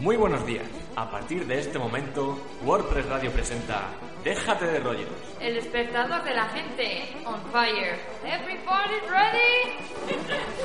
Muy 0.00 0.16
buenos 0.16 0.44
días. 0.44 0.64
A 0.96 1.08
partir 1.08 1.46
de 1.46 1.60
este 1.60 1.78
momento, 1.78 2.38
WordPress 2.64 3.06
Radio 3.06 3.30
presenta 3.30 3.90
Déjate 4.24 4.66
de 4.66 4.80
rollos. 4.80 5.08
El 5.40 5.56
espectador 5.56 6.24
de 6.24 6.34
la 6.34 6.46
gente. 6.48 7.14
On 7.24 7.40
fire. 7.52 7.98
Everybody 8.24 8.98
ready? 9.08 9.44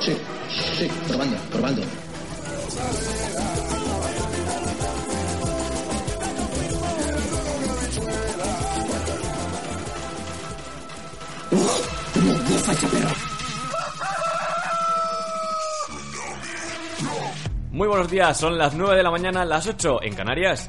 Sí, 0.00 0.16
sí, 0.48 0.90
probando, 1.06 1.36
probando. 1.50 1.82
Muy 17.80 17.88
buenos 17.88 18.10
días, 18.10 18.36
son 18.36 18.58
las 18.58 18.74
9 18.74 18.94
de 18.94 19.02
la 19.02 19.10
mañana, 19.10 19.42
las 19.46 19.66
8 19.66 20.02
en 20.02 20.14
Canarias. 20.14 20.68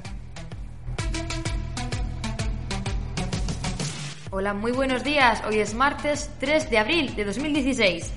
Hola, 4.30 4.54
muy 4.54 4.72
buenos 4.72 5.04
días. 5.04 5.44
Hoy 5.46 5.60
es 5.60 5.74
martes 5.74 6.32
3 6.40 6.70
de 6.70 6.78
abril 6.78 7.14
de 7.14 7.26
2016. 7.26 8.14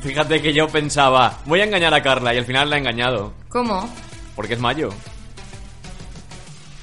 Fíjate 0.00 0.40
que 0.40 0.54
yo 0.54 0.68
pensaba, 0.68 1.40
voy 1.44 1.60
a 1.60 1.64
engañar 1.64 1.92
a 1.92 2.00
Carla 2.00 2.32
y 2.32 2.38
al 2.38 2.44
final 2.44 2.70
la 2.70 2.76
he 2.76 2.78
engañado. 2.78 3.32
¿Cómo? 3.48 3.92
Porque 4.36 4.54
es 4.54 4.60
mayo. 4.60 4.90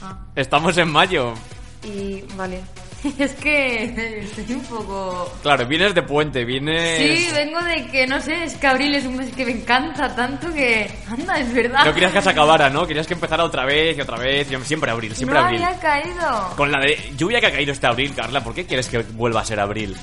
Ah, 0.04 0.20
Estamos 0.36 0.78
en 0.78 0.92
mayo. 0.92 1.34
y 1.82 2.24
vale. 2.36 2.62
Es 3.20 3.34
que 3.36 4.20
estoy 4.22 4.56
un 4.56 4.64
poco... 4.64 5.32
Claro, 5.42 5.68
vienes 5.68 5.94
de 5.94 6.02
puente, 6.04 6.44
vienes... 6.44 6.98
Sí, 6.98 7.28
vengo 7.34 7.62
de 7.62 7.88
que, 7.88 8.08
no 8.08 8.20
sé, 8.20 8.44
es 8.44 8.56
que 8.56 8.68
abril 8.68 8.96
es 8.96 9.06
un 9.06 9.18
mes 9.18 9.32
que 9.34 9.46
me 9.46 9.52
encanta 9.52 10.16
tanto 10.16 10.52
que... 10.54 10.90
Anda, 11.10 11.40
es 11.40 11.54
verdad. 11.54 11.86
No 11.86 11.94
querías 11.94 12.12
que 12.12 12.22
se 12.22 12.30
acabara, 12.30 12.70
¿no? 12.70 12.88
Querías 12.88 13.08
que 13.08 13.14
empezara 13.14 13.44
otra 13.44 13.66
vez 13.66 13.98
y 13.98 14.02
otra 14.02 14.18
vez. 14.18 14.52
y 14.52 14.56
Siempre 14.66 14.92
abril, 14.92 15.16
siempre 15.16 15.40
no 15.40 15.46
abril. 15.46 15.64
había 15.64 15.80
caído. 15.80 16.50
Con 16.56 16.72
la 16.72 16.80
de 16.80 17.12
lluvia 17.16 17.40
que 17.40 17.48
ha 17.48 17.52
caído 17.52 17.72
este 17.72 17.88
abril, 17.88 18.14
Carla, 18.16 18.44
¿por 18.44 18.54
qué 18.54 18.66
quieres 18.66 18.88
que 18.88 19.00
vuelva 19.00 19.42
a 19.42 19.46
ser 19.46 19.60
abril? 19.60 19.96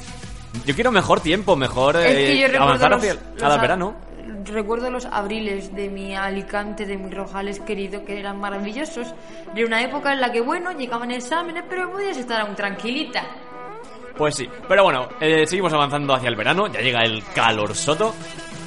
Yo 0.66 0.74
quiero 0.74 0.92
mejor 0.92 1.20
tiempo, 1.20 1.56
mejor 1.56 1.96
Es 1.96 2.10
eh, 2.10 2.26
que 2.26 2.52
yo 2.52 2.62
avanzar 2.62 2.90
los, 2.90 2.98
hacia 2.98 3.12
el, 3.12 3.18
los 3.38 3.60
verano. 3.60 3.96
Recuerdo 4.44 4.90
los 4.90 5.06
abriles 5.06 5.74
de 5.74 5.88
mi 5.88 6.14
Alicante, 6.14 6.86
de 6.86 6.96
mi 6.96 7.10
Rojales 7.10 7.60
querido, 7.60 8.04
que 8.04 8.18
eran 8.18 8.40
maravillosos. 8.40 9.14
De 9.54 9.64
una 9.64 9.82
época 9.82 10.12
en 10.12 10.20
la 10.20 10.32
que, 10.32 10.40
bueno, 10.40 10.72
llegaban 10.72 11.10
exámenes, 11.10 11.64
pero 11.68 11.90
podías 11.90 12.16
estar 12.16 12.40
aún 12.40 12.54
tranquilita. 12.54 13.22
Pues 14.16 14.34
sí, 14.34 14.48
pero 14.68 14.84
bueno, 14.84 15.08
eh, 15.20 15.46
seguimos 15.46 15.72
avanzando 15.72 16.14
hacia 16.14 16.28
el 16.28 16.36
verano, 16.36 16.66
ya 16.66 16.80
llega 16.80 17.02
el 17.02 17.22
calor 17.34 17.74
soto 17.74 18.14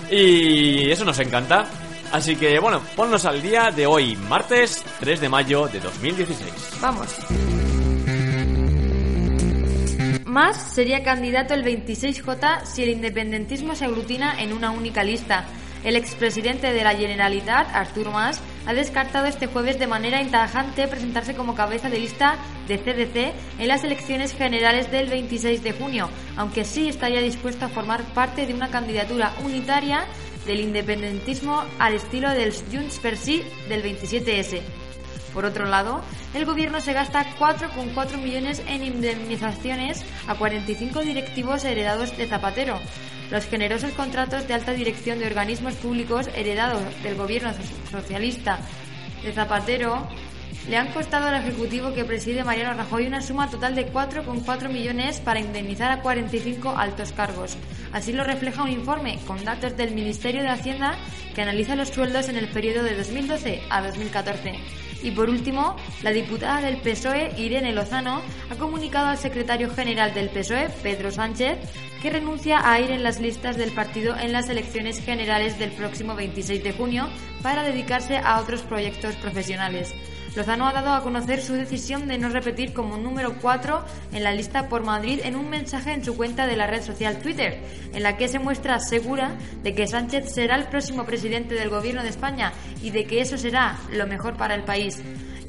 y 0.09 0.89
eso 0.89 1.05
nos 1.05 1.19
encanta. 1.19 1.65
Así 2.11 2.35
que 2.35 2.59
bueno, 2.59 2.81
ponnos 2.95 3.25
al 3.25 3.41
día 3.41 3.71
de 3.71 3.85
hoy, 3.85 4.15
martes 4.15 4.83
3 4.99 5.21
de 5.21 5.29
mayo 5.29 5.67
de 5.67 5.79
2016. 5.79 6.79
Vamos. 6.81 7.15
Más 10.25 10.73
sería 10.73 11.03
candidato 11.03 11.53
el 11.53 11.63
26J 11.63 12.65
si 12.65 12.83
el 12.83 12.89
independentismo 12.89 13.75
se 13.75 13.85
aglutina 13.85 14.41
en 14.41 14.51
una 14.51 14.71
única 14.71 15.03
lista. 15.03 15.45
El 15.85 15.95
expresidente 15.95 16.73
de 16.73 16.83
la 16.83 16.95
Generalitat, 16.95 17.67
Artur 17.75 18.09
Mas, 18.09 18.41
ha 18.65 18.73
descartado 18.73 19.27
este 19.27 19.45
jueves 19.45 19.77
de 19.77 19.85
manera 19.85 20.19
intajante 20.19 20.87
presentarse 20.87 21.35
como 21.35 21.53
cabeza 21.53 21.91
de 21.91 21.99
lista 21.99 22.37
de 22.67 22.79
CDC 22.79 23.59
en 23.59 23.67
las 23.67 23.83
elecciones 23.83 24.33
generales 24.33 24.91
del 24.91 25.09
26 25.09 25.61
de 25.61 25.73
junio, 25.73 26.09
aunque 26.37 26.65
sí 26.65 26.89
estaría 26.89 27.21
dispuesto 27.21 27.65
a 27.65 27.69
formar 27.69 28.03
parte 28.15 28.47
de 28.47 28.55
una 28.55 28.71
candidatura 28.71 29.31
unitaria 29.43 30.05
del 30.47 30.61
independentismo 30.61 31.63
al 31.77 31.93
estilo 31.93 32.31
del 32.31 32.51
Junts 32.51 32.97
per 32.97 33.15
Sí 33.15 33.43
del 33.69 33.83
27S. 33.83 34.61
Por 35.35 35.45
otro 35.45 35.65
lado, 35.65 36.01
el 36.33 36.45
gobierno 36.45 36.81
se 36.81 36.93
gasta 36.93 37.27
4,4 37.37 38.17
millones 38.17 38.63
en 38.67 38.83
indemnizaciones 38.83 40.03
a 40.27 40.33
45 40.33 41.01
directivos 41.01 41.63
heredados 41.63 42.17
de 42.17 42.25
Zapatero. 42.25 42.79
Los 43.31 43.45
generosos 43.45 43.91
contratos 43.91 44.47
de 44.47 44.53
alta 44.53 44.71
dirección 44.73 45.19
de 45.19 45.25
organismos 45.27 45.73
públicos 45.75 46.29
heredados 46.35 46.81
del 47.03 47.15
gobierno 47.15 47.51
so- 47.53 47.99
socialista 47.99 48.59
de 49.23 49.33
Zapatero 49.33 50.07
le 50.69 50.77
han 50.77 50.91
costado 50.93 51.27
al 51.27 51.35
Ejecutivo 51.35 51.93
que 51.93 52.05
preside 52.05 52.43
Mariano 52.43 52.73
Rajoy 52.75 53.05
una 53.07 53.21
suma 53.21 53.49
total 53.49 53.75
de 53.75 53.91
4,4 53.91 54.69
millones 54.69 55.19
para 55.19 55.39
indemnizar 55.39 55.91
a 55.91 56.01
45 56.01 56.69
altos 56.75 57.11
cargos. 57.11 57.55
Así 57.93 58.13
lo 58.13 58.23
refleja 58.23 58.63
un 58.63 58.71
informe 58.71 59.19
con 59.27 59.43
datos 59.43 59.75
del 59.77 59.91
Ministerio 59.93 60.41
de 60.41 60.49
Hacienda 60.49 60.95
que 61.35 61.41
analiza 61.43 61.75
los 61.75 61.89
sueldos 61.89 62.29
en 62.29 62.37
el 62.37 62.47
periodo 62.47 62.83
de 62.83 62.95
2012 62.95 63.61
a 63.69 63.81
2014. 63.81 64.55
Y 65.05 65.11
por 65.11 65.29
último, 65.29 65.75
la 66.01 66.09
diputada 66.09 66.61
del 66.61 66.77
PSOE, 66.77 67.31
Irene 67.37 67.73
Lozano, 67.73 68.23
ha 68.49 68.55
comunicado 68.55 69.09
al 69.09 69.19
secretario 69.19 69.69
general 69.69 70.15
del 70.15 70.29
PSOE, 70.29 70.69
Pedro 70.81 71.11
Sánchez, 71.11 71.59
que 72.01 72.09
renuncia 72.09 72.67
a 72.67 72.79
ir 72.79 72.89
en 72.89 73.03
las 73.03 73.21
listas 73.21 73.55
del 73.55 73.71
partido 73.71 74.17
en 74.17 74.31
las 74.31 74.49
elecciones 74.49 74.99
generales 74.99 75.59
del 75.59 75.69
próximo 75.71 76.15
26 76.15 76.63
de 76.63 76.73
junio 76.73 77.07
para 77.43 77.61
dedicarse 77.61 78.17
a 78.17 78.39
otros 78.39 78.63
proyectos 78.63 79.15
profesionales. 79.17 79.93
Lozano 80.35 80.67
ha 80.67 80.73
dado 80.73 80.93
a 80.93 81.01
conocer 81.01 81.41
su 81.41 81.53
decisión 81.53 82.09
de 82.09 82.17
no 82.17 82.27
repetir 82.27 82.73
como 82.73 82.97
número 82.97 83.35
4 83.41 83.85
en 84.11 84.23
la 84.23 84.33
lista 84.33 84.67
por 84.67 84.83
Madrid 84.83 85.21
en 85.23 85.37
un 85.37 85.49
mensaje 85.49 85.93
en 85.93 86.03
su 86.03 86.17
cuenta 86.17 86.45
de 86.45 86.57
la 86.57 86.67
red 86.67 86.81
social 86.81 87.19
Twitter, 87.19 87.61
en 87.93 88.03
la 88.03 88.17
que 88.17 88.27
se 88.27 88.39
muestra 88.39 88.79
segura 88.79 89.37
de 89.63 89.73
que 89.73 89.87
Sánchez 89.87 90.33
será 90.33 90.57
el 90.57 90.65
próximo 90.65 91.05
presidente 91.05 91.55
del 91.55 91.69
gobierno 91.69 92.03
de 92.03 92.09
España 92.09 92.51
y 92.83 92.89
de 92.89 93.05
que 93.05 93.21
eso 93.21 93.37
será 93.37 93.79
lo 93.91 94.07
mejor 94.07 94.35
para 94.35 94.55
el 94.55 94.63
país. 94.63 95.01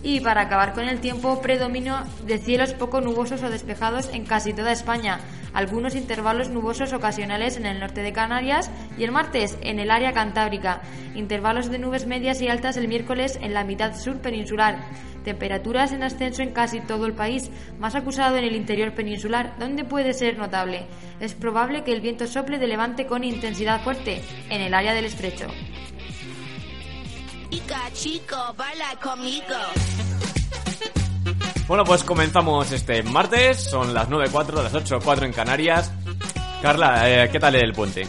Y 0.08 0.20
para 0.20 0.42
acabar 0.42 0.72
con 0.72 0.88
el 0.88 1.00
tiempo, 1.00 1.42
predominio 1.42 1.96
de 2.24 2.38
cielos 2.38 2.74
poco 2.74 3.00
nubosos 3.00 3.42
o 3.42 3.50
despejados 3.50 4.08
en 4.14 4.24
casi 4.24 4.52
toda 4.52 4.70
España, 4.70 5.18
algunos 5.52 5.96
intervalos 5.96 6.48
nubosos 6.48 6.92
ocasionales 6.92 7.56
en 7.56 7.66
el 7.66 7.80
norte 7.80 8.02
de 8.02 8.12
Canarias 8.12 8.70
y 8.96 9.02
el 9.02 9.10
martes 9.10 9.58
en 9.62 9.80
el 9.80 9.90
área 9.90 10.12
cantábrica, 10.12 10.80
intervalos 11.16 11.72
de 11.72 11.80
nubes 11.80 12.06
medias 12.06 12.40
y 12.40 12.46
altas 12.46 12.76
el 12.76 12.86
miércoles 12.86 13.36
en 13.42 13.52
la 13.52 13.64
mitad 13.64 13.96
sur 13.96 14.20
peninsular, 14.20 14.78
temperaturas 15.24 15.90
en 15.90 16.04
ascenso 16.04 16.40
en 16.40 16.52
casi 16.52 16.78
todo 16.78 17.06
el 17.06 17.14
país, 17.14 17.50
más 17.80 17.96
acusado 17.96 18.36
en 18.36 18.44
el 18.44 18.54
interior 18.54 18.94
peninsular, 18.94 19.58
donde 19.58 19.82
puede 19.82 20.12
ser 20.12 20.38
notable. 20.38 20.86
Es 21.18 21.34
probable 21.34 21.82
que 21.82 21.92
el 21.92 22.00
viento 22.00 22.28
sople 22.28 22.58
de 22.58 22.68
levante 22.68 23.06
con 23.06 23.24
intensidad 23.24 23.82
fuerte 23.82 24.22
en 24.50 24.60
el 24.60 24.72
área 24.72 24.94
del 24.94 25.06
estrecho. 25.06 25.48
Chica, 27.50 27.80
chico, 27.94 28.54
baila 28.56 28.96
conmigo. 29.02 29.44
Bueno, 31.66 31.84
pues 31.84 32.04
comenzamos 32.04 32.70
este 32.72 33.02
martes, 33.02 33.58
son 33.64 33.92
las 33.94 34.08
9.04, 34.08 34.62
las 34.62 34.72
8.04 34.74 35.24
en 35.24 35.32
Canarias. 35.32 35.90
Carla, 36.62 37.24
eh, 37.24 37.30
¿qué 37.30 37.40
tal 37.40 37.54
el 37.56 37.72
puente? 37.72 38.08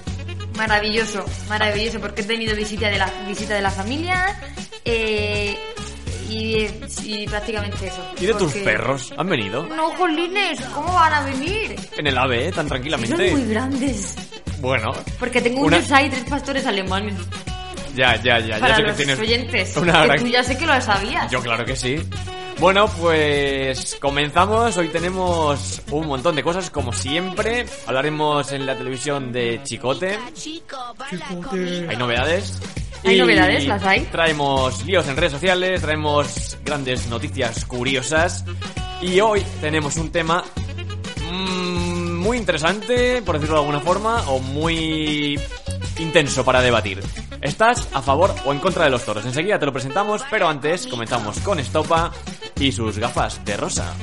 Maravilloso, 0.58 1.24
maravilloso, 1.50 2.00
porque 2.00 2.22
he 2.22 2.26
tenido 2.26 2.56
visita 2.56 2.90
de 2.90 2.98
la, 2.98 3.12
visita 3.28 3.54
de 3.56 3.62
la 3.62 3.72
familia 3.72 4.40
eh, 4.86 5.58
y, 6.30 6.68
y 7.04 7.28
prácticamente 7.28 7.88
eso. 7.88 8.04
¿Y 8.20 8.26
de 8.26 8.34
tus 8.34 8.54
perros? 8.54 9.14
¿Han 9.18 9.28
venido? 9.30 9.64
No, 9.68 9.92
jolines, 9.96 10.60
¿cómo 10.74 10.94
van 10.94 11.14
a 11.14 11.22
venir? 11.22 11.76
En 11.98 12.08
el 12.08 12.18
AVE, 12.18 12.48
eh, 12.48 12.52
tan 12.52 12.56
Son 12.68 12.68
tranquilamente. 12.70 13.32
muy 13.32 13.46
grandes. 13.46 14.16
Bueno, 14.60 14.94
Porque 15.20 15.42
tengo 15.42 15.60
un 15.62 15.68
Una- 15.68 15.78
y 15.80 16.10
tres 16.10 16.24
pastores 16.30 16.66
alemanes. 16.66 17.14
Ya, 17.98 18.16
ya, 18.22 18.40
ya. 18.40 18.60
ya 18.60 18.76
sé 18.76 18.82
que 18.82 18.88
los 18.88 18.96
tienes 18.98 19.20
oyentes. 19.20 19.78
una 19.78 20.02
que 20.02 20.08
gran- 20.08 20.20
tú 20.20 20.28
ya 20.28 20.44
sé 20.44 20.58
que 20.58 20.66
lo 20.66 20.82
sabías. 20.82 21.32
Yo 21.32 21.42
claro 21.42 21.66
que 21.66 21.76
sí. 21.76 22.00
Bueno, 22.60 22.88
pues 23.00 23.98
comenzamos. 24.02 24.78
Hoy 24.78 24.88
tenemos 24.88 25.82
un 25.92 26.08
montón 26.08 26.36
de 26.36 26.42
cosas, 26.44 26.70
como 26.72 26.92
siempre. 26.94 27.66
Hablaremos 27.86 28.52
en 28.52 28.66
la 28.66 28.76
televisión 28.76 29.32
de 29.32 29.62
Chicote. 29.64 30.18
Chico, 30.34 30.78
baila 30.98 31.26
conmigo. 31.28 31.90
Hay 31.90 31.98
novedades. 31.98 32.60
¿Hay 33.06 33.20
novedades? 33.20 33.66
¿Las 33.68 33.84
hay? 33.84 34.02
Traemos 34.12 34.84
líos 34.86 35.08
en 35.08 35.16
redes 35.18 35.34
sociales, 35.34 35.82
traemos 35.82 36.58
grandes 36.66 37.08
noticias 37.08 37.64
curiosas. 37.66 38.44
Y 39.02 39.20
hoy 39.20 39.44
tenemos 39.62 39.96
un 39.98 40.12
tema 40.12 40.44
mm, 41.32 42.16
muy 42.18 42.38
interesante, 42.38 43.22
por 43.22 43.36
decirlo 43.36 43.58
de 43.58 43.62
alguna 43.62 43.80
forma, 43.82 44.24
o 44.30 44.40
muy 44.40 45.40
intenso 46.00 46.44
para 46.44 46.62
debatir. 46.62 47.04
¿Estás 47.48 47.88
a 47.94 48.02
favor 48.02 48.36
o 48.46 48.52
en 48.52 48.60
contra 48.60 48.84
de 48.84 48.90
los 48.90 49.06
toros? 49.06 49.26
Enseguida 49.26 49.58
te 49.58 49.66
lo 49.66 49.72
presentamos, 49.72 50.22
pero 50.30 50.50
antes 50.50 50.86
comenzamos 50.86 51.40
con 51.40 51.60
Estopa 51.60 52.12
y 52.60 52.74
sus 52.74 53.00
gafas 53.00 53.44
de 53.46 53.56
rosa. 53.56 53.96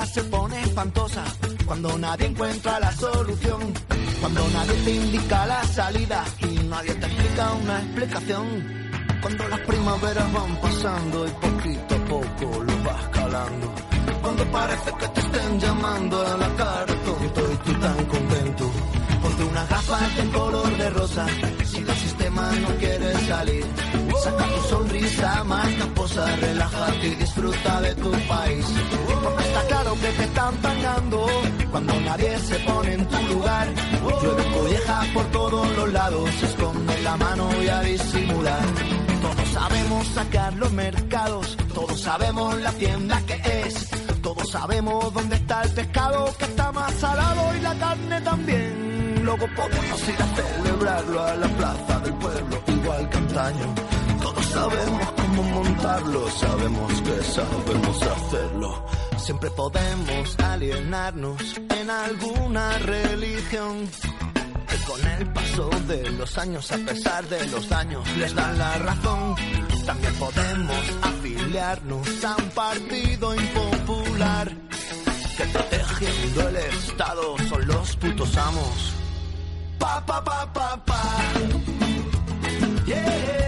Se 0.00 0.24
pone 0.24 0.60
espantosa, 0.62 1.22
cuando 1.66 1.98
nadie 1.98 2.26
encuentra 2.26 2.80
la 2.80 2.90
solución, 2.92 3.60
cuando 4.20 4.48
nadie 4.48 4.74
te 4.84 4.90
indica 4.90 5.46
la 5.46 5.62
salida 5.64 6.24
y 6.40 6.58
nadie 6.64 6.94
te 6.94 7.06
explica 7.06 7.52
una 7.52 7.78
explicación. 7.78 8.46
Cuando 9.20 9.48
las 9.48 9.60
primaveras 9.60 10.32
van 10.32 10.56
pasando 10.56 11.26
y 11.26 11.30
poquito 11.30 11.94
a 11.94 12.04
poco 12.06 12.64
lo 12.64 12.82
vas 12.82 13.08
calando. 13.12 13.74
Cuando 14.22 14.44
parece 14.50 14.90
que 14.98 15.08
te 15.08 15.20
estén 15.20 15.60
llamando 15.60 16.26
a 16.26 16.36
la 16.38 16.48
cara 16.56 16.94
tonto 17.04 17.52
y 17.52 17.56
tú 17.56 17.80
tan 17.80 18.04
contento. 18.06 18.70
Ponte 19.22 19.44
unas 19.44 19.68
gafas 19.68 20.16
de 20.16 20.30
color 20.30 20.76
de 20.76 20.90
rosa 20.90 21.26
si 21.64 21.82
del 21.82 21.96
sistema 21.96 22.52
no 22.62 22.68
quieres 22.78 23.20
salir. 23.28 23.64
Saca 24.20 24.44
tu 24.46 24.68
sonrisa 24.68 25.44
más 25.44 25.68
camposa, 25.74 26.36
relájate 26.36 27.06
y 27.06 27.14
disfruta 27.14 27.80
de 27.80 27.94
tu 27.94 28.10
país. 28.10 28.66
Porque 29.22 29.44
está 29.44 29.62
claro 29.66 29.94
que 29.94 30.08
te 30.08 30.24
están 30.24 30.54
pagando 30.56 31.26
cuando 31.70 32.00
nadie 32.00 32.38
se 32.38 32.56
pone 32.60 32.92
en 32.94 33.06
tu 33.06 33.22
lugar. 33.34 33.68
Llueve 34.22 34.44
colleja 34.52 35.02
por 35.14 35.24
todos 35.26 35.76
los 35.76 35.92
lados, 35.92 36.30
esconde 36.42 37.02
la 37.02 37.16
mano 37.16 37.50
y 37.62 37.68
a 37.68 37.80
disimular. 37.80 38.64
Todos 39.22 39.48
sabemos 39.48 40.06
sacar 40.08 40.54
los 40.54 40.72
mercados, 40.72 41.56
todos 41.74 42.00
sabemos 42.00 42.60
la 42.60 42.72
tienda 42.72 43.20
que 43.26 43.62
es. 43.66 43.90
Todos 44.22 44.50
sabemos 44.50 45.12
dónde 45.12 45.36
está 45.36 45.62
el 45.62 45.70
pescado 45.72 46.32
que 46.38 46.44
está 46.44 46.70
más 46.70 46.92
salado 46.94 47.56
y 47.56 47.60
la 47.60 47.74
carne 47.74 48.20
también. 48.20 49.22
Luego 49.24 49.46
podemos 49.56 50.08
ir 50.08 50.16
a 50.20 50.26
celebrarlo 50.36 51.22
a 51.22 51.34
la 51.34 51.48
plaza 51.48 51.98
del 52.00 52.14
pueblo, 52.14 52.62
igual 52.66 53.08
que 53.08 53.16
antaño. 53.18 53.91
Sabemos 54.52 55.12
cómo 55.16 55.42
montarlo, 55.42 56.30
sabemos 56.30 57.00
que 57.00 57.24
sabemos 57.24 58.02
hacerlo. 58.02 58.86
Siempre 59.16 59.50
podemos 59.50 60.38
alienarnos 60.40 61.60
en 61.70 61.90
alguna 61.90 62.78
religión. 62.78 63.88
Que 64.68 64.76
con 64.86 65.06
el 65.06 65.32
paso 65.32 65.70
de 65.88 66.10
los 66.12 66.36
años, 66.38 66.70
a 66.70 66.76
pesar 66.78 67.24
de 67.28 67.46
los 67.48 67.68
daños, 67.68 68.16
les 68.16 68.34
dan 68.34 68.58
la 68.58 68.78
razón. 68.78 69.34
También 69.86 70.14
podemos 70.14 70.92
afiliarnos 71.02 72.24
a 72.24 72.36
un 72.36 72.50
partido 72.50 73.34
impopular. 73.34 74.52
Que 75.36 75.44
protegiendo 75.44 76.48
el 76.48 76.56
Estado 76.56 77.36
son 77.48 77.66
los 77.66 77.96
putos 77.96 78.36
amos. 78.36 78.92
Pa, 79.78 80.04
pa, 80.04 80.22
pa, 80.22 80.52
pa, 80.52 80.84
pa. 80.84 81.02
Yeah. 82.84 83.41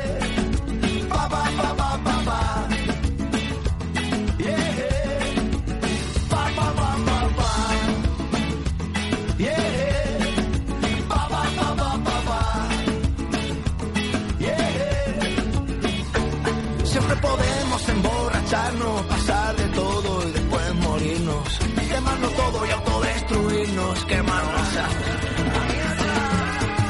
Autodestruirnos, 24.05 24.09
quemarnos 24.09 24.69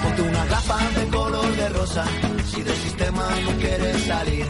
Ponte 0.03 0.23
una 0.23 0.45
gafa 0.47 0.79
de 1.01 1.09
color 1.09 1.57
de 1.57 1.69
rosa, 1.71 2.05
si 2.47 2.63
del 2.63 2.77
sistema 2.77 3.23
no 3.45 3.59
quieres 3.59 4.03
salir. 4.05 4.47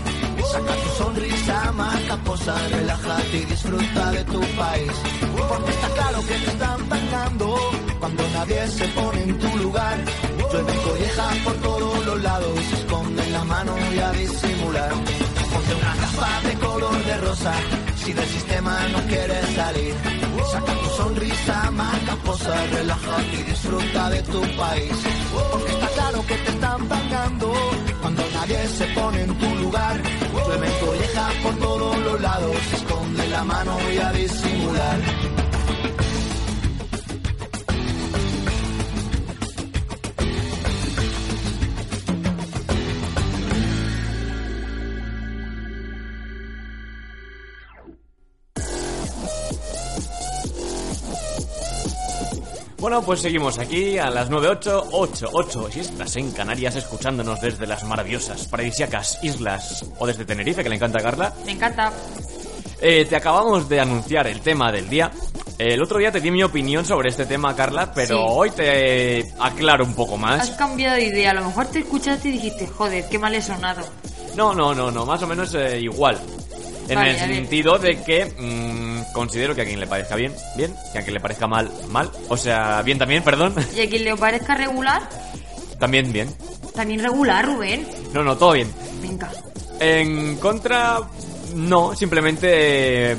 Saca 0.53 0.75
tu 0.75 0.89
sonrisa 1.03 1.73
más 1.73 2.01
caposa, 2.03 2.55
relájate 2.69 3.37
y 3.37 3.45
disfruta 3.45 4.11
de 4.13 4.25
tu 4.25 4.41
país. 4.41 4.93
Porque 5.49 5.71
está 5.71 5.89
claro 5.89 6.21
que 6.21 6.35
te 6.35 6.51
están 6.51 6.85
pagando 6.85 7.57
cuando 7.99 8.23
nadie 8.35 8.69
se 8.69 8.89
pone 8.89 9.23
en 9.23 9.39
tu 9.39 9.57
lugar. 9.59 9.99
Llueve 10.53 10.73
colleja 10.83 11.29
por 11.45 11.55
todos 11.55 12.07
los 12.07 12.23
lados, 12.23 12.61
se 12.71 12.77
esconde 12.77 13.31
la 13.31 13.45
mano 13.45 13.75
y 13.95 13.99
a 13.99 14.13
disimular. 14.13 14.91
Ponte 14.91 15.75
una 15.75 15.97
gafa 15.97 16.49
de 16.49 16.55
color 16.59 17.05
de 17.05 17.17
rosa, 17.19 17.55
si 18.05 18.13
del 18.13 18.27
sistema 18.27 18.79
no 18.93 18.99
quieres 19.07 19.47
salir. 19.55 19.95
Saca 20.53 20.75
tu 20.75 20.89
sonrisa 20.91 21.71
más 21.71 21.99
caposa, 22.01 22.67
relájate 22.67 23.37
y 23.41 23.43
disfruta 23.45 24.11
de 24.11 24.23
tu 24.23 24.41
país. 24.57 24.93
Porque 25.51 25.73
está 25.73 25.89
claro 25.89 26.27
que 26.27 26.35
te 26.35 26.51
están 26.51 26.87
pagando 26.87 27.53
cuando 28.03 28.23
nadie 28.35 28.69
se 28.69 28.87
pone 28.89 29.23
en 29.23 29.39
tu 29.39 29.55
lugar. 29.57 30.03
Llueve 30.33 30.69
colleja 30.85 31.31
por 31.43 31.55
todos 31.57 31.99
los 31.99 32.21
lados, 32.21 32.57
esconde 32.75 33.27
la 33.29 33.45
mano 33.45 33.77
y 33.91 33.99
a 33.99 34.13
disimular. 34.13 35.34
Bueno, 52.85 53.01
pues 53.01 53.21
seguimos 53.21 53.59
aquí 53.59 53.97
a 53.97 54.11
las 54.11 54.29
9.8, 54.31 54.89
8, 54.93 55.31
8, 55.33 55.69
si 55.73 55.81
estás 55.81 56.17
en 56.17 56.31
Canarias 56.33 56.77
escuchándonos 56.77 57.41
desde 57.41 57.67
las 57.67 57.83
maravillosas, 57.85 58.47
paradisíacas 58.47 59.21
islas 59.23 59.87
o 59.99 60.07
desde 60.07 60.27
Tenerife, 60.27 60.63
que 60.63 60.69
le 60.69 60.75
encanta 60.77 60.99
a 60.99 61.03
Carla. 61.03 61.33
Me 61.47 61.53
encanta. 61.53 61.91
Eh, 62.83 63.07
te 63.09 63.17
acabamos 63.17 63.71
de 63.71 63.81
anunciar 63.81 64.27
el 64.27 64.43
tema 64.43 64.71
del 64.71 64.87
día. 64.91 65.11
El 65.57 65.83
otro 65.83 65.99
día 65.99 66.13
te 66.13 66.21
di 66.21 66.31
mi 66.31 66.43
opinión 66.43 66.85
sobre 66.85 67.09
este 67.09 67.25
tema, 67.25 67.57
Carla, 67.57 67.91
pero 67.91 68.19
Sí. 68.19 68.23
hoy 68.29 68.51
te 68.51 69.33
aclaro 69.41 69.83
un 69.87 69.95
poco 69.95 70.17
Has 70.17 70.21
más. 70.21 70.51
cambiado 70.51 70.97
de 70.97 71.05
idea. 71.07 71.31
A 71.31 71.35
lo 71.35 71.45
mejor 71.47 71.69
te 71.69 71.79
escuchaste 71.79 72.29
y 72.29 72.33
dijiste, 72.33 72.67
joder, 72.67 73.09
qué 73.09 73.19
mal 73.19 73.35
he 73.35 73.41
sonado. 73.41 73.81
No, 74.37 74.53
no, 74.55 74.75
no, 74.75 74.91
no, 74.91 75.07
más 75.07 75.23
o 75.23 75.27
menos 75.27 75.55
eh, 75.55 75.81
igual. 75.81 76.21
En 76.89 76.97
Vale, 76.97 77.11
el 77.13 77.19
sentido 77.19 77.79
de 77.79 78.03
que 78.03 78.27
mm, 78.27 79.13
considero 79.13 79.55
que 79.55 79.63
a 79.63 79.65
quien 79.65 79.81
le 79.81 79.87
parezca 79.87 80.17
bien, 80.17 80.35
bien, 80.57 80.75
que 80.93 80.99
a 80.99 81.03
quien 81.03 81.15
le 81.15 81.21
parezca 81.21 81.47
mal, 81.47 81.71
mal. 81.89 82.11
O 82.29 82.37
sea, 82.37 82.83
bien 82.83 82.99
también, 82.99 83.23
perdón. 83.23 83.55
Y 83.77 83.81
a 83.81 83.89
quien 83.89 84.05
le 84.05 84.17
parezca 84.17 84.55
regular, 84.55 85.09
también 85.79 86.13
bien. 86.13 86.29
también 86.75 87.01
regular, 87.01 87.47
Rubén. 87.47 87.87
No, 88.13 88.23
no, 88.23 88.37
todo 88.37 88.53
bien. 88.53 88.71
Venga. 89.01 89.31
En 89.81 90.37
contra, 90.37 91.01
no, 91.55 91.95
simplemente, 91.97 93.17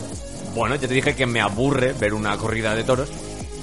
bueno, 0.53 0.75
ya 0.75 0.87
te 0.87 0.93
dije 0.93 1.15
que 1.15 1.25
me 1.25 1.41
aburre 1.41 1.93
ver 1.93 2.13
una 2.13 2.37
corrida 2.37 2.75
de 2.75 2.83
toros 2.83 3.09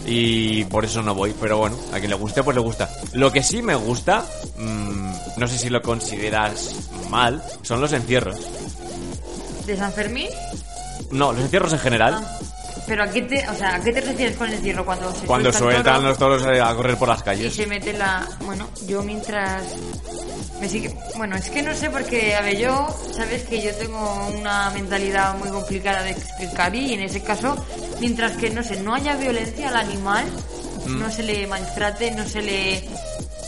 y 0.07 0.65
por 0.65 0.85
eso 0.85 1.03
no 1.03 1.15
voy, 1.15 1.35
pero 1.41 1.59
bueno, 1.59 1.77
a 1.93 1.99
quien 1.99 2.11
le 2.11 2.17
guste, 2.17 2.43
pues 2.43 2.57
le 2.57 2.62
gusta. 2.62 2.91
Lo 3.12 3.33
que 3.33 3.43
sí 3.43 3.62
me 3.62 3.75
gusta, 3.75 4.25
mm, 4.59 5.12
no 5.38 5.47
sé 5.49 5.59
si 5.59 5.71
lo 5.71 5.81
consideras 5.81 6.75
mal, 7.11 7.43
son 7.62 7.81
los 7.81 7.93
encierros. 7.93 8.37
¿De 9.66 9.76
San 9.76 9.92
Fermín? 9.92 10.28
No, 11.11 11.33
los 11.33 11.42
encierros 11.42 11.73
en 11.73 11.78
general, 11.78 12.21
Ah. 12.25 12.38
Pero 12.85 13.04
a 13.04 13.07
qué 13.11 13.23
te, 13.23 13.49
o 13.49 13.54
sea, 13.54 13.76
¿a 13.76 13.81
qué 13.81 13.92
te 13.92 14.00
refieres 14.00 14.37
con 14.37 14.49
el 14.49 14.54
encierro 14.54 14.85
cuando 14.85 15.14
se 15.14 15.25
cuando 15.25 15.52
suelta 15.52 15.69
el 15.69 15.75
sueltan 15.75 15.95
toro 15.95 16.09
los 16.09 16.19
toros 16.19 16.57
eh, 16.57 16.61
a 16.61 16.75
correr 16.75 16.97
por 16.97 17.07
las 17.09 17.21
y 17.21 17.23
calles. 17.23 17.54
se 17.54 17.66
mete 17.66 17.92
la, 17.92 18.26
bueno, 18.45 18.69
yo 18.88 19.02
mientras 19.04 19.62
me 20.61 20.69
sigue, 20.69 20.92
bueno, 21.16 21.37
es 21.37 21.49
que 21.49 21.62
no 21.62 21.75
sé 21.76 21.90
porque 21.90 22.35
a 22.35 22.40
ver, 22.40 22.59
yo 22.59 22.88
sabes 23.14 23.45
que 23.45 23.62
yo 23.62 23.73
tengo 23.76 24.26
una 24.37 24.71
mentalidad 24.71 25.38
muy 25.38 25.49
complicada 25.50 26.02
de 26.02 26.11
explicar 26.11 26.75
y 26.75 26.92
en 26.95 27.00
ese 27.02 27.23
caso, 27.23 27.54
mientras 28.00 28.33
que 28.37 28.50
no 28.50 28.64
sé, 28.64 28.81
no 28.81 28.95
haya 28.95 29.14
violencia 29.16 29.69
al 29.69 29.76
animal, 29.76 30.25
Mm. 30.85 30.99
no 30.99 31.09
se 31.12 31.23
le 31.23 31.47
maltrate, 31.47 32.11
no 32.11 32.26
se 32.28 32.42
le 32.42 32.83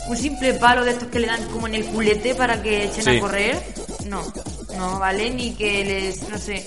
un 0.07 0.15
simple 0.15 0.53
palo 0.53 0.85
de 0.85 0.91
estos 0.91 1.09
que 1.09 1.19
le 1.19 1.27
dan 1.27 1.43
como 1.49 1.67
en 1.67 1.75
el 1.75 1.85
culete 1.85 2.35
para 2.35 2.61
que 2.63 2.85
echen 2.85 3.03
Sí. 3.03 3.17
a 3.17 3.19
correr, 3.19 3.61
no, 4.05 4.21
no 4.75 4.99
vale 4.99 5.29
ni 5.31 5.53
que 5.53 5.83
les, 5.85 6.27
no 6.29 6.37
sé, 6.37 6.65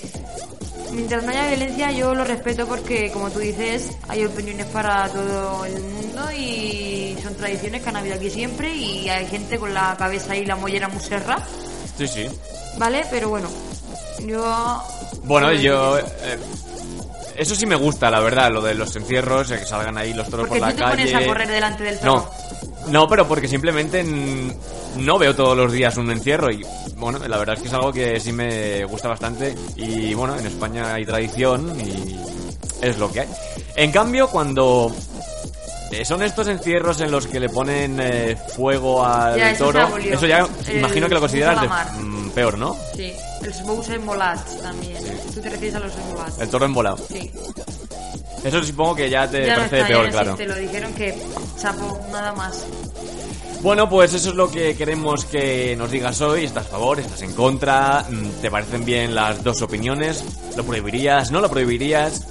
Mientras 0.91 1.23
no 1.23 1.29
haya 1.29 1.47
violencia 1.49 1.91
yo 1.91 2.15
lo 2.15 2.23
respeto 2.23 2.65
porque, 2.65 3.11
como 3.11 3.29
tú 3.29 3.37
dices, 3.39 3.91
hay 4.07 4.25
opiniones 4.25 4.65
para 4.67 5.07
todo 5.09 5.63
el 5.65 5.79
mundo 5.83 6.31
y 6.31 7.15
son 7.21 7.35
tradiciones 7.35 7.83
que 7.83 7.89
han 7.89 7.95
habido 7.97 8.15
aquí 8.15 8.29
siempre 8.31 8.73
y 8.73 9.07
hay 9.07 9.27
gente 9.27 9.59
con 9.59 9.71
la 9.73 9.95
cabeza 9.97 10.35
y 10.35 10.45
la 10.47 10.55
mollera 10.55 10.87
muy 10.87 10.99
serra, 11.03 11.37
Sí, 11.97 12.07
sí. 12.07 12.27
¿vale? 12.79 13.05
Pero 13.11 13.29
bueno, 13.29 13.49
yo... 14.25 14.83
Bueno, 15.25 15.51
yo... 15.53 15.99
eh, 15.99 16.03
eso 17.35 17.53
sí 17.55 17.65
me 17.67 17.75
gusta, 17.75 18.09
la 18.09 18.19
verdad, 18.19 18.51
lo 18.51 18.61
de 18.61 18.73
los 18.73 18.95
encierros, 18.95 19.49
que 19.49 19.65
salgan 19.65 19.95
ahí 19.97 20.13
los 20.13 20.27
toros 20.29 20.47
Porque 20.47 20.59
por 20.59 20.73
tú 20.73 20.79
la 20.79 20.89
te 20.89 20.95
calle. 20.97 21.11
pones 21.11 21.23
a 21.23 21.27
correr 21.27 21.47
delante 21.49 21.83
del 21.83 21.99
toro. 21.99 22.15
no, 22.15 22.68
pero 23.07 23.27
porque 23.27 23.47
simplemente 23.47 24.03
mm, 24.03 25.05
no 25.05 25.17
veo 25.17 25.35
todos 25.35 25.55
los 25.55 25.71
días 25.71 25.97
un 25.97 26.11
encierro 26.11 26.51
y 26.51 26.65
bueno, 26.97 27.19
la 27.19 27.37
verdad 27.37 27.55
es 27.55 27.61
que 27.61 27.67
es 27.67 27.73
algo 27.73 27.91
que 27.91 28.19
sí 28.19 28.31
me 28.31 28.83
gusta 28.85 29.07
bastante 29.07 29.55
y 29.75 30.13
bueno, 30.13 30.37
en 30.37 30.45
España 30.45 30.93
hay 30.93 31.05
tradición 31.05 31.79
y 31.79 32.19
es 32.81 32.97
lo 32.97 33.11
que 33.11 33.21
hay. 33.21 33.27
En 33.75 33.91
cambio, 33.91 34.27
cuando 34.29 34.93
eh, 35.91 36.05
son 36.05 36.21
estos 36.23 36.47
encierros 36.47 37.01
en 37.01 37.11
los 37.11 37.27
que 37.27 37.39
le 37.39 37.49
ponen 37.49 37.99
eh, 37.99 38.37
fuego 38.55 39.05
al 39.05 39.37
Ya, 39.37 39.51
eso 39.51 39.67
se 39.67 39.79
toro, 39.79 39.97
eso 39.97 40.27
ya 40.27 40.47
El 40.67 40.77
imagino 40.77 41.07
que 41.07 41.13
lo 41.13 41.19
consideras 41.19 41.61
de 41.61 41.67
mm, 41.67 42.29
peor, 42.31 42.57
¿no? 42.57 42.75
Sí, 42.95 43.13
els 43.41 43.63
bous 43.63 43.89
embolats 43.89 44.61
también. 44.61 45.01
Tú 45.33 45.41
te 45.41 45.49
refieres 45.49 45.75
a 45.75 45.79
los 45.79 45.95
embolats. 45.95 46.39
El 46.39 46.49
toro 46.49 46.65
embolado. 46.65 46.97
Sí. 47.07 47.31
Eso 48.43 48.63
supongo 48.63 48.95
que 48.95 49.09
ya 49.09 49.29
te 49.29 49.45
ya 49.45 49.53
no 49.53 49.55
parece 49.57 49.75
está, 49.77 49.87
peor, 49.87 50.05
ya 50.05 50.11
claro. 50.11 50.31
existe, 50.31 50.47
lo 50.53 50.59
dijeron 50.59 50.93
que 50.93 51.17
chapo, 51.57 51.99
nada 52.11 52.33
más. 52.33 52.65
Bueno, 53.61 53.89
pues 53.89 54.13
eso 54.13 54.29
es 54.29 54.35
lo 54.35 54.49
que 54.49 54.75
queremos 54.75 55.25
que 55.25 55.75
nos 55.75 55.91
digas 55.91 56.21
hoy. 56.21 56.45
¿Estás 56.45 56.67
a 56.67 56.69
favor? 56.69 56.99
¿Estás 56.99 57.21
en 57.23 57.33
contra? 57.33 58.05
Mm, 58.09 58.41
¿Te 58.41 58.49
parecen 58.49 58.85
bien 58.85 59.13
las 59.13 59.43
dos 59.43 59.61
opiniones? 59.61 60.23
¿Lo 60.55 60.63
prohibirías? 60.63 61.29
¿No 61.31 61.41
lo 61.41 61.49
prohibirías? 61.49 62.25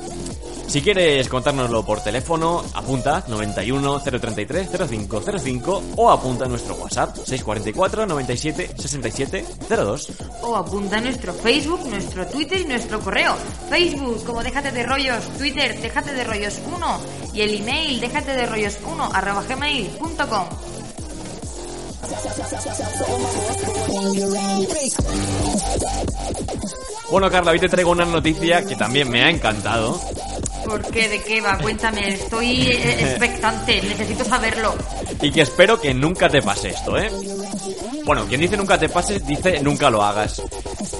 Si 0.68 0.82
quieres 0.82 1.30
contárnoslo 1.30 1.82
por 1.82 2.02
teléfono, 2.02 2.62
apunta 2.74 3.24
91 3.26 4.00
033 4.00 4.68
0505 4.68 5.82
o 5.96 6.10
apunta 6.10 6.44
a 6.44 6.48
nuestro 6.48 6.74
WhatsApp 6.74 7.16
644 7.16 8.06
97 8.06 8.74
67 8.76 9.46
02. 9.66 10.12
O 10.42 10.54
apunta 10.54 10.98
a 10.98 11.00
nuestro 11.00 11.32
Facebook, 11.32 11.88
nuestro 11.88 12.26
Twitter 12.26 12.60
y 12.60 12.66
nuestro 12.66 13.00
correo. 13.00 13.34
Facebook 13.70 14.22
como 14.24 14.42
déjate 14.42 14.70
de 14.70 14.82
rollos, 14.82 15.24
Twitter 15.38 15.80
déjate 15.80 16.12
de 16.12 16.24
rollos 16.24 16.60
1 16.66 17.00
y 17.32 17.40
el 17.40 17.54
email 17.54 17.98
déjate 17.98 18.34
de 18.34 18.44
rollos 18.44 18.76
1 18.86 19.10
arroba 19.14 19.42
gmail.com. 19.48 20.48
Bueno, 27.10 27.30
Carla, 27.30 27.52
hoy 27.52 27.58
te 27.58 27.68
traigo 27.70 27.90
una 27.90 28.04
noticia 28.04 28.64
que 28.66 28.76
también 28.76 29.08
me 29.08 29.22
ha 29.22 29.30
encantado. 29.30 29.98
¿Por 30.68 30.82
qué? 30.90 31.08
¿De 31.08 31.22
qué 31.22 31.40
va? 31.40 31.56
Cuéntame, 31.56 32.12
estoy 32.12 32.60
eh, 32.66 33.00
expectante, 33.00 33.80
necesito 33.80 34.22
saberlo. 34.22 34.74
Y 35.22 35.32
que 35.32 35.40
espero 35.40 35.80
que 35.80 35.94
nunca 35.94 36.28
te 36.28 36.42
pase 36.42 36.68
esto, 36.68 36.98
¿eh? 36.98 37.10
Bueno, 38.04 38.26
quien 38.26 38.42
dice 38.42 38.54
nunca 38.54 38.78
te 38.78 38.90
pase, 38.90 39.18
dice 39.20 39.60
nunca 39.62 39.88
lo 39.88 40.02
hagas. 40.02 40.42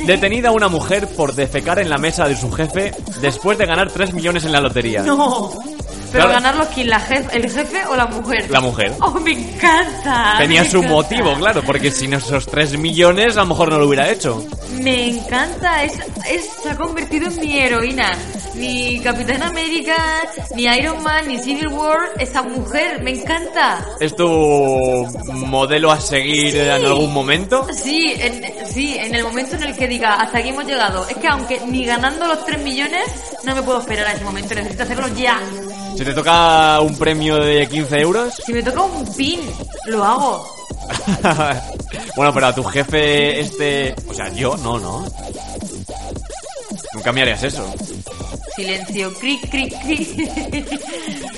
Detenida 0.06 0.52
una 0.52 0.68
mujer 0.68 1.06
por 1.08 1.34
defecar 1.34 1.78
en 1.80 1.90
la 1.90 1.98
mesa 1.98 2.26
de 2.26 2.34
su 2.34 2.50
jefe 2.50 2.92
después 3.20 3.58
de 3.58 3.66
ganar 3.66 3.90
3 3.90 4.14
millones 4.14 4.46
en 4.46 4.52
la 4.52 4.62
lotería. 4.62 5.02
No. 5.02 5.50
Pero 6.10 6.24
Claro. 6.24 6.30
ganarlo 6.40 6.66
quién, 6.74 6.88
la 6.88 7.00
jef- 7.00 7.28
el 7.32 7.50
jefe 7.50 7.84
o 7.86 7.94
la 7.96 8.06
mujer? 8.06 8.50
La 8.50 8.60
mujer. 8.60 8.92
Oh, 9.00 9.12
me 9.20 9.32
encanta. 9.32 10.34
Tenía 10.38 10.62
me 10.62 10.70
su 10.70 10.78
encanta. 10.78 10.94
motivo, 10.96 11.34
claro, 11.34 11.62
porque 11.62 11.90
sin 11.90 12.14
esos 12.14 12.46
3 12.46 12.78
millones 12.78 13.36
a 13.36 13.40
lo 13.40 13.46
mejor 13.46 13.70
no 13.70 13.78
lo 13.78 13.86
hubiera 13.86 14.08
hecho. 14.10 14.44
Me 14.80 15.08
encanta, 15.10 15.84
es, 15.84 15.94
es- 16.30 16.48
se 16.62 16.70
ha 16.70 16.76
convertido 16.76 17.28
en 17.28 17.40
mi 17.40 17.58
heroína. 17.58 18.12
Ni 18.54 18.98
Capitán 19.00 19.42
América, 19.44 19.94
ni 20.56 20.64
Iron 20.64 21.00
Man, 21.04 21.28
ni 21.28 21.38
Civil 21.38 21.68
War, 21.68 21.98
esa 22.18 22.42
mujer, 22.42 23.00
me 23.02 23.12
encanta. 23.12 23.84
¿Es 24.00 24.16
tu 24.16 24.26
modelo 25.32 25.92
a 25.92 26.00
seguir 26.00 26.56
en 26.56 26.70
algún 26.84 27.12
momento? 27.12 27.66
Sí, 27.72 28.14
en, 28.18 28.42
sí, 28.66 28.96
en 28.98 29.14
el 29.14 29.22
momento 29.22 29.54
en 29.54 29.62
el 29.62 29.76
que 29.76 29.86
diga, 29.86 30.14
hasta 30.14 30.38
aquí 30.38 30.48
hemos 30.48 30.64
llegado. 30.64 31.06
Es 31.08 31.16
que 31.18 31.28
aunque 31.28 31.60
ni 31.68 31.84
ganando 31.84 32.26
los 32.26 32.44
3 32.46 32.60
millones, 32.62 33.04
no 33.44 33.54
me 33.54 33.62
puedo 33.62 33.78
esperar 33.80 34.06
a 34.08 34.12
ese 34.14 34.24
momento, 34.24 34.54
necesito 34.56 34.82
hacerlo 34.82 35.06
ya. 35.14 35.38
Si 35.96 36.04
te 36.04 36.12
toca 36.12 36.80
un 36.80 36.96
premio 36.96 37.36
de 37.36 37.66
15 37.68 38.00
euros. 38.00 38.34
Si 38.44 38.52
me 38.52 38.62
toca 38.62 38.82
un 38.82 39.14
pin, 39.14 39.40
lo 39.86 40.04
hago. 40.04 40.48
bueno, 42.16 42.32
pero 42.32 42.46
a 42.46 42.54
tu 42.54 42.64
jefe 42.64 43.40
este... 43.40 43.94
O 44.08 44.14
sea, 44.14 44.32
yo 44.32 44.56
no, 44.56 44.78
no. 44.78 45.06
Nunca 46.94 47.12
me 47.12 47.22
harías 47.22 47.42
eso. 47.42 47.64
Silencio, 48.56 49.12
cric, 49.14 49.50
cric, 49.50 49.74
cric. 49.82 50.80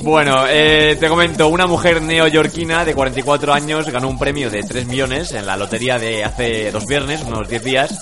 Bueno, 0.00 0.44
eh, 0.48 0.96
te 0.98 1.08
comento, 1.08 1.48
una 1.48 1.66
mujer 1.66 2.00
neoyorquina 2.00 2.84
de 2.84 2.94
44 2.94 3.52
años 3.52 3.90
ganó 3.90 4.08
un 4.08 4.18
premio 4.18 4.48
de 4.48 4.62
3 4.62 4.86
millones 4.86 5.32
en 5.32 5.44
la 5.44 5.56
lotería 5.56 5.98
de 5.98 6.24
hace 6.24 6.70
dos 6.70 6.86
viernes, 6.86 7.22
unos 7.22 7.48
10 7.48 7.64
días. 7.64 7.98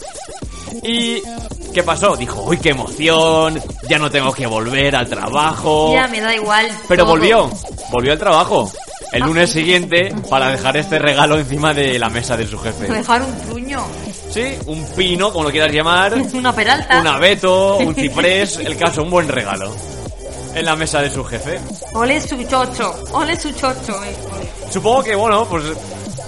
¿Y 0.83 1.23
qué 1.77 1.83
pasó? 1.83 2.17
Dijo, 2.17 2.43
uy, 2.43 2.57
qué 2.57 2.71
emoción, 2.71 3.61
ya 3.87 3.99
no 3.99 4.11
tengo 4.11 4.33
que 4.33 4.47
volver 4.47 4.97
al 4.97 5.07
trabajo. 5.07 5.93
ya 5.93 6.09
me 6.09 6.23
da 6.23 6.35
igual. 6.35 6.67
Pero 6.89 7.05
todo. 7.05 7.13
volvió, 7.13 7.51
volvió 7.93 8.13
al 8.13 8.19
trabajo. 8.19 8.73
El 9.13 9.23
lunes 9.25 9.51
siguiente 9.53 10.15
para 10.31 10.49
dejar 10.49 10.79
este 10.79 10.99
regalo 10.99 11.39
encima 11.39 11.75
de 11.75 11.99
la 11.99 12.09
mesa 12.09 12.35
de 12.35 12.47
su 12.47 12.59
jefe. 12.59 12.87
Dejar 12.89 13.21
un 13.23 13.39
truño, 13.43 13.85
Sí, 14.31 14.55
un 14.67 14.85
pino, 14.97 15.31
como 15.31 15.45
lo 15.45 15.51
quieras 15.51 15.71
llamar, 15.71 16.15
una 16.33 16.55
peralta. 16.55 16.99
un 16.99 17.07
abeto, 17.07 17.77
un 17.77 17.95
ciprés, 17.95 18.57
el 18.57 18.75
caso, 18.79 19.03
un 19.03 19.11
buen 19.11 19.29
regalo. 19.29 19.71
En 20.55 20.65
la 20.65 20.77
mesa 20.77 21.03
de 21.03 21.11
su 21.11 21.23
jefe. 21.25 21.61
Ole 21.93 22.19
su 22.23 22.43
chocho, 22.45 22.95
ole 23.13 23.39
su 23.39 23.53
chocho. 23.53 24.03
eh. 24.03 24.17
Supongo 24.71 25.03
que, 25.05 25.15
bueno, 25.15 25.45
pues 25.45 25.63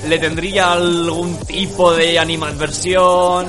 le 0.06 0.18
tendría 0.18 0.72
algún 0.72 1.38
tipo 1.40 1.92
de 1.92 2.18
animadversión. 2.18 3.46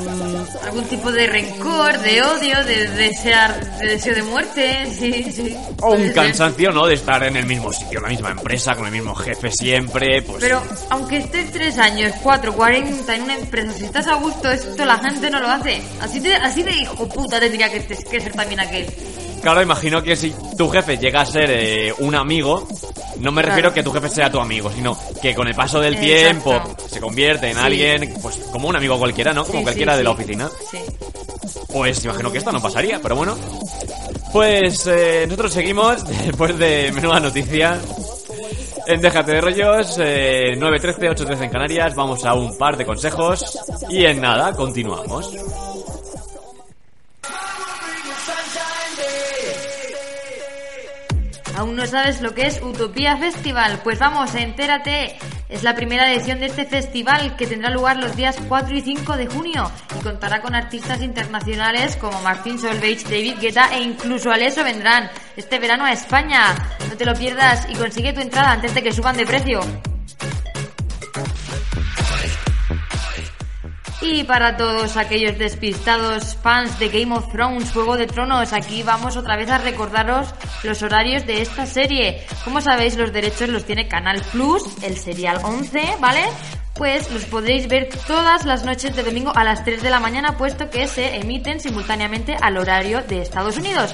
Algún 0.64 0.84
tipo 0.86 1.12
de 1.12 1.28
rencor, 1.28 2.00
de 2.00 2.22
odio, 2.22 2.64
de 2.66 2.88
desear, 2.90 3.80
de 3.80 3.88
deseo 3.88 4.16
de 4.16 4.24
muerte, 4.24 4.88
sí, 4.92 5.32
sí. 5.32 5.56
O 5.82 5.94
un 5.94 6.10
cansancio, 6.12 6.72
¿no? 6.72 6.86
De 6.86 6.96
estar 6.96 7.24
en 7.24 7.36
el 7.36 7.46
mismo 7.46 7.72
sitio, 7.72 8.00
en 8.00 8.04
la 8.04 8.10
misma 8.10 8.32
empresa, 8.32 8.76
con 8.76 8.86
el 8.86 8.92
mismo 8.92 9.16
jefe 9.16 9.52
siempre, 9.52 10.22
pues... 10.22 10.40
Pero 10.40 10.62
aunque 10.90 11.18
estés 11.18 11.52
tres 11.52 11.78
años, 11.78 12.14
cuatro, 12.22 12.54
cuarenta 12.54 13.16
en 13.16 13.24
una 13.24 13.36
empresa, 13.36 13.72
si 13.74 13.86
estás 13.86 14.08
a 14.08 14.16
gusto, 14.16 14.50
esto 14.52 14.86
la 14.86 14.98
gente 15.00 15.30
no 15.30 15.40
lo 15.40 15.50
hace. 15.50 15.82
Así 16.02 16.20
de, 16.20 16.36
así 16.36 16.64
de 16.64 16.72
hijo 16.72 17.08
puta 17.08 17.40
tendría 17.40 17.70
que, 17.70 17.86
que 17.86 18.22
ser 18.22 18.34
también 18.34 18.60
aquel. 18.60 18.88
Claro, 19.42 19.62
imagino 19.62 20.04
que 20.04 20.16
si 20.16 20.34
tu 20.58 20.70
jefe 20.70 20.98
llega 20.98 21.22
a 21.22 21.26
ser 21.26 21.50
eh, 21.50 21.94
un 22.00 22.14
amigo, 22.16 22.68
no 23.20 23.32
me 23.32 23.42
refiero 23.42 23.70
Claro. 23.70 23.74
que 23.76 23.84
tu 23.84 23.92
jefe 23.92 24.10
sea 24.10 24.32
tu 24.32 24.40
amigo, 24.40 24.72
sino 24.72 24.98
que 25.22 25.34
con 25.36 25.48
el 25.48 25.56
paso 25.56 25.80
del 25.80 25.96
Exacto. 25.96 26.50
tiempo 26.52 26.76
se 26.90 27.00
convierte 27.00 27.48
en 27.50 27.56
Sí. 27.56 27.62
alguien, 27.62 28.14
pues 28.22 28.38
como 28.52 28.68
un 28.68 28.76
amigo 28.76 28.98
cualquiera, 28.98 29.34
¿no? 29.34 29.44
Como 29.46 29.60
Sí, 29.60 29.64
cualquiera 29.64 29.94
sí, 29.94 29.98
de 29.98 30.04
la 30.04 30.10
oficina. 30.12 30.50
Sí. 30.72 30.78
Pues 31.72 32.04
imagino 32.06 32.32
que 32.32 32.38
esto 32.40 32.52
no 32.52 32.62
pasaría, 32.62 33.00
pero 33.02 33.16
bueno. 33.16 33.38
Pues 34.32 34.86
eh, 34.88 35.24
nosotros 35.28 35.54
seguimos 35.54 36.04
después 36.26 36.58
de 36.58 36.92
menuda 36.94 37.20
noticia. 37.20 37.80
En 38.88 39.02
Déjate 39.02 39.34
de 39.34 39.42
Rollos, 39.42 39.98
eh, 40.00 40.56
9.13, 40.58 41.10
8.13 41.12 41.44
en 41.44 41.50
Canarias, 41.52 41.94
vamos 41.94 42.26
a 42.26 42.34
un 42.34 42.58
par 42.58 42.76
de 42.76 42.86
consejos 42.86 43.60
y 43.90 44.04
en 44.06 44.20
nada, 44.22 44.54
continuamos. 44.54 45.30
¿Aún 51.60 51.76
no 51.76 51.86
sabes 51.86 52.22
lo 52.22 52.34
que 52.34 52.48
es 52.48 52.62
Utopía 52.62 53.18
Festival? 53.18 53.82
Pues 53.84 54.00
vamos, 54.00 54.34
entérate. 54.34 55.18
Es 55.50 55.62
la 55.62 55.76
primera 55.76 56.10
edición 56.10 56.40
de 56.40 56.46
este 56.46 56.64
festival 56.64 57.36
que 57.36 57.48
tendrá 57.48 57.70
lugar 57.70 57.98
los 57.98 58.16
días 58.16 58.38
4 58.48 58.78
y 58.78 58.80
5 58.80 59.18
de 59.18 59.28
junio 59.28 59.70
y 60.00 60.02
contará 60.02 60.42
con 60.42 60.56
artistas 60.56 61.02
internacionales 61.02 61.98
como 61.98 62.22
Martín 62.22 62.58
Solveig, 62.60 63.04
David 63.04 63.40
Guetta 63.42 63.76
e 63.76 63.82
incluso 63.82 64.32
Alesso 64.32 64.64
vendrán 64.64 65.10
este 65.36 65.60
verano 65.60 65.84
a 65.84 65.92
España. 65.92 66.56
No 66.88 66.96
te 66.96 67.04
lo 67.04 67.14
pierdas 67.14 67.68
y 67.70 67.76
consigue 67.76 68.14
tu 68.14 68.22
entrada 68.22 68.52
antes 68.52 68.74
de 68.74 68.82
que 68.82 68.94
suban 68.94 69.18
de 69.18 69.26
precio. 69.26 69.60
Y 74.02 74.24
para 74.24 74.56
todos 74.56 74.96
aquellos 74.96 75.38
despistados 75.38 76.38
fans 76.38 76.80
de 76.80 76.88
Game 76.88 77.14
of 77.14 77.30
Thrones, 77.34 77.72
Juego 77.72 77.98
de 77.98 78.08
Tronos, 78.08 78.54
aquí 78.54 78.82
vamos 78.82 79.18
otra 79.18 79.36
vez 79.36 79.50
a 79.50 79.58
recordaros 79.58 80.34
los 80.64 80.82
horarios 80.82 81.26
de 81.26 81.42
esta 81.42 81.66
serie. 81.66 82.26
Como 82.46 82.62
sabéis, 82.62 82.96
los 82.96 83.12
derechos 83.12 83.50
los 83.50 83.66
tiene 83.66 83.90
Canal 83.90 84.22
Plus, 84.32 84.64
el 84.84 84.98
serial 84.98 85.42
11, 85.44 85.98
¿vale? 86.00 86.24
Pues 86.76 87.12
los 87.12 87.26
podréis 87.26 87.68
ver 87.68 87.90
todas 88.08 88.46
las 88.46 88.64
noches 88.64 88.96
de 88.96 89.04
domingo 89.04 89.34
a 89.36 89.44
las 89.44 89.66
3 89.66 89.84
de 89.84 89.90
la 89.90 90.00
mañana, 90.00 90.38
puesto 90.38 90.70
que 90.70 90.88
se 90.88 91.18
emiten 91.18 91.60
simultáneamente 91.60 92.38
al 92.42 92.58
horario 92.58 93.02
de 93.02 93.22
Estados 93.22 93.58
Unidos. 93.58 93.94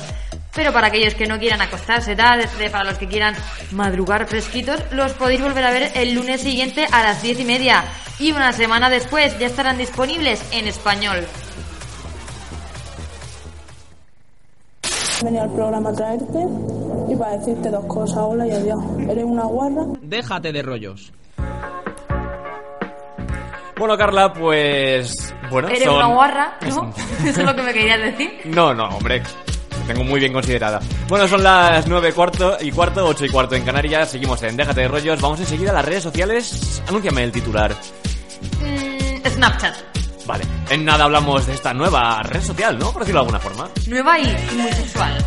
Pero 0.56 0.72
para 0.72 0.88
aquellos 0.88 1.14
que 1.16 1.28
no 1.28 1.38
quieran 1.38 1.62
acostarse 1.62 2.16
tarde, 2.16 2.48
para 2.70 2.86
los 2.86 2.98
que 2.98 3.08
quieran 3.08 3.36
madrugar 3.72 4.26
fresquitos, 4.26 4.82
los 4.92 5.12
podéis 5.14 5.42
volver 5.42 5.66
a 5.66 5.72
ver 5.72 5.92
el 5.96 6.14
lunes 6.14 6.42
siguiente 6.42 6.88
a 6.92 7.04
las 7.04 7.22
10 7.22 7.42
y 7.42 7.46
media. 7.46 7.84
Y 8.20 8.32
una 8.32 8.54
semana 8.54 8.90
después 8.90 9.38
ya 9.38 9.48
estarán 9.48 9.78
disponibles 9.78 10.42
en 10.54 10.68
español. 10.68 11.26
He 15.22 15.26
venido 15.26 15.44
al 15.44 15.52
programa 15.52 15.90
a 15.90 15.94
traerte 15.94 16.40
y 17.10 17.16
para 17.16 17.38
decirte 17.38 17.70
dos 17.70 17.86
cosas. 17.86 18.18
Hola 18.20 18.48
y 18.48 18.52
adiós. 18.52 18.80
Eres 19.10 19.24
una 19.24 19.44
guarra. 19.44 19.82
Déjate 20.02 20.52
de 20.54 20.62
rollos. 20.62 21.12
Bueno, 23.78 23.98
Carla, 23.98 24.32
pues... 24.32 25.34
Bueno, 25.52 25.68
Eres 25.68 25.84
son- 25.84 25.96
una 25.98 26.08
guarra, 26.08 26.58
¿no? 26.70 26.94
Eso 27.26 27.42
es 27.42 27.46
lo 27.46 27.54
que 27.56 27.62
me 27.62 27.74
querías 27.74 28.00
decir. 28.00 28.40
No, 28.46 28.74
no, 28.74 28.86
hombre. 28.88 29.22
Tengo 29.88 30.04
muy 30.04 30.20
bien 30.20 30.34
considerada. 30.34 30.80
Bueno, 31.08 31.28
son 31.28 31.44
las 31.44 31.88
9 31.88 32.14
cuarto 32.14 32.58
y 32.60 32.72
cuarto, 32.72 33.06
8 33.06 33.26
y 33.26 33.30
cuarto 33.30 33.56
en 33.56 33.64
Canarias. 33.64 34.12
Seguimos 34.12 34.42
en 34.44 34.58
Déjate 34.58 34.82
de 34.82 34.88
Rollos. 34.88 35.22
Vamos 35.22 35.40
enseguida 35.40 35.72
a 35.72 35.76
las 35.76 35.86
redes 35.86 36.04
sociales. 36.04 36.82
Anúnciame 36.88 37.24
el 37.24 37.32
titular. 37.32 37.76
Mm, 38.62 39.28
Snapchat. 39.28 39.76
Vale. 40.26 40.44
En 40.70 40.84
nada 40.84 41.06
hablamos 41.06 41.46
de 41.46 41.54
esta 41.54 41.74
nueva 41.74 42.22
red 42.24 42.42
social, 42.42 42.78
¿no? 42.80 42.92
Por 42.92 43.02
decirlo 43.02 43.22
de 43.22 43.28
alguna 43.28 43.40
forma. 43.40 43.70
Nueva 43.88 44.20
y 44.20 44.26
muy 44.56 44.72
sexual. 44.72 45.26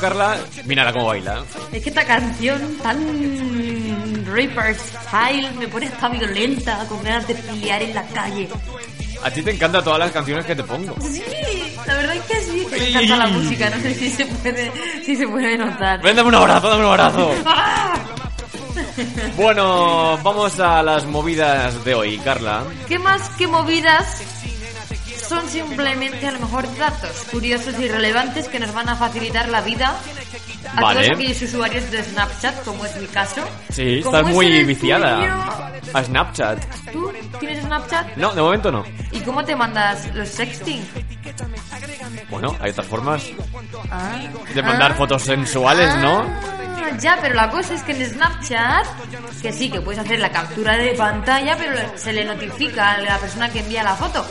Carla, 0.00 0.38
mírala 0.64 0.92
cómo 0.92 1.06
baila. 1.06 1.44
Es 1.72 1.82
que 1.82 1.90
esta 1.90 2.04
canción 2.04 2.78
tan 2.82 4.24
Reaper 4.26 4.74
Style 4.74 5.50
me 5.58 5.68
pone 5.68 5.86
hasta 5.86 6.08
violenta, 6.08 6.84
con 6.88 7.02
ganas 7.02 7.26
de 7.28 7.34
pelear 7.34 7.82
en 7.82 7.94
la 7.94 8.02
calle. 8.08 8.48
A 9.22 9.30
ti 9.30 9.42
te 9.42 9.50
encantan 9.50 9.84
todas 9.84 9.98
las 9.98 10.10
canciones 10.12 10.46
que 10.46 10.56
te 10.56 10.64
pongo. 10.64 10.96
Sí, 11.02 11.22
la 11.86 11.94
verdad 11.94 12.16
es 12.16 12.22
que 12.22 12.40
sí, 12.40 12.66
que 12.70 12.76
me 12.78 12.88
encanta 12.88 13.16
la 13.16 13.26
música, 13.26 13.70
no 13.70 13.82
sé 13.82 13.94
si 13.94 14.10
se 14.10 14.26
puede, 14.26 14.72
si 15.04 15.16
se 15.16 15.28
puede 15.28 15.58
notar. 15.58 16.00
Ven, 16.00 16.16
dame 16.16 16.28
un 16.28 16.34
abrazo, 16.36 16.70
dame 16.70 16.84
un 16.84 16.90
abrazo. 16.90 17.34
¡Ah! 17.44 17.94
Bueno, 19.36 20.18
vamos 20.22 20.58
a 20.60 20.82
las 20.82 21.06
movidas 21.06 21.84
de 21.84 21.94
hoy, 21.94 22.18
Carla. 22.18 22.64
¿Qué 22.88 22.98
más 22.98 23.28
que 23.30 23.46
movidas 23.46 24.19
son 25.30 25.48
simplemente 25.48 26.26
a 26.26 26.32
lo 26.32 26.40
mejor 26.40 26.64
datos 26.76 27.24
curiosos 27.30 27.78
y 27.78 27.88
relevantes 27.88 28.48
que 28.48 28.58
nos 28.58 28.72
van 28.74 28.88
a 28.88 28.96
facilitar 28.96 29.48
la 29.48 29.60
vida 29.60 29.94
a 30.76 30.80
Vale. 30.80 31.00
todos 31.06 31.16
aquellos 31.16 31.42
usuarios 31.42 31.90
de 31.90 32.02
Snapchat, 32.02 32.64
como 32.64 32.84
es 32.84 32.96
mi 32.96 33.06
caso? 33.06 33.40
Sí, 33.70 34.00
estás 34.04 34.26
es 34.26 34.34
muy 34.34 34.64
viciada 34.64 35.20
tuyo. 35.20 35.94
a 35.94 36.04
Snapchat. 36.04 36.58
¿Tú 36.92 37.12
tienes 37.38 37.64
Snapchat? 37.64 38.16
No, 38.16 38.32
de 38.34 38.42
momento 38.42 38.70
no. 38.72 38.84
¿Y 39.12 39.20
cómo 39.20 39.44
te 39.44 39.54
mandas 39.56 40.12
los 40.14 40.28
sexting? 40.28 40.82
Bueno, 42.28 42.56
hay 42.60 42.70
otras 42.70 42.86
formas 42.86 43.22
Ah. 43.90 44.16
de 44.54 44.62
mandar 44.62 44.92
Ah. 44.92 44.94
fotos 44.96 45.22
sensuales, 45.22 45.94
¿no? 45.98 46.20
Ah, 46.22 46.46
Ya, 47.00 47.16
pero 47.22 47.34
la 47.36 47.48
cosa 47.48 47.74
es 47.74 47.82
que 47.84 47.92
en 47.92 48.04
Snapchat, 48.10 48.84
que 49.40 49.52
sí, 49.52 49.70
que 49.70 49.80
puedes 49.80 50.00
hacer 50.00 50.18
la 50.18 50.30
captura 50.30 50.76
de 50.76 50.90
pantalla, 50.94 51.56
pero 51.56 51.96
se 51.96 52.12
le 52.12 52.24
notifica 52.24 52.92
a 52.94 52.98
la 52.98 53.16
persona 53.18 53.48
que 53.48 53.60
envía 53.60 53.82
la 53.84 53.94
foto. 53.94 54.26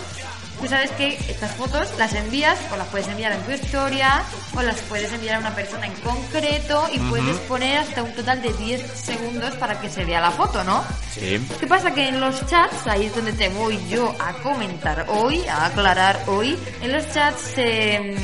Tú 0.60 0.68
sabes 0.68 0.92
que 0.92 1.14
estas 1.30 1.52
fotos 1.52 1.88
las 1.98 2.14
envías 2.14 2.58
o 2.74 2.78
las 2.78 2.88
puedes 2.88 3.08
enviar 3.08 3.32
en 3.32 3.42
tu 3.44 3.52
historia 3.52 4.24
o 4.56 4.62
las 4.62 4.78
puedes 4.82 5.12
enviar 5.14 5.36
a 5.36 5.40
una 5.40 5.56
persona 5.56 5.86
en 5.86 5.94
concreto 5.96 6.88
y 6.94 7.00
puedes 7.00 7.38
poner 7.40 7.78
hasta 7.78 8.04
un 8.04 8.14
total 8.14 8.42
de 8.42 8.52
10 8.54 8.92
segundos 8.92 9.56
para 9.56 9.80
que 9.80 9.90
se 9.90 10.04
vea 10.04 10.20
la 10.20 10.32
foto, 10.32 10.64
¿no? 10.64 10.84
Sí. 11.14 11.40
¿Qué 11.60 11.68
pasa? 11.68 11.94
Que 11.94 12.10
en 12.10 12.20
los 12.20 12.46
chats, 12.48 12.88
ahí 12.88 13.06
es 13.06 13.16
donde 13.16 13.34
te 13.34 13.50
voy 13.50 13.80
yo 13.90 14.14
a 14.20 14.34
comentar 14.44 15.06
hoy, 15.10 15.46
a 15.48 15.66
aclarar 15.68 16.22
hoy, 16.28 16.58
en 16.82 16.92
los 16.92 17.10
chats 17.14 17.54
eh, 17.58 18.16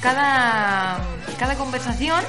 cada, 0.00 1.00
cada 1.38 1.54
conversación 1.54 2.22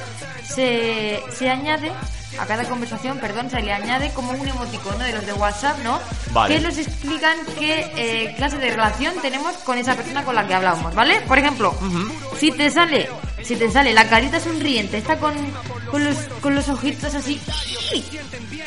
se, 0.43 1.21
se 1.31 1.49
añade, 1.49 1.91
a 2.37 2.45
cada 2.45 2.65
conversación, 2.65 3.17
perdón, 3.19 3.49
se 3.49 3.61
le 3.61 3.71
añade 3.73 4.11
como 4.13 4.31
un 4.31 4.47
emoticono 4.47 4.99
de 4.99 5.13
los 5.13 5.25
de 5.25 5.33
WhatsApp, 5.33 5.79
¿no? 5.83 5.99
Vale. 6.31 6.55
Que 6.55 6.61
nos 6.61 6.77
explican 6.77 7.37
qué 7.57 7.91
eh, 7.95 8.33
clase 8.37 8.57
de 8.57 8.69
relación 8.69 9.15
tenemos 9.21 9.55
con 9.57 9.77
esa 9.77 9.95
persona 9.95 10.23
con 10.23 10.35
la 10.35 10.47
que 10.47 10.53
hablamos, 10.53 10.93
¿vale? 10.93 11.21
Por 11.21 11.39
ejemplo, 11.39 11.75
si 12.37 12.51
te 12.51 12.69
sale, 12.69 13.09
si 13.43 13.55
te 13.55 13.69
sale 13.71 13.93
la 13.93 14.07
carita 14.07 14.39
sonriente, 14.39 14.97
está 14.97 15.17
con, 15.17 15.33
con 15.89 16.03
los, 16.03 16.17
con 16.41 16.55
los 16.55 16.69
ojitos 16.69 17.15
así, 17.15 17.41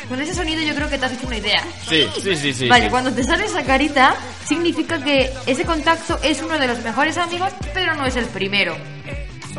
con 0.09 0.21
ese 0.21 0.33
sonido 0.33 0.61
yo 0.61 0.75
creo 0.75 0.89
que 0.89 0.97
te 0.97 1.05
has 1.05 1.13
hecho 1.13 1.27
una 1.27 1.37
idea. 1.37 1.63
Sí, 1.87 2.07
sí, 2.21 2.35
sí, 2.35 2.53
sí. 2.53 2.67
Vale, 2.67 2.85
sí. 2.85 2.91
cuando 2.91 3.11
te 3.13 3.23
sale 3.23 3.45
esa 3.45 3.63
carita, 3.63 4.15
significa 4.47 5.01
que 5.01 5.31
ese 5.45 5.63
contacto 5.65 6.19
es 6.21 6.41
uno 6.41 6.59
de 6.59 6.67
los 6.67 6.79
mejores 6.83 7.17
amigos, 7.17 7.51
pero 7.73 7.95
no 7.95 8.05
es 8.05 8.15
el 8.15 8.25
primero. 8.25 8.75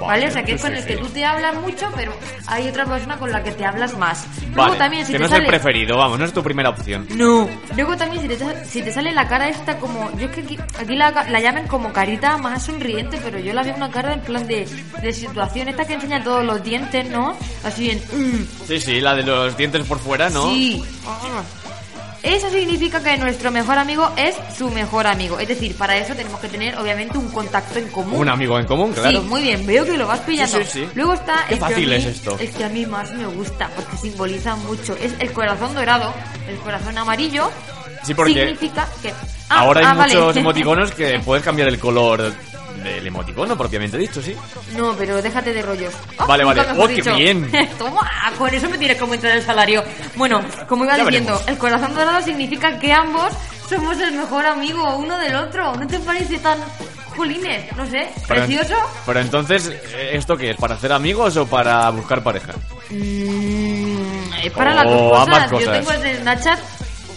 ¿Vale? 0.01 0.29
O 0.29 0.31
sea, 0.31 0.43
que 0.45 0.53
es 0.55 0.61
sí, 0.61 0.67
con 0.67 0.77
el 0.77 0.83
sí. 0.83 0.89
que 0.89 0.97
tú 0.97 1.07
te 1.07 1.25
hablas 1.25 1.55
mucho, 1.61 1.89
pero 1.95 2.13
hay 2.47 2.69
otra 2.69 2.85
persona 2.85 3.17
con 3.17 3.31
la 3.31 3.43
que 3.43 3.53
te 3.53 3.65
hablas 3.65 3.97
más. 3.97 4.27
Luego 4.55 4.63
Vale, 4.71 4.77
también, 4.77 5.07
si 5.07 5.13
que 5.13 5.19
te 5.19 5.21
no 5.21 5.25
es 5.27 5.31
sale... 5.31 5.45
el 5.45 5.49
preferido, 5.49 5.97
vamos, 5.97 6.19
no 6.19 6.25
es 6.25 6.33
tu 6.33 6.43
primera 6.43 6.71
opción. 6.71 7.07
No. 7.15 7.49
Luego 7.77 7.97
también, 7.97 8.23
si 8.23 8.29
te, 8.29 8.65
si 8.65 8.83
te 8.83 8.93
sale 8.93 9.13
la 9.13 9.29
cara 9.29 9.49
esta 9.49 9.79
como... 9.79 10.11
Yo 10.19 10.27
es 10.27 10.33
que 10.33 10.41
aquí, 10.43 10.59
aquí 10.79 10.97
la, 10.97 11.11
la 11.11 11.41
llaman 11.41 11.67
como 11.69 11.93
carita 11.93 12.37
más 12.39 12.65
sonriente, 12.65 13.19
pero 13.23 13.39
yo 13.39 13.53
la 13.53 13.63
veo 13.63 13.75
una 13.77 13.91
cara 13.91 14.13
en 14.15 14.21
plan 14.21 14.47
de, 14.47 14.67
de 15.01 15.13
situación. 15.13 15.69
Esta 15.69 15.85
que 15.87 15.95
enseña 15.95 16.23
todos 16.25 16.45
los 16.45 16.63
dientes, 16.63 17.09
¿no? 17.11 17.37
Así 17.63 17.91
en... 17.91 17.99
mm, 17.99 18.47
Sí, 18.67 18.81
sí, 18.81 19.01
la 19.01 19.15
de 19.15 19.23
los 19.23 19.57
dientes 19.57 19.85
por 19.87 19.99
fuera, 19.99 20.29
¿no? 20.31 20.51
Sí. 20.51 20.83
Ah. 21.07 21.43
Eso 22.25 22.49
significa 22.49 23.03
que 23.03 23.19
nuestro 23.19 23.51
mejor 23.51 23.79
amigo 23.79 24.11
es 24.17 24.35
su 24.57 24.71
mejor 24.71 25.07
amigo. 25.07 25.39
Es 25.39 25.47
decir, 25.47 25.77
para 25.77 25.97
eso 25.99 26.15
tenemos 26.15 26.41
que 26.41 26.49
tener, 26.49 26.77
obviamente, 26.79 27.19
un 27.19 27.29
contacto 27.29 27.79
en 27.79 27.89
común. 27.89 28.19
Un 28.19 28.29
amigo 28.31 28.59
en 28.59 28.65
común, 28.65 28.95
claro. 28.95 29.21
Sí, 29.21 29.27
muy 29.29 29.43
bien, 29.43 29.67
veo 29.67 29.85
que 29.85 29.99
lo 29.99 30.07
vas 30.07 30.21
pillando. 30.21 30.57
Sí, 30.59 30.65
sí, 30.65 30.81
sí. 30.85 30.89
Luego 30.95 31.13
está 31.13 31.45
Qué 31.47 31.55
el 31.55 31.59
que, 31.61 31.65
a 31.65 31.69
fácil 31.69 31.89
mí, 31.89 31.95
es 31.95 32.07
esto. 32.07 32.37
el 32.41 32.51
que 32.51 32.65
a 32.65 32.69
mí 32.71 32.87
más 32.87 33.13
me 33.13 33.27
gusta, 33.27 33.69
porque 33.77 33.97
simboliza 33.99 34.57
mucho. 34.57 34.97
Es 34.97 35.13
el 35.19 35.33
corazón 35.33 35.75
dorado, 35.75 36.15
el 36.49 36.57
corazón 36.57 36.97
amarillo. 36.97 37.51
Sí, 38.05 38.15
porque 38.15 38.33
significa 38.33 38.89
que... 39.03 39.11
Ah, 39.51 39.61
Ahora 39.61 39.81
hay 39.81 39.87
ah, 39.87 39.95
vale. 39.95 40.15
muchos 40.15 40.37
emoticonos 40.39 40.93
que 40.93 41.21
puedes 41.21 41.45
cambiar 41.45 41.69
el 41.69 41.79
color 41.79 42.33
del 42.85 43.07
emoticono, 43.07 43.57
propiamente 43.57 43.99
dicho, 43.99 44.23
sí. 44.23 44.37
No, 44.77 44.95
pero 44.95 45.21
déjate 45.21 45.53
de 45.53 45.63
rollos. 45.63 45.93
Oh, 46.19 46.27
Vale, 46.27 46.45
vale. 46.45 46.63
Oh, 46.79 46.87
qué 46.87 46.95
dicho. 46.97 47.15
bien. 47.17 47.51
Toma, 47.79 48.09
con 48.39 48.53
eso 48.55 48.69
me 48.69 48.79
tienes 48.79 48.97
que 48.97 49.03
aumentar 49.03 49.31
el 49.33 49.43
salario. 49.43 49.83
Bueno, 50.15 50.41
como 50.69 50.85
iba 50.85 50.97
Ya 50.97 51.05
diciendo, 51.05 51.33
veremos. 51.33 51.49
el 51.49 51.59
corazón 51.59 51.95
dorado 51.95 52.23
significa 52.23 52.79
que 52.79 52.93
ambos 52.93 53.33
somos 53.69 53.99
el 53.99 54.13
mejor 54.13 54.47
amigo 54.47 54.97
uno 54.97 55.19
del 55.19 55.35
otro. 55.35 55.75
¿No 55.75 55.87
te 55.87 55.99
parece 56.01 56.39
tan 56.39 56.59
jolines? 57.17 57.75
No 57.77 57.87
sé, 57.87 58.09
Pero- 58.29 58.45
precioso. 58.47 58.75
Pero 59.07 59.21
entonces, 59.21 59.69
eh, 59.95 60.11
¿esto 60.13 60.37
qué 60.37 60.51
es? 60.51 60.57
¿Para 60.57 60.75
hacer 60.75 60.93
amigos 60.93 61.37
o 61.37 61.47
para 61.47 61.89
buscar 61.91 62.23
pareja? 62.23 62.53
Mm, 62.91 64.33
es 64.45 64.53
para 64.53 64.73
Oh, 64.73 64.75
las 64.75 64.85
dos 64.85 65.11
cosas. 65.11 65.27
ambas 65.29 65.51
Yo 65.51 65.57
cosas. 65.59 65.79
tengo 65.79 65.93
el 65.93 66.03
de 66.03 66.15
Snapchat. 66.21 66.59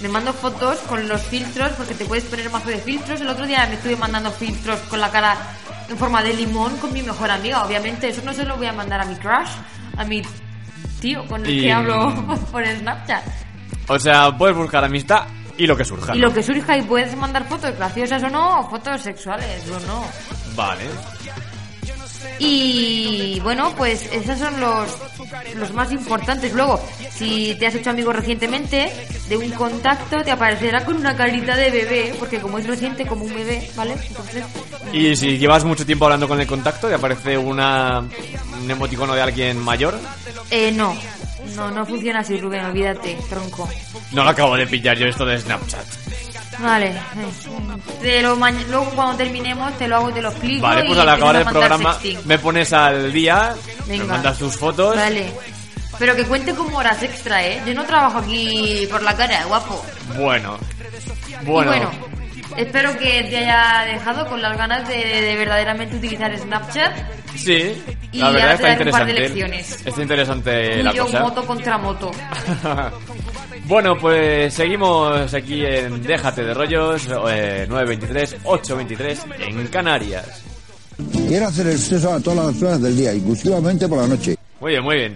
Me 0.01 0.10
mando 0.10 0.31
fotos 0.33 0.77
con 0.88 1.07
los 1.07 1.21
filtros 1.23 1.71
porque 1.71 1.95
te 1.95 2.05
puedes 2.05 2.25
poner 2.25 2.49
mazo 2.51 2.69
de 2.69 2.77
filtros. 2.77 3.19
El 3.21 3.29
otro 3.29 3.45
día 3.47 3.65
me 3.67 3.75
estuve 3.75 3.95
mandando 3.95 4.31
filtros 4.31 4.79
con 4.81 4.99
la 5.01 5.10
cara 5.10 5.36
en 5.89 5.97
forma 5.97 6.21
de 6.21 6.33
limón 6.33 6.77
con 6.77 6.93
mi 6.93 7.01
mejor 7.01 7.31
amiga. 7.31 7.63
Obviamente, 7.63 8.10
eso 8.10 8.21
no 8.23 8.33
se 8.33 8.45
lo 8.45 8.57
voy 8.57 8.67
a 8.67 8.73
mandar 8.73 9.01
a 9.01 9.05
mi 9.05 9.15
crush, 9.15 9.49
a 9.97 10.03
mi 10.05 10.21
tío 11.01 11.25
con 11.27 11.43
el 11.45 11.51
Y- 11.51 11.62
que 11.63 11.71
hablo 11.73 12.13
por 12.51 12.65
Snapchat. 12.65 13.23
O 13.88 13.97
sea, 13.97 14.38
puedes 14.38 14.55
buscar 14.55 14.83
amistad 14.83 15.25
y 15.57 15.65
lo 15.65 15.75
que 15.75 15.83
surja. 15.86 16.15
Y 16.15 16.19
lo 16.19 16.31
que 16.33 16.43
surja 16.43 16.77
y 16.77 16.83
puedes 16.83 17.15
mandar 17.15 17.47
fotos 17.47 17.75
graciosas 17.75 18.21
o 18.23 18.29
no, 18.29 18.60
o 18.60 18.69
fotos 18.69 19.01
sexuales 19.01 19.63
o 19.71 19.79
no. 19.88 20.03
Vale. 20.55 20.83
Y 22.39 23.39
bueno, 23.41 23.73
pues 23.75 24.03
esos 24.12 24.38
son 24.39 24.60
los, 24.60 24.89
los 25.56 25.73
más 25.73 25.91
importantes. 25.91 26.53
Luego, 26.53 26.80
si 27.12 27.56
te 27.56 27.67
has 27.67 27.75
hecho 27.75 27.89
amigo 27.89 28.13
recientemente 28.13 28.91
de 29.27 29.38
un 29.38 29.49
contacto, 29.51 30.23
te 30.23 30.32
aparecerá 30.32 30.86
con 30.86 30.95
una 30.97 31.15
carita 31.15 31.56
de 31.56 31.71
bebé, 31.71 32.15
porque 32.19 32.39
como 32.39 32.60
es 32.60 32.67
reciente, 32.67 33.06
como 33.06 33.25
un 33.25 33.34
bebé, 33.34 33.69
¿vale? 33.75 33.95
Entonces, 34.08 34.43
Y 34.93 35.15
si 35.15 35.38
llevas 35.38 35.63
mucho 35.65 35.86
tiempo 35.86 36.06
hablando 36.06 36.27
con 36.27 36.39
el 36.39 36.47
contacto, 36.47 36.88
¿te 36.88 36.95
aparece 36.95 37.38
una, 37.38 37.99
un 38.62 38.69
emoticono 38.71 39.13
de 39.15 39.21
alguien 39.21 39.58
mayor? 39.60 39.99
eh, 40.51 40.71
no. 40.71 40.95
No, 41.56 41.71
no 41.71 41.86
funciona 41.86 42.19
así, 42.19 42.38
Rubén, 42.38 42.65
olvídate, 42.65 43.17
tronco. 43.30 43.67
No 44.12 44.23
lo 44.23 44.30
acabo 44.30 44.56
de 44.58 44.67
pillar 44.67 44.97
yo 44.97 45.06
esto 45.08 45.25
de 45.25 45.39
Snapchat. 45.39 45.86
Vale. 46.60 46.88
eh, 46.88 46.98
Te 48.02 48.22
lo 48.22 48.36
ma- 48.36 48.52
luego 48.52 48.86
cuando 48.96 49.15
terminemos 49.17 49.78
te 49.78 49.88
lo 49.88 49.98
hago, 49.98 50.10
te 50.12 50.22
lo 50.22 50.30
explico. 50.30 50.63
Vale, 50.63 50.84
y 50.84 50.88
pues 50.88 51.00
al 51.00 51.10
acabar 51.10 51.36
el 51.36 51.41
empiezas 51.43 51.56
a 51.56 51.60
mandar 51.60 51.78
programa 51.78 51.93
sexting. 52.02 52.28
me 52.28 52.39
pones 52.39 52.74
al 52.74 53.13
día, 53.13 53.56
me 53.88 53.98
Venga. 54.00 54.13
mandas 54.13 54.38
tus 54.39 54.56
fotos 54.58 54.96
Vale. 54.96 55.32
Pero 56.00 56.15
que 56.15 56.26
cuente 56.26 56.54
como 56.54 56.78
horas 56.78 57.02
extra, 57.04 57.43
¿eh? 57.46 57.62
Yo 57.65 57.74
no 57.74 57.84
trabajo 57.86 58.20
aquí 58.20 58.88
por 58.91 59.02
la 59.02 59.15
cara, 59.15 59.43
guapo. 59.46 59.84
Bueno. 60.17 60.58
Y 61.41 61.46
Bueno. 61.46 61.91
Espero 62.55 62.97
que 62.97 63.23
te 63.29 63.38
haya 63.38 63.86
dejado 63.91 64.27
con 64.27 64.41
las 64.41 64.57
ganas 64.57 64.88
de, 64.88 64.95
de 64.95 65.36
verdaderamente 65.36 65.95
utilizar 65.97 66.38
Snapchat. 66.38 66.93
Sí, 67.36 67.83
Y 68.12 68.19
la 68.19 68.31
verdad 68.31 68.53
está 68.53 68.63
te 68.63 68.69
daré 68.69 68.86
un 68.86 68.91
par 68.91 69.05
de 69.05 69.12
interesante. 69.12 69.13
lecciones. 69.13 69.86
Está 69.86 70.01
interesante 70.01 70.79
y 70.79 70.83
la 70.83 70.93
yo 70.93 71.03
cosa. 71.05 71.19
moto 71.21 71.45
contra 71.45 71.77
moto. 71.77 72.12
bueno, 73.65 73.97
pues 73.97 74.53
seguimos 74.53 75.33
aquí 75.33 75.63
en 75.65 76.01
Déjate 76.01 76.43
de 76.43 76.53
rollos, 76.53 77.07
eh, 77.29 77.65
923, 77.69 78.38
823 78.43 79.19
en 79.47 79.67
Canarias. 79.67 80.43
Quiero 81.27 81.47
hacer 81.47 81.67
el 81.67 81.77
sexo 81.77 82.13
a 82.13 82.19
todas 82.19 82.53
las 82.53 82.63
horas 82.63 82.81
del 82.81 82.97
día, 82.97 83.13
inclusivamente 83.13 83.88
por 83.88 83.99
la 83.99 84.07
noche. 84.07 84.36
Muy 84.60 84.71
bien, 84.71 84.83
muy 84.83 84.95
bien. 84.95 85.15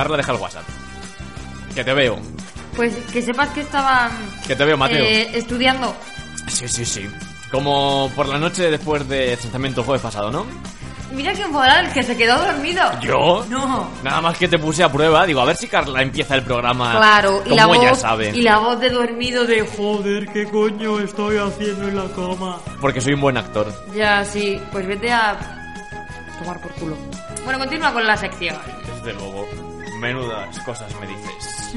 Carla, 0.00 0.16
deja 0.16 0.32
el 0.32 0.38
WhatsApp. 0.38 0.62
Que 1.74 1.84
te 1.84 1.92
veo. 1.92 2.18
Pues 2.74 2.94
que 3.12 3.20
sepas 3.20 3.50
que 3.50 3.60
estaban 3.60 4.10
Que 4.46 4.56
te 4.56 4.64
veo, 4.64 4.78
Mateo. 4.78 5.04
eh, 5.04 5.30
estudiando. 5.34 5.94
Sí, 6.48 6.66
sí, 6.68 6.86
sí. 6.86 7.06
Como 7.50 8.10
por 8.16 8.26
la 8.26 8.38
noche 8.38 8.70
después 8.70 9.06
de 9.08 9.36
tratamiento 9.36 9.82
jueves 9.82 10.00
pasado, 10.00 10.30
¿no? 10.30 10.46
Mira 11.12 11.34
quién 11.34 11.50
fue 11.52 11.66
el 11.80 11.92
que 11.92 12.02
se 12.02 12.16
quedó 12.16 12.38
dormido. 12.42 12.82
¿Yo? 13.02 13.44
No. 13.50 13.90
Nada 14.02 14.22
más 14.22 14.38
que 14.38 14.48
te 14.48 14.58
puse 14.58 14.82
a 14.82 14.90
prueba. 14.90 15.26
Digo, 15.26 15.42
a 15.42 15.44
ver 15.44 15.56
si 15.56 15.66
Carla 15.68 16.00
empieza 16.00 16.34
el 16.36 16.44
programa 16.44 16.92
Claro, 16.96 17.42
y 17.44 17.50
como 17.50 17.56
la 17.56 17.78
ella 17.80 17.90
voz 17.90 17.98
sabe. 18.00 18.30
y 18.30 18.40
la 18.40 18.56
voz 18.58 18.80
de 18.80 18.88
dormido 18.88 19.44
de 19.44 19.60
joder, 19.76 20.28
qué 20.32 20.44
coño 20.46 20.98
estoy 21.00 21.36
haciendo 21.36 21.88
en 21.88 21.96
la 21.96 22.06
cama. 22.14 22.58
Porque 22.80 23.02
soy 23.02 23.12
un 23.12 23.20
buen 23.20 23.36
actor. 23.36 23.70
Ya, 23.94 24.24
sí, 24.24 24.58
pues 24.72 24.86
vete 24.86 25.12
a 25.12 25.36
tomar 26.38 26.58
por 26.62 26.70
culo. 26.72 26.96
Bueno, 27.44 27.58
continúa 27.58 27.92
con 27.92 28.06
la 28.06 28.16
sección. 28.16 28.56
Desde 28.96 29.12
luego. 29.12 29.69
Menudas 30.00 30.58
cosas 30.60 30.90
me 31.00 31.06
dices. 31.06 31.74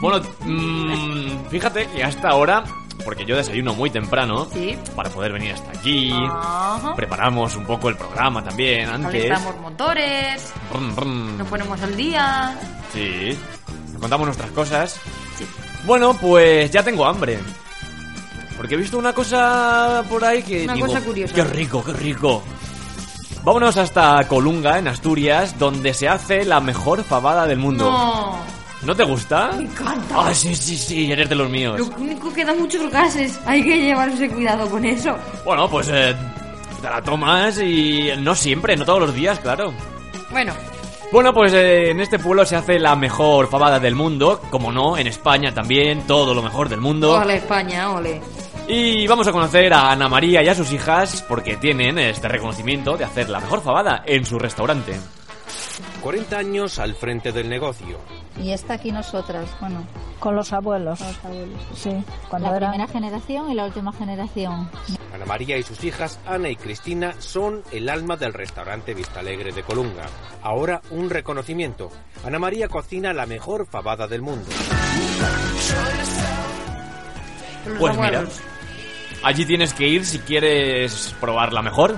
Bueno, 0.00 0.20
mm, 0.44 1.48
fíjate 1.48 1.86
que 1.86 2.02
hasta 2.02 2.28
ahora, 2.30 2.64
porque 3.04 3.24
yo 3.24 3.36
desayuno 3.36 3.72
muy 3.74 3.88
temprano, 3.90 4.46
Sí. 4.52 4.76
para 4.96 5.08
poder 5.10 5.32
venir 5.32 5.52
hasta 5.52 5.70
aquí, 5.70 6.12
Ajá. 6.12 6.94
preparamos 6.96 7.54
un 7.56 7.64
poco 7.64 7.88
el 7.88 7.96
programa 7.96 8.42
también 8.42 8.88
antes. 8.88 9.28
Calentamos 9.28 9.60
motores, 9.60 10.52
nos 11.38 11.48
ponemos 11.48 11.80
al 11.80 11.96
día. 11.96 12.58
Sí, 12.92 13.38
nos 13.92 14.00
contamos 14.00 14.26
nuestras 14.26 14.50
cosas. 14.50 15.00
Bueno, 15.84 16.14
pues 16.14 16.70
ya 16.70 16.82
tengo 16.82 17.06
hambre. 17.06 17.38
Porque 18.56 18.74
he 18.74 18.78
visto 18.78 18.98
una 18.98 19.12
cosa 19.12 20.04
por 20.08 20.24
ahí 20.24 20.42
que 20.42 20.64
Una 20.64 20.74
digo, 20.74 20.86
cosa 20.86 21.00
curiosa. 21.00 21.34
qué 21.34 21.42
rico, 21.44 21.82
qué 21.82 21.92
rico. 21.94 22.42
Vámonos 23.44 23.76
hasta 23.76 24.26
Colunga, 24.28 24.78
en 24.78 24.86
Asturias, 24.88 25.58
donde 25.58 25.94
se 25.94 26.08
hace 26.08 26.44
la 26.44 26.60
mejor 26.60 27.02
fabada 27.02 27.46
del 27.46 27.58
mundo. 27.58 27.90
No. 27.90 28.36
¿No 28.82 28.94
te 28.96 29.04
gusta? 29.04 29.50
Me 29.56 29.64
encanta. 29.64 30.14
Ah, 30.16 30.34
sí, 30.34 30.54
sí, 30.54 30.76
sí, 30.76 31.10
eres 31.12 31.28
de 31.28 31.34
los 31.36 31.48
míos. 31.50 31.78
Lo 31.78 31.86
único 31.96 32.32
que 32.32 32.44
da 32.44 32.54
muchos 32.54 32.90
gases. 32.90 33.38
Hay 33.46 33.62
que 33.62 33.78
llevarse 33.78 34.28
cuidado 34.28 34.68
con 34.68 34.84
eso. 34.84 35.16
Bueno, 35.44 35.68
pues 35.68 35.88
eh, 35.92 36.14
te 36.80 36.88
la 36.88 37.00
tomas 37.02 37.58
y 37.60 38.10
no 38.18 38.34
siempre, 38.34 38.76
no 38.76 38.84
todos 38.84 39.00
los 39.00 39.14
días, 39.14 39.38
claro. 39.40 39.72
Bueno, 40.30 40.52
Bueno, 41.12 41.32
pues 41.34 41.52
eh, 41.52 41.90
en 41.90 42.00
este 42.00 42.18
pueblo 42.18 42.44
se 42.46 42.56
hace 42.56 42.78
la 42.78 42.96
mejor 42.96 43.48
fabada 43.48 43.78
del 43.78 43.94
mundo, 43.94 44.40
como 44.50 44.72
no, 44.72 44.96
en 44.96 45.06
España 45.06 45.52
también, 45.52 46.02
todo 46.06 46.32
lo 46.34 46.42
mejor 46.42 46.68
del 46.68 46.80
mundo. 46.80 47.12
ole 47.20 47.36
España, 47.36 47.90
ole. 47.92 48.20
Y 48.68 49.06
vamos 49.06 49.26
a 49.26 49.32
conocer 49.32 49.72
a 49.72 49.90
Ana 49.90 50.08
María 50.08 50.42
y 50.42 50.48
a 50.48 50.54
sus 50.54 50.72
hijas 50.72 51.22
porque 51.28 51.56
tienen 51.56 51.98
este 51.98 52.28
reconocimiento 52.28 52.96
de 52.96 53.04
hacer 53.04 53.28
la 53.28 53.40
mejor 53.40 53.60
fabada 53.60 54.02
en 54.06 54.24
su 54.24 54.38
restaurante. 54.38 54.98
40 56.00 56.38
años 56.38 56.78
al 56.78 56.94
frente 56.94 57.32
del 57.32 57.48
negocio. 57.48 57.98
Y 58.40 58.52
está 58.52 58.74
aquí 58.74 58.90
nosotras, 58.90 59.48
bueno, 59.60 59.86
Con 60.18 60.34
los 60.34 60.52
abuelos. 60.52 60.98
con 60.98 61.08
los 61.08 61.24
abuelos. 61.24 61.60
Sí, 61.74 61.90
cuando 62.28 62.50
La 62.50 62.56
era... 62.56 62.70
primera 62.70 62.90
generación 62.90 63.50
y 63.50 63.54
la 63.54 63.66
última 63.66 63.92
generación. 63.92 64.70
Ana 65.14 65.26
María 65.26 65.58
y 65.58 65.62
sus 65.62 65.82
hijas, 65.84 66.18
Ana 66.26 66.48
y 66.48 66.56
Cristina, 66.56 67.14
son 67.18 67.62
el 67.72 67.88
alma 67.88 68.16
del 68.16 68.32
restaurante 68.32 68.94
Vistalegre 68.94 69.52
de 69.52 69.62
Colunga. 69.62 70.04
Ahora 70.42 70.80
un 70.90 71.10
reconocimiento. 71.10 71.90
Ana 72.24 72.38
María 72.38 72.68
cocina 72.68 73.12
la 73.12 73.26
mejor 73.26 73.66
fabada 73.66 74.06
del 74.08 74.22
mundo. 74.22 74.48
Los 77.66 77.78
Pues 77.78 77.96
mira. 77.98 78.24
Allí 79.22 79.44
tienes 79.44 79.72
que 79.74 79.86
ir 79.88 80.04
si 80.04 80.18
quieres 80.20 81.14
probar 81.20 81.52
la 81.52 81.62
mejor. 81.62 81.96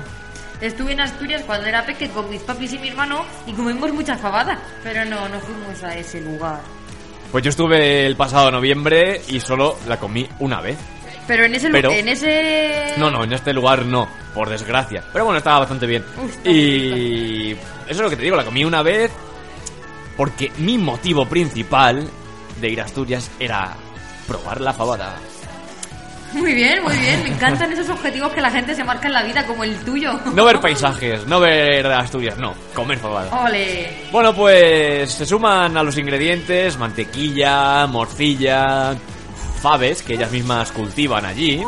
Estuve 0.61 0.93
en 0.93 1.01
Asturias 1.01 1.43
cuando 1.47 1.67
era 1.67 1.85
peque 1.85 2.09
con 2.11 2.31
mis 2.31 2.41
papis 2.43 2.73
y 2.75 2.79
mi 2.79 2.89
hermano 2.89 3.25
y 3.47 3.53
comimos 3.53 3.93
mucha 3.93 4.17
fabada. 4.17 4.59
Pero 4.83 5.05
no, 5.05 5.29
no 5.29 5.41
fuimos 5.41 5.83
a 5.83 5.97
ese 5.97 6.21
lugar. 6.21 6.61
Pues 7.33 7.43
yo 7.45 7.51
estuve 7.51 8.07
el 8.07 8.17
pasado 8.17 8.51
noviembre 8.51 9.21
y 9.29 9.41
solo 9.41 9.77
la 9.89 9.99
comí 9.99 10.29
una 10.39 10.61
vez. 10.61 10.79
Pero 11.27 11.45
en 11.45 11.55
ese 11.55 11.71
Pero- 11.71 11.91
en 11.91 12.09
ese 12.09 12.95
No, 12.99 13.11
no, 13.11 13.25
en 13.25 13.33
este 13.33 13.53
lugar 13.53 13.85
no, 13.85 14.09
por 14.35 14.49
desgracia. 14.49 15.03
Pero 15.13 15.25
bueno, 15.25 15.39
estaba 15.39 15.61
bastante 15.61 15.87
bien. 15.87 16.05
Está 16.29 16.49
Y 16.51 17.53
eso 17.53 17.61
es 17.89 17.99
lo 17.99 18.11
que 18.11 18.17
te 18.17 18.23
digo, 18.23 18.37
la 18.37 18.45
comí 18.45 18.65
una 18.65 18.83
vez 18.83 19.11
porque 20.17 20.53
mi 20.59 20.79
motivo 20.79 21.27
principal 21.27 22.09
de 22.61 22.69
ir 22.69 22.81
a 22.81 22.85
Asturias 22.85 23.31
era 23.41 23.75
probar 24.29 24.61
la 24.61 24.73
fabada. 24.73 25.17
Muy 26.35 26.53
bien, 26.55 26.83
muy 26.83 26.97
bien. 26.99 27.23
Me 27.23 27.29
encantan 27.31 27.73
esos 27.73 27.89
objetivos 27.89 28.33
que 28.33 28.41
la 28.41 28.51
gente 28.51 28.75
se 28.75 28.83
marca 28.85 29.07
en 29.07 29.13
la 29.15 29.23
vida, 29.23 29.47
como 29.47 29.65
el 29.65 29.77
tuyo. 29.85 30.19
No 30.35 30.45
ver 30.45 30.61
paisajes, 30.61 31.27
no 31.27 31.39
ver 31.41 31.87
Asturias, 31.87 32.37
no, 32.39 32.55
comer 32.75 32.99
fabada. 32.99 33.45
Ole. 33.45 33.91
Bueno, 34.11 34.35
pues 34.35 35.13
se 35.13 35.25
suman 35.27 35.77
a 35.77 35.83
los 35.83 35.97
ingredientes 35.97 36.77
mantequilla, 36.77 37.87
morcilla, 37.87 38.95
faves 39.63 40.03
que 40.03 40.15
ellas 40.15 40.31
mismas 40.33 40.73
cultivan 40.73 41.25
allí. 41.25 41.63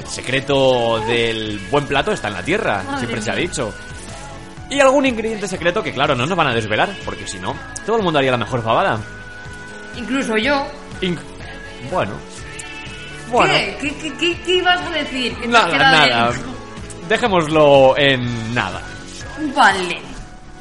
El 0.00 0.06
secreto 0.10 1.00
del 1.06 1.58
buen 1.70 1.86
plato 1.86 2.12
está 2.12 2.28
en 2.28 2.34
la 2.34 2.42
tierra, 2.42 2.82
Madre 2.84 2.98
siempre 2.98 3.22
se 3.22 3.30
ha 3.30 3.34
dicho. 3.36 3.72
Y 4.70 4.80
algún 4.80 5.04
ingrediente 5.06 5.46
secreto 5.46 5.82
que, 5.82 5.92
claro, 5.92 6.14
no 6.14 6.24
nos 6.26 6.36
van 6.36 6.46
a 6.48 6.54
desvelar, 6.54 6.88
porque 7.04 7.26
si 7.26 7.38
no, 7.38 7.54
todo 7.84 7.98
el 7.98 8.02
mundo 8.02 8.18
haría 8.18 8.30
la 8.30 8.38
mejor 8.38 8.62
fabada. 8.62 8.98
Incluso 9.96 10.36
yo. 10.38 10.66
Inc- 11.02 11.18
bueno. 11.92 12.12
Bueno. 13.34 13.52
¿Qué? 13.52 13.76
¿Qué, 13.80 13.94
qué, 13.96 14.14
qué- 14.18 14.40
qué 14.42 14.54
ibas 14.56 14.80
a 14.80 14.90
decir? 14.90 15.36
Que 15.36 15.48
Nada, 15.48 15.76
nada. 15.78 16.30
bien. 16.30 16.42
Dejémoslo 17.08 17.96
en 17.98 18.54
nada. 18.54 18.80
Vale. 19.54 20.00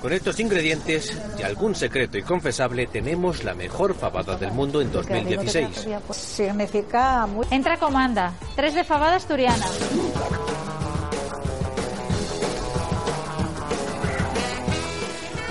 Con 0.01 0.11
estos 0.11 0.37
ingredientes 0.41 1.17
y 1.39 1.43
algún 1.43 1.73
secreto 1.75 2.17
inconfesable 2.17 2.87
tenemos 2.87 3.45
la 3.45 3.53
mejor 3.53 3.95
fabada 3.95 4.35
del 4.35 4.51
mundo 4.51 4.81
en 4.81 4.91
2016. 4.91 5.87
Pues 6.05 6.17
significa 6.19 7.25
muy... 7.25 7.45
Entra 7.49 7.77
comanda, 7.77 8.33
tres 8.55 8.73
de 8.73 8.83
fabada 8.83 9.15
asturiana. 9.15 9.65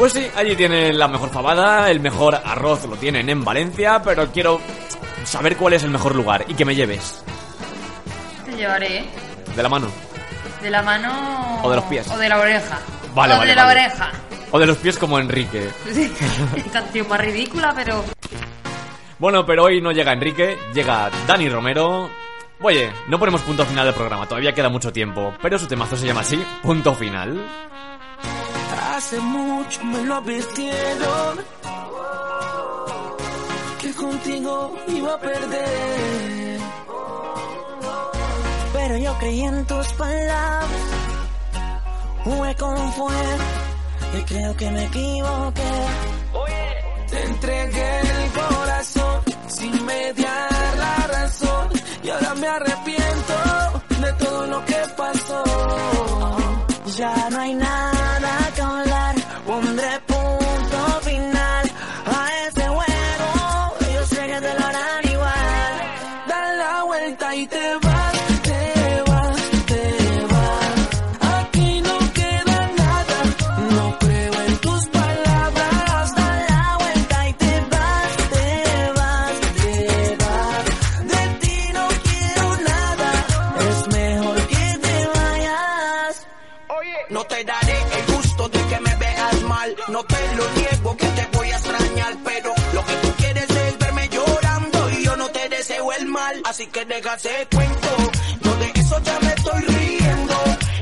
Pues 0.03 0.15
sí, 0.15 0.29
allí 0.35 0.57
tienen 0.57 0.99
la 0.99 1.07
mejor 1.07 1.31
fabada, 1.31 1.88
el 1.88 2.01
mejor 2.01 2.35
arroz 2.35 2.85
lo 2.87 2.97
tienen 2.97 3.29
en 3.29 3.45
Valencia, 3.45 4.03
pero 4.03 4.33
quiero 4.33 4.61
saber 5.23 5.57
cuál 5.57 5.75
es 5.75 5.85
el 5.85 5.91
mejor 5.91 6.17
lugar 6.17 6.45
y 6.49 6.55
que 6.55 6.65
me 6.65 6.75
lleves. 6.75 7.23
Te 8.45 8.57
llevaré. 8.57 9.05
De 9.55 9.62
la 9.62 9.69
mano. 9.69 9.87
de 10.61 10.71
la 10.71 10.83
mano. 10.83 11.61
O 11.62 11.71
de 11.71 11.77
los 11.77 11.85
pies. 11.85 12.11
O 12.11 12.19
de 12.19 12.29
la 12.29 12.41
oreja. 12.41 12.81
Vale, 13.15 13.35
o 13.35 13.37
vale, 13.37 13.51
de 13.51 13.55
la 13.55 13.65
vale. 13.65 13.81
oreja. 13.81 14.11
O 14.51 14.59
de 14.59 14.67
los 14.67 14.77
pies 14.79 14.99
como 14.99 15.21
Enrique. 15.21 15.71
Sí. 15.93 16.12
Canción 16.73 17.09
más 17.09 17.21
ridícula, 17.21 17.73
pero. 17.73 18.05
Bueno, 19.21 19.47
pero 19.47 19.62
hoy 19.62 19.81
no 19.81 19.93
llega 19.93 20.12
Enrique, 20.12 20.59
llega 20.75 21.11
Dani 21.29 21.49
Romero. 21.49 22.11
Oye, 22.61 22.91
no 23.07 23.21
ponemos 23.21 23.43
punto 23.43 23.65
final 23.65 23.85
del 23.85 23.95
programa, 23.95 24.27
todavía 24.27 24.53
queda 24.53 24.69
mucho 24.69 24.93
tiempo, 24.93 25.33
pero 25.41 25.61
su 25.61 25.69
temazo 25.69 25.97
se 25.97 26.07
llama 26.07 26.23
así, 26.23 26.45
punto 26.61 26.93
final. 26.93 27.41
Hace 29.05 29.19
mucho 29.19 29.85
me 29.85 30.05
lo 30.05 30.15
advirtieron 30.15 31.45
que 33.81 33.93
contigo 33.95 34.77
iba 34.87 35.15
a 35.15 35.19
perder. 35.19 36.61
Pero 38.73 38.97
yo 38.99 39.19
creí 39.19 39.43
en 39.43 39.67
tus 39.67 39.93
palabras, 39.95 40.71
jugué 42.23 42.55
con 42.55 42.93
fuego 42.93 43.45
y 44.19 44.23
creo 44.23 44.57
que 44.57 44.71
me 44.71 44.85
equivoqué. 44.85 45.73
Te 47.11 47.25
entregué 47.25 48.01
el 48.03 48.31
corazón 48.31 49.21
sin 49.49 49.85
mediar 49.85 50.77
la 50.79 51.07
razón 51.09 51.69
y 52.05 52.09
ahora 52.09 52.35
me 52.37 52.47
arrepiento 52.47 53.35
de 54.01 54.12
todo 54.12 54.47
lo 54.47 54.65
que 54.65 54.81
pasó. 54.97 55.43
Ya 56.97 57.31
no 57.31 57.41
hay 57.41 57.55
Así 96.53 96.67
que 96.67 96.85
deja 96.85 97.15
ese 97.15 97.49
cuento. 97.51 97.88
No 98.43 98.55
de 98.57 98.73
eso 98.75 99.03
ya 99.03 99.19
me 99.21 99.33
estoy 99.33 99.62
riendo. 99.62 100.35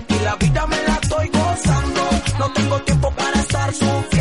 Y 0.09 0.25
la 0.25 0.35
vida 0.35 0.67
me 0.67 0.83
la 0.83 0.95
estoy 1.01 1.29
gozando. 1.29 2.11
No 2.41 2.53
tengo 2.53 2.81
tiempo 2.81 3.11
para 3.13 3.41
estar 3.41 3.73
sufriendo. 3.73 4.20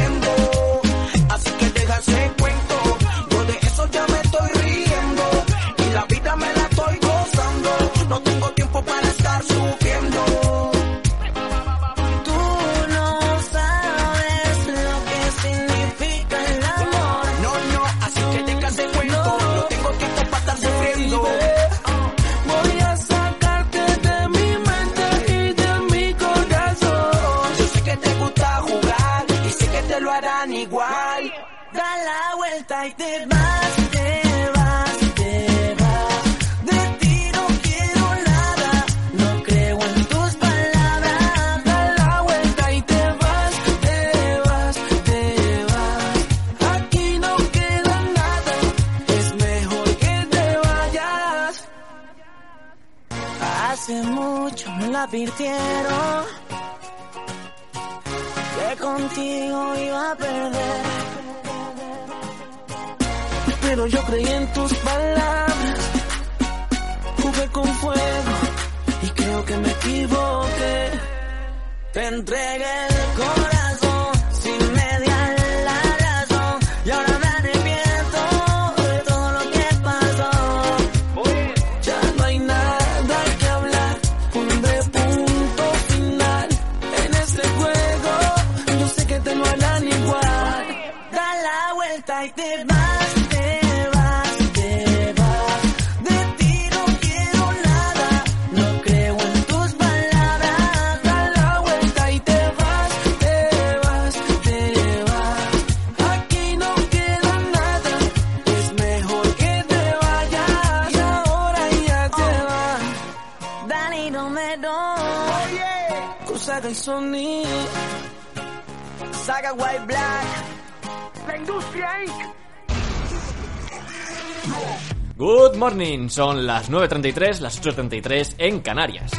Son 126.10 126.46
las 126.48 126.72
9.33, 126.72 127.40
las 127.40 127.62
8.33 127.62 128.36
en 128.38 128.60
Canarias. 128.62 129.12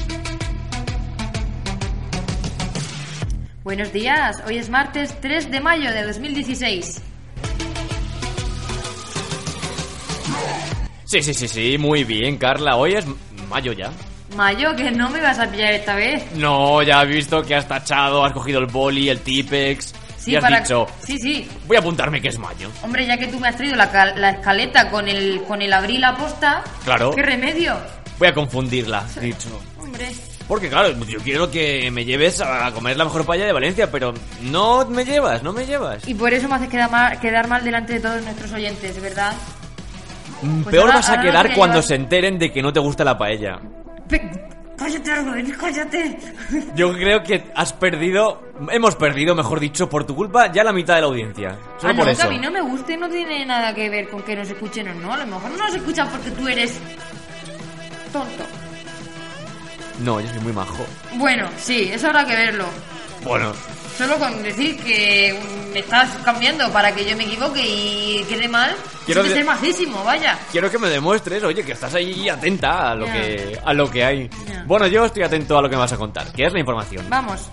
Buenos 3.63 3.93
días, 3.93 4.43
hoy 4.47 4.59
es 4.59 4.69
martes 4.69 5.21
3 5.21 5.51
de 5.51 5.61
mayo 5.61 5.91
de 5.93 6.03
2016. 6.05 7.03
Sí, 11.05 11.23
sí, 11.23 11.35
sí, 11.35 11.49
sí, 11.49 11.77
muy 11.79 12.05
bien, 12.05 12.37
Carla. 12.37 12.77
Hoy 12.77 12.95
es 12.95 13.05
mayo 13.49 13.73
ya. 13.73 13.91
Mayo, 14.37 14.77
que 14.77 14.91
no 14.93 15.11
me 15.11 15.21
vas 15.21 15.39
a 15.41 15.51
pillar 15.51 15.73
esta 15.73 15.97
vez. 15.97 16.25
No, 16.37 16.83
ya 16.83 17.01
has 17.01 17.09
visto 17.09 17.43
que 17.43 17.55
has 17.55 17.67
tachado, 17.67 18.25
has 18.25 18.33
cogido 18.33 18.61
el 18.61 18.67
boli, 18.67 19.09
el 19.09 19.21
Tipex. 19.21 19.93
Sí, 20.21 20.33
y 20.33 20.37
has 20.37 20.43
para... 20.43 20.61
dicho, 20.61 20.87
Sí, 21.03 21.17
sí. 21.19 21.49
voy 21.67 21.77
a 21.77 21.81
apuntarme 21.81 22.21
que 22.21 22.29
es 22.29 22.39
mayo. 22.39 22.69
Hombre, 22.83 23.07
ya 23.07 23.17
que 23.17 23.27
tú 23.29 23.41
me 23.41 23.49
has 23.49 23.57
traído 23.57 23.75
la, 23.77 23.87
la 24.17 24.31
escaleta 24.31 24.91
con 24.91 25.09
el, 25.09 25.43
con 25.49 25.63
el 25.63 25.73
abril 25.73 26.05
aposta, 26.05 26.63
Claro. 26.85 27.13
¿qué 27.13 27.23
remedio? 27.23 27.77
Voy 28.19 28.29
a 28.29 28.35
confundirla, 28.35 29.03
dicho. 29.21 29.49
Hombre. 29.81 30.09
Porque 30.47 30.69
claro, 30.69 30.91
yo 31.07 31.21
quiero 31.21 31.51
que 31.51 31.91
me 31.91 32.05
lleves 32.05 32.41
a 32.41 32.71
comer 32.73 32.97
la 32.97 33.05
mejor 33.05 33.25
paella 33.25 33.47
de 33.47 33.53
Valencia, 33.53 33.91
pero 33.91 34.13
no 34.43 34.85
me 34.85 35.05
llevas, 35.05 35.43
no 35.43 35.53
me 35.53 35.65
llevas. 35.65 36.07
Y 36.09 36.15
por 36.15 36.35
eso 36.35 36.49
me 36.49 36.57
haces 36.57 36.69
quedar 36.69 36.91
mal, 36.91 37.19
quedar 37.21 37.47
mal 37.49 37.63
delante 37.65 37.95
de 37.95 38.01
todos 38.01 38.21
nuestros 38.23 38.53
oyentes, 38.53 39.01
¿verdad? 39.01 39.33
Mm, 40.43 40.63
Pues 40.63 40.73
Peor 40.73 40.85
ahora- 40.87 40.95
vas 40.97 41.09
a 41.11 41.21
quedar 41.21 41.55
cuando 41.55 41.77
llevar- 41.77 41.89
se 41.89 41.95
enteren 41.95 42.39
de 42.39 42.53
que 42.53 42.63
no 42.63 42.73
te 42.73 42.81
gusta 42.81 43.05
la 43.05 43.17
paella. 43.17 43.61
Pe- 44.09 44.29
cállate, 44.81 45.13
Albert, 45.13 45.57
cállate. 45.59 46.19
Yo 46.75 46.93
creo 46.95 47.23
que 47.23 47.45
has 47.55 47.73
perdido, 47.75 48.43
hemos 48.71 48.97
perdido, 48.97 49.35
mejor 49.35 49.61
dicho, 49.61 49.89
por 49.91 50.05
tu 50.05 50.17
culpa, 50.17 50.51
ya 50.51 50.65
la 50.65 50.73
mitad 50.73 50.95
de 50.95 51.03
la 51.03 51.07
audiencia. 51.09 51.59
Solo 51.79 51.93
ah, 51.93 51.97
por 51.97 52.07
no, 52.07 52.13
eso. 52.13 52.23
que 52.23 52.27
a 52.27 52.31
mí 52.31 52.39
no 52.39 52.51
me 52.51 52.63
guste, 52.63 52.97
no 52.97 53.09
tiene 53.09 53.45
nada 53.45 53.75
que 53.75 53.91
ver 53.91 54.09
con 54.09 54.23
que 54.23 54.35
nos 54.35 54.49
escuchen 54.49 54.89
o 54.89 54.95
no. 54.95 55.13
A 55.13 55.19
lo 55.19 55.27
mejor 55.27 55.51
no 55.51 55.59
nos 55.59 55.75
escuchan 55.75 56.09
porque 56.09 56.31
tú 56.31 56.49
eres 56.49 56.81
tonto. 58.11 58.45
No, 60.03 60.19
yo 60.19 60.29
soy 60.29 60.41
muy 60.41 60.53
majo. 60.55 60.87
Bueno, 61.17 61.51
sí, 61.59 61.91
eso 61.93 62.07
habrá 62.07 62.25
que 62.25 62.35
verlo. 62.35 62.65
Bueno, 63.23 63.53
Solo 64.01 64.19
con 64.19 64.43
decir 64.43 64.79
que 64.79 65.39
me 65.75 65.81
estás 65.81 66.09
cambiando 66.25 66.73
para 66.73 66.95
que 66.95 67.05
yo 67.05 67.15
me 67.19 67.25
equivoque 67.25 67.61
y 67.63 68.25
quede 68.27 68.49
mal, 68.49 68.75
Quiero 69.05 69.23
majísimo, 69.45 70.03
vaya. 70.03 70.39
quiero 70.51 70.71
que 70.71 70.79
me 70.79 70.89
demuestres, 70.89 71.45
oye, 71.45 71.63
que 71.63 71.73
estás 71.73 71.95
ahí 71.95 72.27
atenta 72.27 72.93
a 72.93 72.95
lo 72.95 73.05
que 73.05 73.61
a 73.63 73.75
lo 73.75 73.91
que 73.91 74.03
hay. 74.03 74.31
Bueno, 74.65 74.87
yo 74.87 75.05
estoy 75.05 75.23
atento 75.23 75.59
a 75.59 75.61
lo 75.61 75.69
que 75.69 75.77
me 75.77 75.81
vas 75.81 75.93
a 75.93 75.99
contar, 75.99 76.33
que 76.33 76.47
es 76.47 76.53
la 76.55 76.61
información. 76.61 77.05
Vamos. 77.11 77.51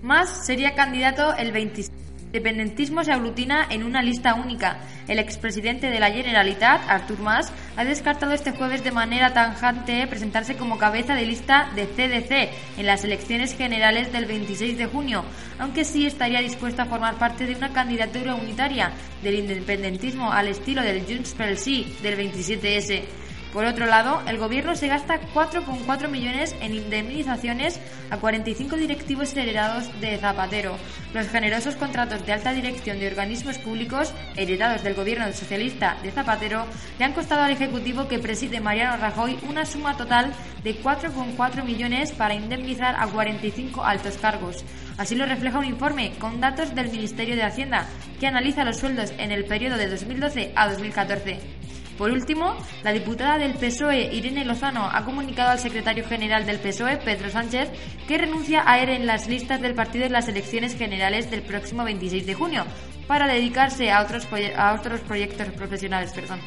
Más 0.00 0.46
sería 0.46 0.74
candidato 0.74 1.34
el 1.36 1.52
20. 1.52 2.07
Independentismo 2.28 3.04
se 3.04 3.12
aglutina 3.12 3.66
en 3.70 3.84
una 3.84 4.02
lista 4.02 4.34
única. 4.34 4.80
El 5.08 5.18
expresidente 5.18 5.88
de 5.88 5.98
la 5.98 6.10
Generalitat, 6.10 6.82
Artur 6.86 7.18
Mas, 7.20 7.50
ha 7.74 7.84
descartado 7.84 8.32
este 8.32 8.52
jueves 8.52 8.84
de 8.84 8.90
manera 8.90 9.32
tanjante 9.32 10.06
presentarse 10.06 10.54
como 10.54 10.76
cabeza 10.76 11.14
de 11.14 11.24
lista 11.24 11.70
de 11.74 11.86
CDC 11.86 12.78
en 12.78 12.84
las 12.84 13.02
elecciones 13.02 13.56
generales 13.56 14.12
del 14.12 14.26
26 14.26 14.76
de 14.76 14.84
junio, 14.84 15.24
aunque 15.58 15.86
sí 15.86 16.06
estaría 16.06 16.40
dispuesto 16.40 16.82
a 16.82 16.84
formar 16.84 17.14
parte 17.14 17.46
de 17.46 17.54
una 17.54 17.72
candidatura 17.72 18.34
unitaria 18.34 18.92
del 19.22 19.36
independentismo 19.36 20.30
al 20.30 20.48
estilo 20.48 20.82
del 20.82 21.06
Junts 21.06 21.32
pel 21.32 21.56
Sí 21.56 21.96
del 22.02 22.18
27S. 22.18 23.27
Por 23.52 23.64
otro 23.64 23.86
lado, 23.86 24.20
el 24.26 24.36
gobierno 24.36 24.76
se 24.76 24.88
gasta 24.88 25.20
4,4 25.32 26.08
millones 26.08 26.54
en 26.60 26.74
indemnizaciones 26.74 27.80
a 28.10 28.18
45 28.18 28.76
directivos 28.76 29.34
heredados 29.34 29.88
de 30.00 30.18
Zapatero. 30.18 30.76
Los 31.14 31.28
generosos 31.28 31.74
contratos 31.74 32.26
de 32.26 32.32
alta 32.32 32.52
dirección 32.52 32.98
de 32.98 33.06
organismos 33.06 33.56
públicos 33.56 34.12
heredados 34.36 34.82
del 34.82 34.94
gobierno 34.94 35.32
socialista 35.32 35.96
de 36.02 36.10
Zapatero 36.10 36.66
le 36.98 37.04
han 37.06 37.14
costado 37.14 37.42
al 37.42 37.52
ejecutivo 37.52 38.06
que 38.06 38.18
preside 38.18 38.60
Mariano 38.60 38.98
Rajoy 38.98 39.38
una 39.48 39.64
suma 39.64 39.96
total 39.96 40.30
de 40.62 40.82
4,4 40.82 41.64
millones 41.64 42.12
para 42.12 42.34
indemnizar 42.34 42.96
a 42.98 43.06
45 43.06 43.82
altos 43.82 44.18
cargos. 44.18 44.62
Así 44.98 45.14
lo 45.14 45.24
refleja 45.24 45.58
un 45.58 45.64
informe 45.64 46.12
con 46.18 46.40
datos 46.40 46.74
del 46.74 46.90
Ministerio 46.90 47.34
de 47.34 47.44
Hacienda 47.44 47.86
que 48.20 48.26
analiza 48.26 48.64
los 48.64 48.76
sueldos 48.76 49.12
en 49.16 49.32
el 49.32 49.46
periodo 49.46 49.78
de 49.78 49.88
2012 49.88 50.52
a 50.54 50.68
2014. 50.68 51.57
Por 51.98 52.12
último, 52.12 52.56
la 52.84 52.92
diputada 52.92 53.38
del 53.38 53.54
PSOE, 53.54 54.14
Irene 54.14 54.44
Lozano, 54.44 54.88
ha 54.90 55.04
comunicado 55.04 55.50
al 55.50 55.58
secretario 55.58 56.06
general 56.06 56.46
del 56.46 56.60
PSOE, 56.60 56.98
Pedro 56.98 57.28
Sánchez, 57.28 57.68
que 58.06 58.16
renuncia 58.18 58.62
a 58.64 58.80
ir 58.80 58.88
en 58.90 59.04
las 59.04 59.26
listas 59.26 59.60
del 59.60 59.74
partido 59.74 60.06
en 60.06 60.12
las 60.12 60.28
elecciones 60.28 60.76
generales 60.76 61.28
del 61.28 61.42
próximo 61.42 61.82
26 61.82 62.24
de 62.24 62.34
junio, 62.34 62.64
para 63.08 63.26
dedicarse 63.26 63.90
a 63.90 64.00
otros, 64.02 64.30
proye- 64.30 64.54
a 64.56 64.74
otros 64.74 65.00
proyectos 65.00 65.48
profesionales. 65.48 66.12
Perdón. 66.14 66.38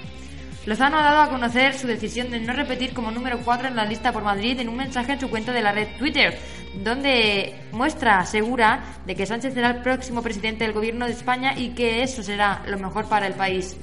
Lozano 0.66 1.00
ha 1.00 1.04
dado 1.04 1.22
a 1.24 1.30
conocer 1.30 1.74
su 1.78 1.88
decisión 1.88 2.30
de 2.30 2.40
no 2.40 2.54
repetir 2.54 2.94
como 2.94 3.12
número 3.12 3.40
4 3.40 3.68
en 3.68 3.76
la 3.76 3.84
lista 3.84 4.14
por 4.14 4.24
Madrid 4.24 4.60
en 4.60 4.70
un 4.70 4.78
mensaje 4.78 5.14
en 5.14 5.20
su 5.20 5.30
cuenta 5.30 5.52
de 5.52 5.62
la 5.64 5.72
red 5.74 5.88
Twitter, 5.98 6.38
donde 6.84 7.56
muestra 7.72 8.24
segura 8.26 8.84
de 9.06 9.16
que 9.16 9.26
Sánchez 9.26 9.54
será 9.56 9.72
el 9.72 9.82
próximo 9.82 10.22
presidente 10.22 10.64
del 10.64 10.74
gobierno 10.74 11.08
de 11.08 11.14
España 11.14 11.56
y 11.58 11.70
que 11.70 12.04
eso 12.04 12.22
será 12.24 12.62
lo 12.68 12.78
mejor 12.78 13.10
para 13.10 13.28
el 13.28 13.34
país. 13.34 13.76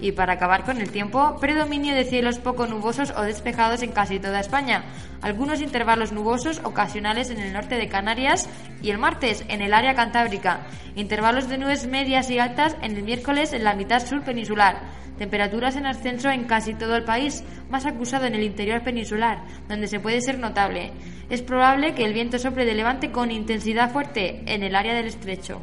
Y 0.00 0.12
para 0.12 0.34
acabar 0.34 0.64
con 0.64 0.78
el 0.80 0.90
tiempo, 0.90 1.36
predominio 1.40 1.94
de 1.94 2.04
cielos 2.04 2.38
poco 2.38 2.66
nubosos 2.66 3.12
o 3.16 3.22
despejados 3.22 3.82
en 3.82 3.92
casi 3.92 4.18
toda 4.18 4.40
España. 4.40 4.84
Algunos 5.22 5.60
intervalos 5.60 6.12
nubosos 6.12 6.60
ocasionales 6.64 7.30
en 7.30 7.40
el 7.40 7.52
norte 7.52 7.76
de 7.76 7.88
Canarias 7.88 8.48
y 8.82 8.90
el 8.90 8.98
martes 8.98 9.44
en 9.48 9.62
el 9.62 9.72
área 9.72 9.94
cantábrica. 9.94 10.66
Intervalos 10.96 11.48
de 11.48 11.58
nubes 11.58 11.86
medias 11.86 12.30
y 12.30 12.38
altas 12.38 12.76
en 12.82 12.96
el 12.96 13.02
miércoles 13.02 13.52
en 13.52 13.64
la 13.64 13.74
mitad 13.74 14.04
sur 14.04 14.22
peninsular. 14.22 14.80
Temperaturas 15.18 15.76
en 15.76 15.86
ascenso 15.86 16.28
en 16.28 16.44
casi 16.44 16.74
todo 16.74 16.96
el 16.96 17.04
país, 17.04 17.44
más 17.70 17.86
acusado 17.86 18.26
en 18.26 18.34
el 18.34 18.42
interior 18.42 18.82
peninsular, 18.82 19.44
donde 19.68 19.86
se 19.86 20.00
puede 20.00 20.20
ser 20.20 20.38
notable. 20.38 20.92
Es 21.30 21.40
probable 21.40 21.94
que 21.94 22.04
el 22.04 22.12
viento 22.12 22.38
sople 22.38 22.64
de 22.64 22.74
levante 22.74 23.12
con 23.12 23.30
intensidad 23.30 23.92
fuerte 23.92 24.42
en 24.46 24.64
el 24.64 24.74
área 24.74 24.94
del 24.94 25.06
estrecho. 25.06 25.60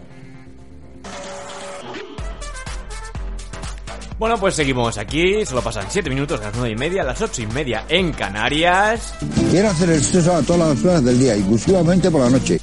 Bueno, 4.22 4.38
pues 4.38 4.53
seguimos 4.53 4.99
aquí, 4.99 5.43
solo 5.47 5.63
pasan 5.63 5.88
7 5.89 6.07
minutos, 6.07 6.39
a 6.41 6.43
las 6.43 6.53
9 6.55 6.69
y 6.69 6.76
media, 6.76 7.01
a 7.01 7.05
las 7.05 7.19
8 7.19 7.41
y 7.41 7.47
media 7.47 7.86
en 7.89 8.13
Canarias. 8.13 9.15
Quiero 9.49 9.69
hacer 9.69 9.89
el 9.89 9.97
exceso 9.97 10.36
a 10.36 10.43
todas 10.43 10.76
las 10.76 10.86
horas 10.86 11.03
del 11.03 11.19
día, 11.19 11.36
inclusivamente 11.36 12.11
por 12.11 12.22
la 12.22 12.30
noche. 12.30 12.61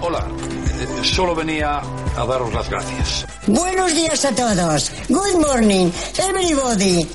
Hola, 0.00 0.26
solo 1.02 1.34
venía 1.34 1.82
a 2.16 2.24
daros 2.24 2.54
las 2.54 2.70
gracias. 2.70 3.26
Buenos 3.46 3.94
días 3.94 4.24
a 4.24 4.34
todos. 4.34 4.90
Good 5.10 5.46
morning, 5.46 5.90
everybody. 6.16 7.06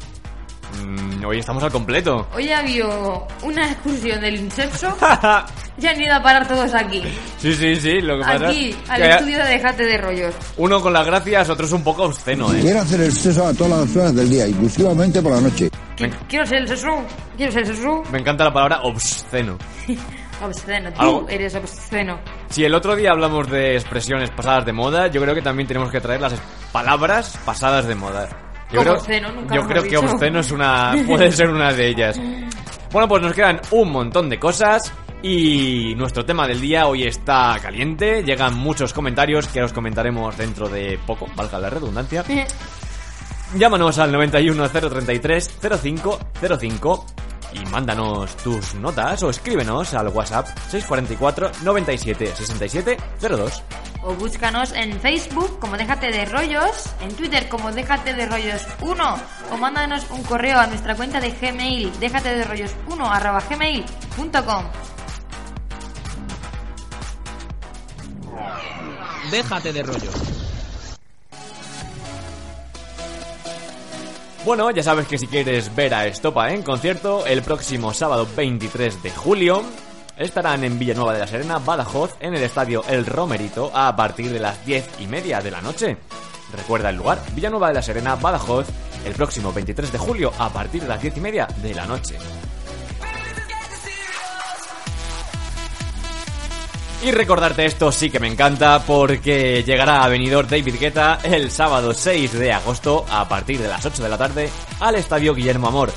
Hoy 1.25 1.39
estamos 1.39 1.63
al 1.63 1.71
completo. 1.71 2.27
Hoy 2.33 2.49
ha 2.51 2.59
habido 2.59 3.27
una 3.43 3.71
excursión 3.71 4.21
del 4.21 4.35
inserso. 4.35 4.95
ya 5.77 5.91
han 5.91 6.01
ido 6.01 6.13
a 6.15 6.23
parar 6.23 6.47
todos 6.47 6.73
aquí. 6.73 7.03
Sí, 7.37 7.53
sí, 7.53 7.75
sí, 7.75 8.01
lo 8.01 8.17
que 8.17 8.23
pasa 8.23 8.47
Aquí, 8.49 8.69
es 8.69 8.89
al 8.89 9.01
que 9.01 9.09
estudio 9.09 9.37
de 9.37 9.49
Dejate 9.49 9.83
de 9.85 9.97
Rollos. 9.97 10.35
uno 10.57 10.81
con 10.81 10.93
las 10.93 11.05
gracias, 11.05 11.49
otro 11.49 11.65
es 11.65 11.71
un 11.71 11.83
poco 11.83 12.03
obsceno, 12.03 12.53
¿eh? 12.53 12.59
Quiero 12.61 12.81
hacer 12.81 13.01
el 13.01 13.07
exceso 13.07 13.45
a 13.45 13.53
todas 13.53 13.85
las 13.87 13.95
horas 13.95 14.15
del 14.15 14.29
día, 14.29 14.47
inclusivamente 14.47 15.21
por 15.21 15.33
la 15.33 15.41
noche. 15.41 15.69
Me, 15.99 16.09
Quiero 16.29 16.45
ser 16.45 16.59
el 16.59 16.67
sesu. 16.67 16.87
Quiero 17.35 17.51
ser 17.51 17.61
el 17.63 17.75
sesu. 17.75 18.03
me 18.11 18.19
encanta 18.19 18.45
la 18.45 18.53
palabra 18.53 18.81
obsceno. 18.83 19.57
Obsceno. 20.41 20.89
Tú 20.93 21.01
Algo- 21.01 21.25
eres 21.29 21.53
obsceno. 21.55 22.17
Si 22.49 22.63
el 22.63 22.73
otro 22.73 22.95
día 22.95 23.11
hablamos 23.11 23.49
de 23.51 23.75
expresiones 23.75 24.29
pasadas 24.31 24.65
de 24.65 24.71
moda, 24.71 25.07
yo 25.07 25.21
creo 25.21 25.35
que 25.35 25.41
también 25.41 25.67
tenemos 25.67 25.91
que 25.91 25.99
traer 25.99 26.21
las 26.21 26.33
palabras 26.71 27.37
pasadas 27.45 27.85
de 27.87 27.95
moda. 27.95 28.29
Yo 28.71 28.81
creo, 28.81 28.93
obsceno, 28.93 29.31
nunca 29.31 29.55
yo 29.55 29.67
creo 29.67 29.83
que 29.83 29.97
obsceno 29.97 30.39
es 30.39 30.51
una, 30.51 30.95
puede 31.07 31.31
ser 31.31 31.49
una 31.49 31.73
de 31.73 31.87
ellas. 31.87 32.19
Bueno, 32.91 33.07
pues 33.07 33.21
nos 33.21 33.33
quedan 33.33 33.61
un 33.71 33.91
montón 33.91 34.29
de 34.29 34.39
cosas 34.39 34.93
y 35.21 35.93
nuestro 35.95 36.25
tema 36.25 36.47
del 36.47 36.61
día 36.61 36.87
hoy 36.87 37.03
está 37.03 37.57
caliente. 37.61 38.23
Llegan 38.23 38.55
muchos 38.55 38.93
comentarios 38.93 39.47
que 39.47 39.61
os 39.61 39.73
comentaremos 39.73 40.37
dentro 40.37 40.69
de 40.69 40.99
poco, 41.05 41.27
valga 41.35 41.59
la 41.59 41.69
redundancia. 41.69 42.23
Llámanos 43.55 43.97
al 43.97 44.11
91 44.11 44.69
033 44.69 45.57
0505 45.61 47.05
y 47.53 47.65
mándanos 47.65 48.35
tus 48.37 48.75
notas 48.75 49.23
o 49.23 49.29
escríbenos 49.29 49.93
al 49.93 50.09
WhatsApp 50.09 50.47
644 50.69 51.51
97 51.63 52.33
67 52.35 52.97
02. 53.21 53.63
O 54.03 54.13
búscanos 54.13 54.71
en 54.71 54.99
Facebook 54.99 55.59
como 55.59 55.77
Déjate 55.77 56.11
de 56.11 56.25
Rollos, 56.25 56.85
en 57.01 57.13
Twitter 57.13 57.49
como 57.49 57.71
Déjate 57.71 58.13
de 58.13 58.25
Rollos 58.25 58.65
1 58.81 59.15
o 59.51 59.57
mándanos 59.57 60.09
un 60.11 60.23
correo 60.23 60.59
a 60.59 60.67
nuestra 60.67 60.95
cuenta 60.95 61.19
de 61.19 61.31
Gmail, 61.31 61.99
déjate 61.99 62.29
de 62.29 62.43
rollos 62.43 62.71
1 62.87 63.05
arroba 63.05 63.41
gmail.com. 63.49 64.63
Déjate 69.31 69.73
de 69.73 69.83
rollos. 69.83 70.38
Bueno, 74.45 74.71
ya 74.71 74.81
sabes 74.81 75.05
que 75.05 75.17
si 75.17 75.27
quieres 75.27 75.75
ver 75.75 75.93
a 75.93 76.07
Estopa 76.07 76.53
en 76.53 76.63
concierto, 76.63 77.25
el 77.25 77.41
próximo 77.41 77.93
sábado 77.93 78.25
23 78.37 79.03
de 79.03 79.11
julio 79.11 79.61
estarán 80.17 80.63
en 80.63 80.79
Villanueva 80.79 81.13
de 81.13 81.19
la 81.19 81.27
Serena, 81.27 81.59
Badajoz, 81.59 82.15
en 82.21 82.33
el 82.33 82.43
estadio 82.43 82.83
El 82.87 83.05
Romerito 83.05 83.69
a 83.73 83.93
partir 83.95 84.31
de 84.31 84.39
las 84.39 84.65
10 84.65 85.01
y 85.01 85.07
media 85.07 85.41
de 85.41 85.51
la 85.51 85.61
noche. 85.61 85.97
Recuerda 86.55 86.89
el 86.89 86.95
lugar, 86.95 87.21
Villanueva 87.35 87.67
de 87.67 87.73
la 87.75 87.81
Serena, 87.81 88.15
Badajoz, 88.15 88.67
el 89.05 89.13
próximo 89.13 89.51
23 89.51 89.91
de 89.91 89.97
julio 89.97 90.31
a 90.39 90.49
partir 90.49 90.83
de 90.83 90.87
las 90.87 91.01
10 91.01 91.17
y 91.17 91.21
media 91.21 91.47
de 91.61 91.73
la 91.73 91.85
noche. 91.85 92.17
Y 97.01 97.11
recordarte 97.11 97.65
esto 97.65 97.93
sí 97.93 98.09
que 98.09 98.19
me 98.19 98.27
encanta 98.27 98.83
porque 98.85 99.63
llegará 99.63 100.03
a 100.03 100.09
venidor 100.09 100.49
David 100.49 100.75
Guetta 100.77 101.19
el 101.23 101.49
sábado 101.49 101.93
6 101.93 102.33
de 102.33 102.51
agosto 102.51 103.05
a 103.09 103.25
partir 103.29 103.57
de 103.57 103.69
las 103.69 103.85
8 103.85 104.03
de 104.03 104.09
la 104.09 104.17
tarde 104.17 104.49
al 104.81 104.95
Estadio 104.95 105.33
Guillermo 105.33 105.69
Amor. 105.69 105.91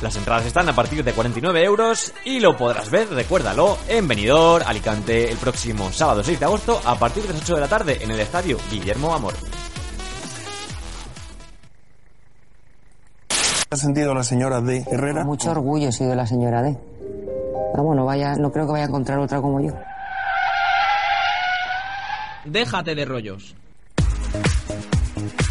Las 0.00 0.16
entradas 0.16 0.46
están 0.46 0.70
a 0.70 0.74
partir 0.74 1.04
de 1.04 1.12
49 1.12 1.62
euros 1.62 2.14
y 2.24 2.40
lo 2.40 2.56
podrás 2.56 2.90
ver, 2.90 3.10
recuérdalo, 3.10 3.76
en 3.88 4.08
Benidorm, 4.08 4.66
Alicante, 4.66 5.30
el 5.30 5.36
próximo 5.36 5.92
sábado 5.92 6.24
6 6.24 6.40
de 6.40 6.46
agosto 6.46 6.80
a 6.82 6.98
partir 6.98 7.24
de 7.24 7.34
las 7.34 7.42
8 7.42 7.54
de 7.54 7.60
la 7.60 7.68
tarde 7.68 7.98
en 8.00 8.10
el 8.10 8.18
Estadio 8.18 8.56
Guillermo 8.70 9.14
Amor. 9.14 9.34
¿Ha 13.70 13.76
sentido 13.76 14.14
la 14.14 14.24
señora 14.24 14.62
D. 14.62 14.84
Herrera? 14.90 15.24
Mucho 15.24 15.50
orgullo 15.50 15.90
he 15.90 15.92
sido 15.92 16.14
la 16.14 16.26
señora 16.26 16.62
D. 16.62 16.76
Vamos, 17.76 17.96
no, 17.96 18.06
vaya, 18.06 18.34
no 18.34 18.50
creo 18.50 18.66
que 18.66 18.72
vaya 18.72 18.84
a 18.84 18.88
encontrar 18.88 19.18
otra 19.18 19.40
como 19.42 19.60
yo. 19.60 19.72
Déjate 22.44 22.94
de 22.94 23.04
rollos. 23.04 23.54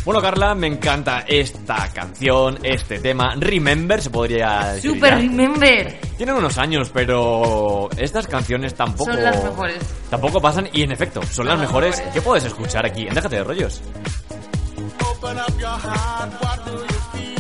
Bueno, 0.04 0.20
Carla, 0.20 0.56
me 0.56 0.66
encanta 0.66 1.26
esta 1.28 1.88
canción, 1.94 2.58
este 2.64 3.00
tema. 3.00 3.36
Remember, 3.38 4.02
se 4.02 4.10
podría 4.10 4.74
decir. 4.74 4.92
Super 4.92 5.12
ya. 5.12 5.16
Remember. 5.18 6.00
Tienen 6.18 6.36
unos 6.36 6.58
años, 6.58 6.90
pero 6.92 7.88
estas 7.98 8.26
canciones 8.26 8.74
tampoco. 8.74 9.12
Son 9.12 9.24
las 9.24 9.44
mejores. 9.44 9.78
Tampoco 10.10 10.42
pasan 10.42 10.70
y 10.74 10.82
en 10.82 10.92
efecto, 10.92 11.22
son 11.22 11.46
las 11.46 11.54
las 11.60 11.68
mejores 11.68 11.98
mejores. 11.98 12.14
que 12.16 12.22
puedes 12.22 12.46
escuchar 12.46 12.84
aquí 12.86 13.08
en 13.08 13.14
Déjate 13.14 13.36
de 13.36 13.44
Rollos. 13.44 13.82
Open 15.00 15.38
up 15.38 15.60
your 15.60 15.70
heart, 15.70 16.42
what 16.42 16.66
do 16.66 16.72
you 16.72 17.00
feel? 17.12 17.32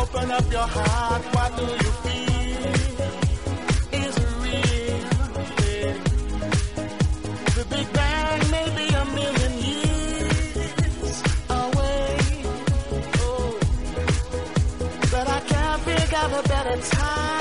Open 0.00 0.30
up 0.30 0.50
your 0.50 0.66
heart, 0.66 1.34
what 1.34 1.56
do 1.56 1.62
you 1.64 1.78
feel? 1.78 1.95
Time 16.80 17.35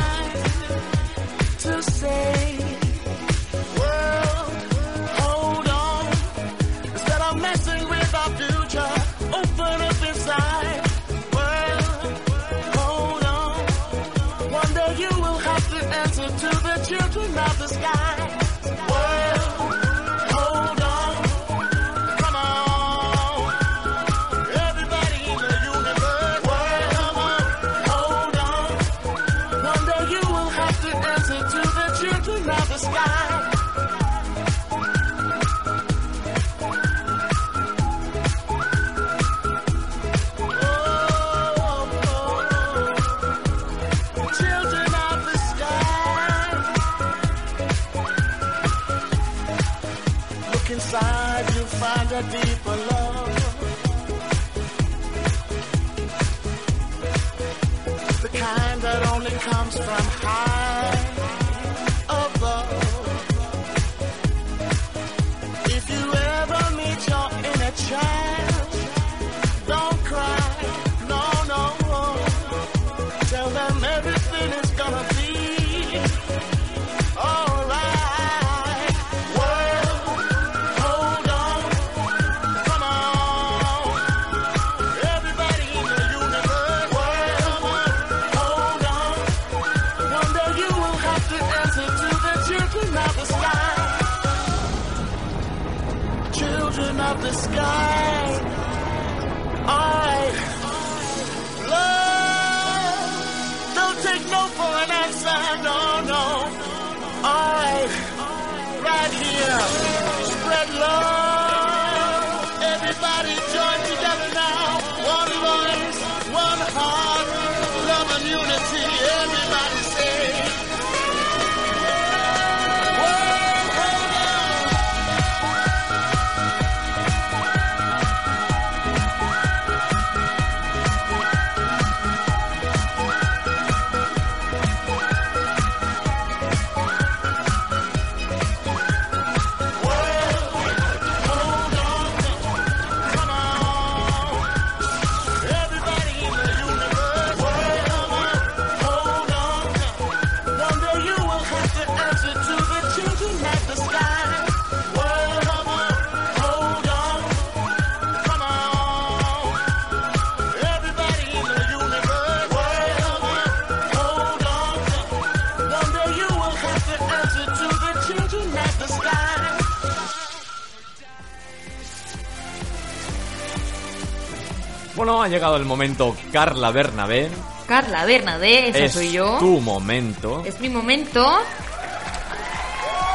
ha 175.26 175.30
llegado 175.30 175.57
el 175.57 175.65
momento 175.65 176.15
Carla 176.32 176.71
Bernabé. 176.71 177.30
Carla 177.67 178.05
Bernabé, 178.05 178.69
esa 178.69 178.78
es 178.80 178.93
soy 178.93 179.11
yo. 179.11 179.38
tu 179.39 179.59
momento. 179.59 180.43
Es 180.45 180.59
mi 180.59 180.69
momento. 180.69 181.26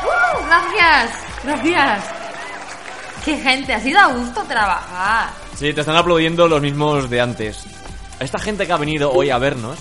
¡Uh! 0.05 0.47
gracias, 0.47 1.11
gracias. 1.45 2.05
Qué 3.25 3.37
gente, 3.39 3.75
ha 3.75 3.81
sido 3.81 4.01
a 4.01 4.07
gusto 4.09 4.43
trabajar. 4.45 5.31
Sí, 5.57 5.73
te 5.73 5.81
están 5.83 5.97
aplaudiendo 5.97 6.49
los 6.49 6.61
mismos 6.61 7.09
de 7.09 7.21
antes. 7.21 7.65
A 8.19 8.25
esta 8.25 8.39
gente 8.41 8.67
que 8.67 8.73
ha 8.73 8.77
venido 8.77 9.13
hoy 9.13 9.31
a 9.31 9.39
vernos, 9.39 9.79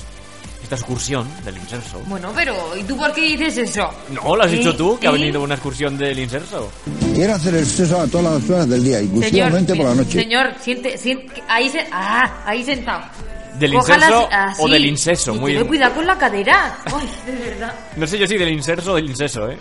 esta 0.61 0.75
excursión 0.75 1.27
del 1.43 1.57
Inserso. 1.57 1.99
Bueno, 2.05 2.31
pero 2.35 2.77
¿y 2.77 2.83
tú 2.83 2.95
por 2.95 3.11
qué 3.13 3.21
dices 3.21 3.57
eso? 3.57 3.89
No, 4.09 4.35
lo 4.35 4.43
has 4.43 4.51
¿Eh? 4.51 4.57
dicho 4.57 4.75
tú, 4.75 4.99
que 4.99 5.07
ha 5.07 5.09
¿Eh? 5.09 5.13
venido 5.13 5.41
una 5.41 5.55
excursión 5.55 5.97
del 5.97 6.19
Inserso. 6.19 6.69
Quiere 7.19 7.33
hacer 7.33 7.53
el 7.53 7.65
sexo 7.65 7.99
a 7.99 8.07
todas 8.07 8.39
las 8.41 8.49
horas 8.49 8.69
del 8.69 8.81
día, 8.81 9.01
inclusivamente 9.01 9.75
por 9.75 9.87
la 9.87 9.95
noche. 9.95 10.21
Señor, 10.21 10.53
siente, 10.61 10.97
siente, 10.97 11.43
ahí 11.49 11.67
se, 11.67 11.85
ah, 11.91 12.43
ahí 12.45 12.63
sentado. 12.63 13.01
¿Del 13.59 13.73
inserso 13.73 14.29
así, 14.31 14.61
o 14.63 14.69
del 14.69 14.85
inseso? 14.85 15.35
Y 15.35 15.39
Muy 15.39 15.53
ten 15.57 15.67
cuidado 15.67 15.95
con 15.95 16.07
la 16.07 16.17
cadera. 16.17 16.77
Ay, 16.85 17.09
de 17.25 17.49
verdad. 17.49 17.73
No 17.97 18.07
sé 18.07 18.17
yo 18.19 18.25
si 18.25 18.37
del 18.37 18.53
inserso 18.53 18.93
o 18.93 18.95
del 18.95 19.09
inseso, 19.09 19.49
¿eh? 19.49 19.57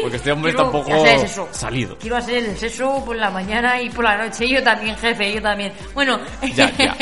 Porque 0.00 0.16
este 0.16 0.32
hombre 0.32 0.52
Quiero 0.54 0.64
está 0.68 0.78
un 0.78 0.84
que 0.86 0.90
poco 0.92 1.04
haces 1.04 1.30
eso. 1.30 1.48
salido. 1.52 1.98
Quiero 1.98 2.16
hacer 2.16 2.42
el 2.42 2.56
sexo 2.56 3.04
por 3.04 3.16
la 3.16 3.30
mañana 3.30 3.82
y 3.82 3.90
por 3.90 4.02
la 4.04 4.16
noche. 4.16 4.48
Yo 4.48 4.62
también, 4.62 4.96
jefe, 4.96 5.34
yo 5.34 5.42
también. 5.42 5.74
Bueno, 5.92 6.18
Ya, 6.56 6.74
ya. 6.74 6.96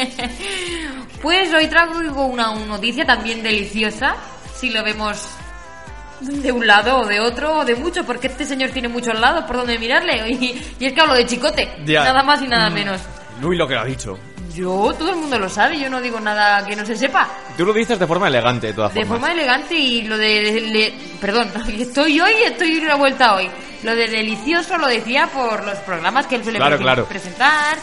pues 1.23 1.55
hoy 1.55 1.69
traigo 1.69 2.27
una 2.27 2.53
noticia 2.53 3.05
también 3.05 3.41
deliciosa. 3.41 4.17
Si 4.59 4.69
lo 4.71 4.83
vemos 4.83 5.29
de 6.23 6.53
un 6.53 6.67
lado 6.67 7.01
o 7.01 7.07
de 7.07 7.21
otro 7.21 7.59
o 7.59 7.65
de 7.65 7.75
mucho, 7.75 8.05
porque 8.05 8.27
este 8.29 8.45
señor 8.45 8.71
tiene 8.71 8.89
muchos 8.89 9.19
lados 9.19 9.45
por 9.45 9.57
donde 9.57 9.79
mirarle. 9.79 10.31
Y, 10.31 10.63
y 10.79 10.87
es 10.87 10.93
que 10.93 11.01
hablo 11.01 11.15
de 11.15 11.27
chicote. 11.27 11.69
Ya. 11.85 12.05
Nada 12.05 12.23
más 12.23 12.41
y 12.43 12.49
nada 12.49 12.71
Mm. 12.71 12.75
menos. 12.75 13.01
Uy, 13.43 13.57
lo 13.57 13.67
que 13.67 13.75
lo 13.75 13.81
ha 13.81 13.85
dicho. 13.85 14.19
Yo, 14.55 14.93
todo 14.99 15.11
el 15.11 15.17
mundo 15.17 15.39
lo 15.39 15.49
sabe, 15.49 15.79
yo 15.81 15.89
no 15.89 16.01
digo 16.01 16.21
nada 16.21 16.65
que 16.67 16.77
no 16.77 16.85
se 16.85 16.95
sepa. 16.95 17.27
Tú 17.57 17.65
lo 17.65 17.73
dices 17.73 17.99
de 17.99 18.07
forma 18.07 18.29
elegante, 18.29 18.67
de 18.69 18.73
todas 18.75 18.93
De 18.93 19.01
formas. 19.01 19.19
forma 19.21 19.33
elegante 19.33 19.75
y 19.75 20.03
lo 20.03 20.19
de... 20.19 20.43
de- 20.61 20.95
perdón, 21.21 21.51
estoy 21.79 22.21
hoy, 22.21 22.33
estoy 22.45 22.77
una 22.79 22.97
vuelta 22.97 23.35
hoy. 23.35 23.49
Lo 23.83 23.97
de 23.97 24.07
delicioso 24.09 24.77
lo 24.79 24.87
decía 24.87 25.27
por 25.29 25.65
los 25.65 25.79
programas 25.79 26.27
que 26.27 26.37
él 26.37 26.43
suele 26.45 26.59
Claro, 26.59 26.79
claro. 26.79 27.05
presentar. 27.07 27.79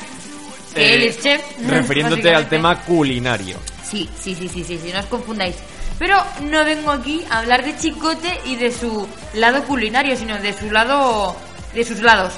Que 0.75 0.81
Eh, 0.91 0.95
él 0.95 1.03
es 1.03 1.19
chef. 1.21 1.41
Refiriéndote 1.67 2.33
al 2.35 2.47
tema 2.47 2.79
culinario. 2.83 3.57
Sí, 3.83 4.07
sí, 4.21 4.35
sí, 4.35 4.47
sí, 4.47 4.63
sí, 4.63 4.77
sí, 4.81 4.91
no 4.93 4.99
os 4.99 5.07
confundáis. 5.07 5.55
Pero 5.99 6.17
no 6.43 6.63
vengo 6.65 6.91
aquí 6.91 7.23
a 7.29 7.39
hablar 7.39 7.63
de 7.63 7.77
Chicote 7.77 8.39
y 8.45 8.55
de 8.55 8.71
su 8.71 9.07
lado 9.33 9.63
culinario, 9.65 10.15
sino 10.15 10.37
de 10.39 10.53
su 10.53 10.71
lado... 10.71 11.35
de 11.73 11.83
sus 11.83 11.99
lados. 11.99 12.33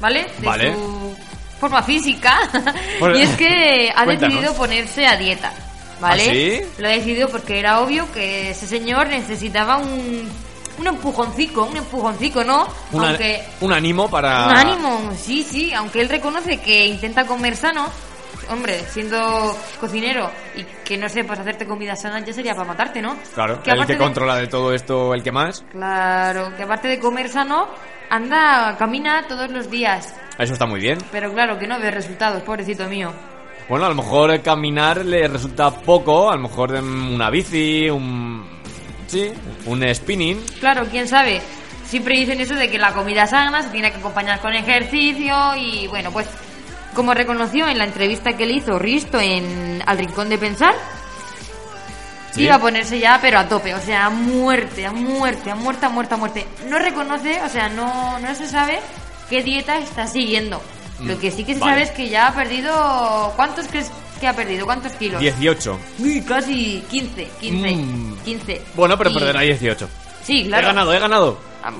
¿Vale? 0.00 0.26
De 0.38 0.46
Vale. 0.46 0.74
su 0.74 1.14
forma 1.60 1.82
física. 1.82 2.38
Pues- 2.98 3.18
y 3.18 3.22
es 3.22 3.30
que 3.36 3.92
ha 3.94 4.04
Cuéntanos. 4.04 4.34
decidido 4.34 4.54
ponerse 4.54 5.06
a 5.06 5.16
dieta. 5.16 5.52
¿Vale? 6.00 6.22
¿Ah, 6.22 6.32
sí? 6.32 6.60
Lo 6.82 6.88
ha 6.88 6.92
decidido 6.92 7.28
porque 7.28 7.58
era 7.60 7.80
obvio 7.80 8.10
que 8.12 8.50
ese 8.50 8.66
señor 8.66 9.06
necesitaba 9.08 9.76
un, 9.76 10.28
un 10.78 10.86
empujoncico, 10.86 11.64
un 11.66 11.76
empujoncico, 11.76 12.42
¿no? 12.42 12.66
Una- 12.92 13.10
Aunque 13.10 13.44
Un 13.60 13.72
ánimo 13.74 14.08
para... 14.08 14.46
un 14.48 14.56
ánimo, 14.56 15.12
sí, 15.22 15.46
sí, 15.48 15.72
aunque 15.74 16.00
él 16.00 16.08
reconoce 16.08 16.56
que 16.60 16.86
intenta 16.86 17.26
comer 17.26 17.54
sano, 17.54 17.86
hombre, 18.48 18.80
siendo 18.88 19.56
cocinero 19.78 20.30
y 20.56 20.64
que 20.84 20.96
no 20.96 21.08
sepas 21.08 21.38
hacerte 21.40 21.66
comida 21.66 21.94
sana 21.96 22.20
ya 22.24 22.32
sería 22.32 22.54
para 22.54 22.68
matarte, 22.68 23.02
¿no? 23.02 23.16
Claro, 23.34 23.62
Que 23.62 23.70
el 23.72 23.86
que 23.86 23.92
de- 23.94 23.98
controla 23.98 24.36
de 24.36 24.46
todo 24.46 24.72
esto, 24.72 25.14
el 25.14 25.22
que 25.22 25.32
más. 25.32 25.64
Claro, 25.70 26.54
que 26.56 26.62
aparte 26.62 26.88
de 26.88 26.98
comer 26.98 27.28
sano, 27.28 27.68
anda, 28.08 28.76
camina 28.78 29.26
todos 29.28 29.50
los 29.50 29.70
días. 29.70 30.14
Eso 30.38 30.52
está 30.54 30.66
muy 30.66 30.80
bien. 30.80 30.98
Pero 31.12 31.32
claro, 31.32 31.58
que 31.58 31.66
no 31.66 31.78
ve 31.78 31.90
resultados, 31.90 32.42
pobrecito 32.42 32.86
mío. 32.88 33.12
Bueno, 33.68 33.86
a 33.86 33.88
lo 33.90 33.94
mejor 33.94 34.40
caminar 34.42 35.04
le 35.04 35.28
resulta 35.28 35.70
poco, 35.70 36.30
a 36.30 36.34
lo 36.36 36.42
mejor 36.42 36.72
una 36.72 37.30
bici, 37.30 37.88
un... 37.88 38.48
Sí, 39.06 39.30
un 39.66 39.82
spinning. 39.94 40.40
Claro, 40.60 40.86
quién 40.90 41.06
sabe. 41.08 41.40
Siempre 41.84 42.16
dicen 42.16 42.40
eso 42.40 42.54
de 42.54 42.70
que 42.70 42.78
la 42.78 42.92
comida 42.92 43.26
sana 43.26 43.60
se 43.62 43.68
tiene 43.70 43.90
que 43.90 43.98
acompañar 43.98 44.40
con 44.40 44.52
ejercicio 44.54 45.34
y 45.56 45.88
bueno, 45.88 46.12
pues 46.12 46.28
como 46.94 47.14
reconoció 47.14 47.68
en 47.68 47.78
la 47.78 47.84
entrevista 47.84 48.36
que 48.36 48.46
le 48.46 48.54
hizo 48.54 48.78
Risto 48.78 49.18
en 49.20 49.82
Al 49.86 49.98
Rincón 49.98 50.28
de 50.28 50.38
Pensar, 50.38 50.74
Sí. 52.34 52.42
iba 52.44 52.54
a 52.54 52.60
ponerse 52.60 52.98
ya 53.00 53.18
pero 53.20 53.38
a 53.40 53.48
tope, 53.48 53.74
o 53.74 53.80
sea, 53.80 54.06
a 54.06 54.10
muerte, 54.10 54.86
a 54.86 54.92
muerte, 54.92 55.50
a 55.50 55.54
muerte, 55.56 55.86
a 55.86 55.88
muerte, 55.88 56.14
a 56.14 56.16
muerte. 56.16 56.46
No 56.68 56.78
reconoce, 56.78 57.40
o 57.42 57.48
sea, 57.48 57.68
no, 57.68 58.18
no 58.20 58.34
se 58.36 58.46
sabe 58.46 58.78
qué 59.28 59.42
dieta 59.42 59.78
está 59.78 60.06
siguiendo. 60.06 60.62
Lo 61.02 61.18
que 61.18 61.30
sí 61.30 61.44
que 61.44 61.54
se 61.54 61.60
Vale. 61.60 61.72
sabe 61.72 61.82
es 61.84 61.90
que 61.92 62.08
ya 62.10 62.28
ha 62.28 62.34
perdido... 62.34 63.32
¿Cuántos 63.34 63.66
crees 63.68 63.90
que 64.20 64.28
ha 64.28 64.34
perdido? 64.34 64.66
¿Cuántos 64.66 64.92
kilos? 64.92 65.18
18. 65.20 65.78
Uy, 65.98 66.20
casi 66.22 66.84
15, 66.90 67.26
15, 67.40 67.74
Mm. 67.74 68.16
15. 68.24 68.62
Bueno, 68.74 68.98
pero 68.98 69.10
Y- 69.10 69.14
perderá 69.14 69.40
18. 69.40 69.88
Sí, 70.22 70.44
claro. 70.44 70.62
He 70.62 70.66
ganado, 70.66 70.92
he 70.94 70.98
ganado. 70.98 71.38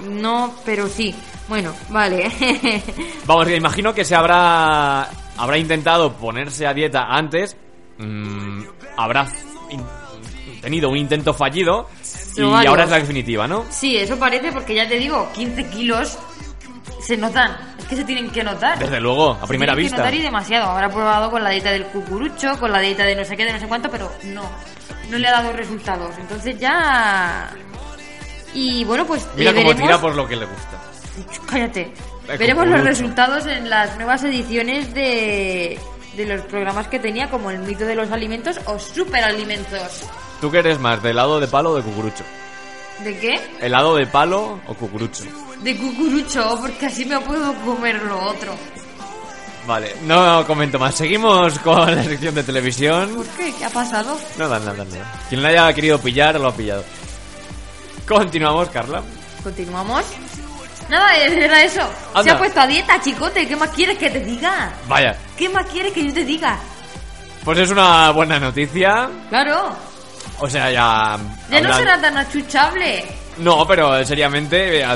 No, 0.09 0.55
pero 0.64 0.89
sí. 0.89 1.14
Bueno, 1.49 1.72
vale. 1.89 2.31
Vamos, 3.26 3.47
que 3.47 3.57
imagino 3.57 3.93
que 3.95 4.05
se 4.05 4.14
habrá 4.14 5.09
habrá 5.37 5.59
intentado 5.59 6.12
ponerse 6.12 6.66
a 6.66 6.74
dieta 6.74 7.07
antes, 7.09 7.57
mm, 7.99 8.62
habrá 8.97 9.26
in- 9.70 9.83
tenido 10.61 10.91
un 10.91 10.97
intento 10.99 11.33
fallido 11.35 11.89
y 12.37 12.43
varios. 12.43 12.66
ahora 12.70 12.85
es 12.85 12.91
la 12.91 12.99
definitiva, 12.99 13.49
¿no? 13.49 13.64
sí, 13.70 13.97
eso 13.97 14.18
parece 14.18 14.53
porque 14.53 14.74
ya 14.74 14.87
te 14.89 14.99
digo, 14.99 15.28
15 15.35 15.66
kilos 15.70 16.18
se 17.01 17.16
notan. 17.16 17.57
Es 17.78 17.87
que 17.87 17.97
se 17.97 18.05
tienen 18.05 18.31
que 18.31 18.45
notar. 18.45 18.78
Desde 18.78 19.01
luego, 19.01 19.33
a 19.33 19.41
Se 19.41 19.47
primera 19.49 19.74
vista. 19.74 19.97
que 19.97 20.03
notar 20.03 20.14
y 20.14 20.20
demasiado. 20.22 20.70
Habrá 20.70 20.89
probado 20.91 21.31
con 21.31 21.43
la 21.43 21.51
dieta 21.51 21.72
del 21.72 21.87
cucurucho, 21.87 22.59
con 22.61 22.70
la 22.70 22.78
dieta 22.81 23.05
de 23.05 23.16
no 23.16 23.24
sé 23.24 23.37
qué, 23.37 23.45
de 23.47 23.55
no 23.55 23.59
sé 23.59 23.66
cuánto, 23.66 23.91
pero 23.91 24.12
no. 24.24 24.43
No 25.09 25.18
le 25.18 25.26
ha 25.26 25.33
dado 25.33 25.53
resultados. 25.53 26.14
Entonces 26.20 26.59
ya... 26.61 27.51
Y 28.55 28.84
bueno, 28.84 29.07
pues 29.07 29.26
Mira 29.36 29.53
cómo 29.53 29.68
veremos... 29.68 29.86
tira 29.88 30.01
por 30.01 30.14
lo 30.14 30.26
que 30.26 30.36
le 30.36 30.46
gusta. 30.46 30.80
Cállate. 31.51 31.92
Eh, 32.28 32.36
Veremos 32.38 32.66
los 32.68 32.80
resultados 32.84 33.46
en 33.46 33.68
las 33.68 33.96
nuevas 33.96 34.22
ediciones 34.24 34.92
de, 34.94 35.78
de 36.16 36.26
los 36.26 36.42
programas 36.42 36.86
que 36.88 36.98
tenía, 36.98 37.28
como 37.28 37.51
el 37.51 37.59
mito 37.61 37.84
de 37.84 37.94
los 37.94 38.11
alimentos 38.11 38.59
o 38.66 38.78
superalimentos. 38.78 40.05
¿Tú 40.40 40.51
qué 40.51 40.59
eres 40.59 40.78
más, 40.78 41.03
de 41.03 41.11
helado 41.11 41.40
de 41.40 41.48
palo 41.48 41.70
o 41.70 41.76
de 41.76 41.82
cucurucho? 41.82 42.24
¿De 43.05 43.18
qué? 43.18 43.40
¿Helado 43.61 43.96
de 43.96 44.07
palo 44.07 44.61
o 44.66 44.74
cucurucho? 44.74 45.24
De 45.62 45.76
cucurucho, 45.76 46.59
porque 46.61 46.86
así 46.86 47.05
me 47.05 47.18
puedo 47.20 47.53
comer 47.64 48.01
lo 48.03 48.18
otro. 48.28 48.55
Vale, 49.66 49.94
no 50.05 50.44
comento 50.46 50.78
más. 50.78 50.94
Seguimos 50.94 51.59
con 51.61 51.94
la 51.94 52.03
sección 52.03 52.34
de 52.34 52.42
televisión. 52.42 53.14
¿Por 53.14 53.26
qué? 53.26 53.53
¿Qué 53.59 53.64
ha 53.64 53.70
pasado? 53.70 54.18
Nada, 54.38 54.59
nada, 54.59 54.84
nada. 54.84 55.20
Quien 55.28 55.42
la 55.42 55.48
haya 55.51 55.72
querido 55.74 55.98
pillar, 56.01 56.38
lo 56.40 56.48
ha 56.48 56.55
pillado. 56.55 56.84
Continuamos, 58.11 58.68
Carla. 58.70 59.02
Continuamos. 59.42 60.04
Nada, 60.88 61.14
era 61.16 61.62
eso. 61.62 61.88
Se 62.24 62.30
ha 62.30 62.36
puesto 62.38 62.61
a 62.61 62.66
dieta, 62.66 63.00
chicote. 63.00 63.46
¿Qué 63.46 63.54
más 63.54 63.70
quieres 63.70 63.96
que 63.98 64.11
te 64.11 64.18
diga? 64.20 64.72
Vaya, 64.88 65.16
¿Qué 65.36 65.48
más 65.48 65.64
quieres 65.66 65.92
que 65.92 66.04
yo 66.06 66.12
te 66.12 66.24
diga? 66.24 66.58
pues 67.44 67.58
es 67.61 67.70
una 67.70 68.11
buena 68.11 68.38
noticia. 68.40 69.08
Claro. 69.28 69.70
O 70.40 70.48
sea, 70.50 70.70
ya... 70.70 71.16
Ya 71.50 71.61
no 71.61 71.72
será 71.74 72.00
tan 72.00 72.16
achuchable. 72.16 73.04
No, 73.38 73.66
pero 73.66 74.04
seriamente, 74.04 74.80
eh, 74.82 74.86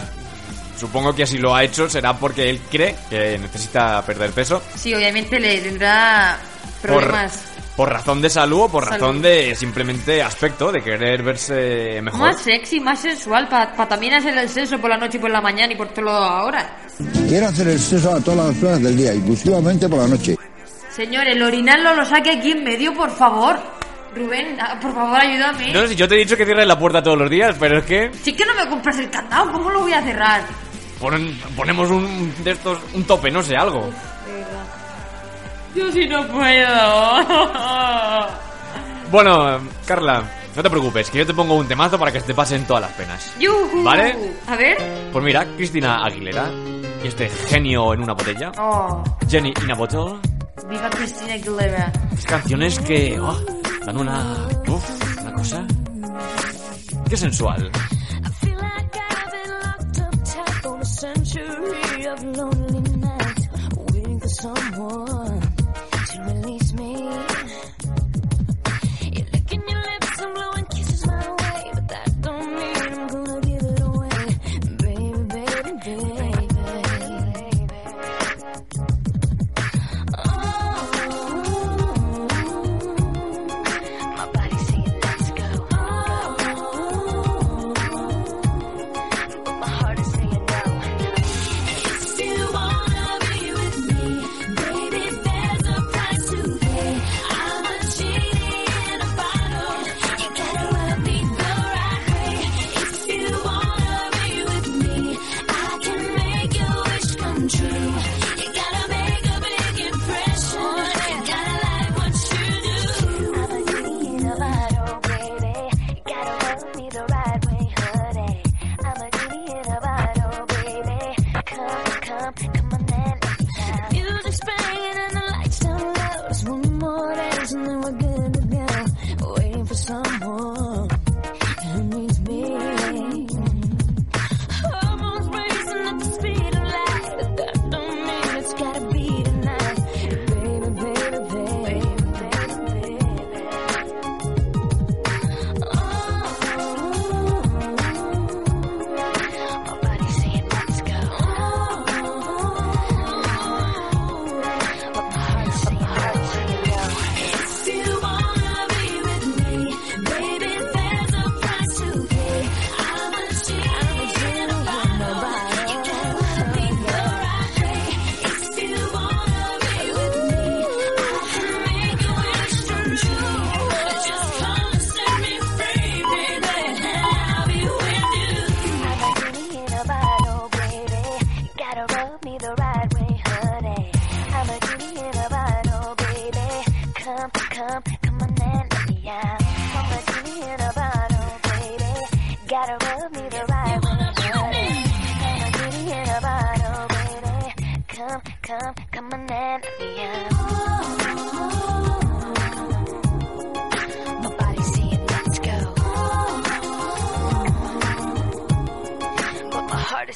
supongo 0.78 1.14
que 1.14 1.22
así 1.22 1.38
lo 1.38 1.54
ha 1.54 1.62
hecho 1.62 1.88
será 1.88 2.12
porque 2.14 2.50
él 2.50 2.60
cree 2.70 2.96
que 3.08 3.38
necesita 3.38 4.02
perder 4.02 4.32
peso 4.32 4.60
Sí, 4.74 4.92
obviamente 4.92 5.38
le 5.38 5.58
tendrá 5.60 6.36
problemas. 6.82 7.36
por 7.36 7.53
razón 7.76 8.22
de 8.22 8.30
salud 8.30 8.62
o 8.62 8.68
por 8.68 8.84
Salud. 8.84 9.00
razón 9.00 9.22
de 9.22 9.54
simplemente 9.56 10.22
aspecto, 10.22 10.70
de 10.70 10.80
querer 10.82 11.22
verse 11.22 12.00
mejor. 12.02 12.20
Más 12.20 12.40
sexy, 12.40 12.78
más 12.80 13.00
sensual, 13.00 13.48
para 13.48 13.88
también 13.88 14.14
hacer 14.14 14.36
el 14.38 14.48
sexo 14.48 14.78
por 14.78 14.90
la 14.90 14.96
noche 14.96 15.18
y 15.18 15.20
por 15.20 15.30
la 15.30 15.40
mañana 15.40 15.72
y 15.72 15.76
por 15.76 15.88
todo 15.88 16.10
ahora. 16.10 16.76
Quiere 17.28 17.46
hacer 17.46 17.68
el 17.68 17.80
sexo 17.80 18.14
a 18.14 18.20
todas 18.20 18.54
las 18.54 18.62
horas 18.62 18.82
del 18.82 18.96
día, 18.96 19.14
inclusivamente 19.14 19.88
por 19.88 19.98
la 19.98 20.08
noche. 20.08 20.36
Señor, 20.94 21.26
el 21.26 21.42
orinal 21.42 21.82
lo 21.82 22.04
saque 22.04 22.30
aquí 22.30 22.52
en 22.52 22.62
medio, 22.62 22.94
por 22.94 23.10
favor. 23.10 23.58
Rubén, 24.14 24.56
ah, 24.60 24.78
por 24.80 24.94
favor, 24.94 25.20
ayúdame. 25.20 25.72
No, 25.72 25.86
si 25.88 25.96
yo 25.96 26.06
te 26.06 26.14
he 26.14 26.18
dicho 26.18 26.36
que 26.36 26.44
cierres 26.44 26.68
la 26.68 26.78
puerta 26.78 27.02
todos 27.02 27.18
los 27.18 27.28
días, 27.28 27.56
pero 27.58 27.78
es 27.78 27.84
que 27.84 28.10
Si 28.22 28.30
es 28.30 28.36
que 28.36 28.46
no 28.46 28.54
me 28.54 28.68
compras 28.68 28.96
el 28.98 29.10
candado, 29.10 29.50
¿cómo 29.50 29.70
lo 29.70 29.80
voy 29.80 29.92
a 29.92 30.02
cerrar? 30.02 30.42
ponemos 31.56 31.90
un 31.90 32.32
de 32.42 32.52
estos, 32.52 32.78
un 32.94 33.04
tope, 33.04 33.30
no 33.30 33.42
sé, 33.42 33.56
algo. 33.56 33.90
Yo 35.74 35.90
sí 35.92 36.06
no 36.06 36.26
puedo. 36.28 38.28
Bueno, 39.10 39.58
Carla, 39.86 40.22
no 40.56 40.62
te 40.62 40.70
preocupes, 40.70 41.10
que 41.10 41.18
yo 41.18 41.26
te 41.26 41.34
pongo 41.34 41.54
un 41.54 41.66
temazo 41.68 41.98
para 41.98 42.12
que 42.12 42.20
te 42.20 42.34
pasen 42.34 42.64
todas 42.64 42.82
las 42.82 42.92
penas. 42.92 43.32
¿Vale? 43.82 44.16
A 44.46 44.56
ver. 44.56 44.76
Pues 45.12 45.24
mira, 45.24 45.44
Cristina 45.56 46.04
Aguilera 46.04 46.50
y 47.02 47.06
este 47.08 47.28
genio 47.28 47.92
en 47.94 48.02
una 48.02 48.14
botella, 48.14 48.50
Oh, 48.58 49.02
Jenny 49.28 49.52
in 49.62 49.70
a 49.70 49.74
bottle, 49.74 50.16
viva 50.68 50.88
Cristina 50.90 51.34
Aguilera. 51.34 51.92
canciones 52.26 52.78
que 52.80 53.18
oh, 53.20 53.38
dan 53.84 53.96
una, 53.98 54.22
uf, 54.66 55.20
una 55.20 55.32
cosa, 55.34 55.64
qué 57.08 57.16
sensual. 57.16 57.70
feel 58.40 58.56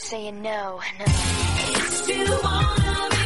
saying 0.08 0.40
no, 0.40 0.80
no. 0.98 3.17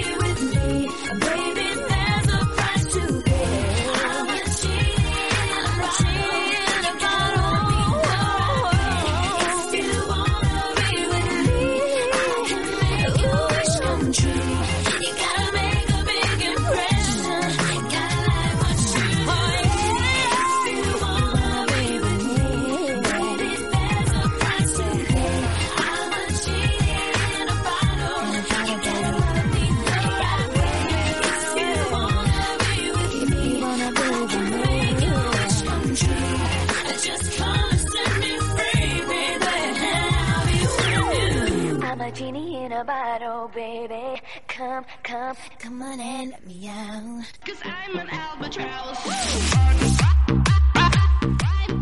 Baby. 43.54 44.20
Come, 44.48 44.84
come, 45.02 45.34
come 45.62 45.82
on 45.82 46.00
and 46.00 46.30
let 46.30 46.46
me 46.46 46.68
out. 46.68 47.24
Cause 47.44 47.60
I'm 47.64 47.98
an 47.98 48.08
albatross. 48.10 48.98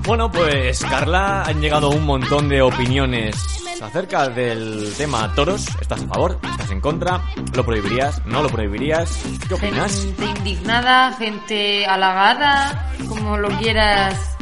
Bueno, 0.06 0.30
pues 0.30 0.80
Carla, 0.84 1.42
han 1.44 1.60
llegado 1.60 1.90
un 1.90 2.04
montón 2.04 2.48
de 2.48 2.62
opiniones 2.62 3.36
acerca 3.80 4.28
del 4.28 4.92
tema 4.96 5.32
toros. 5.34 5.66
¿Estás 5.80 6.02
a 6.02 6.06
favor? 6.08 6.38
¿Estás 6.42 6.70
en 6.70 6.80
contra? 6.80 7.20
¿Lo 7.54 7.64
prohibirías? 7.64 8.24
¿No 8.26 8.42
lo 8.42 8.48
prohibirías? 8.48 9.22
¿Qué 9.46 9.54
opinas? 9.54 10.02
Gente 10.02 10.24
indignada, 10.38 11.12
gente 11.12 11.86
halagada, 11.86 12.90
como 13.08 13.36
lo 13.36 13.48
quieras, 13.58 14.36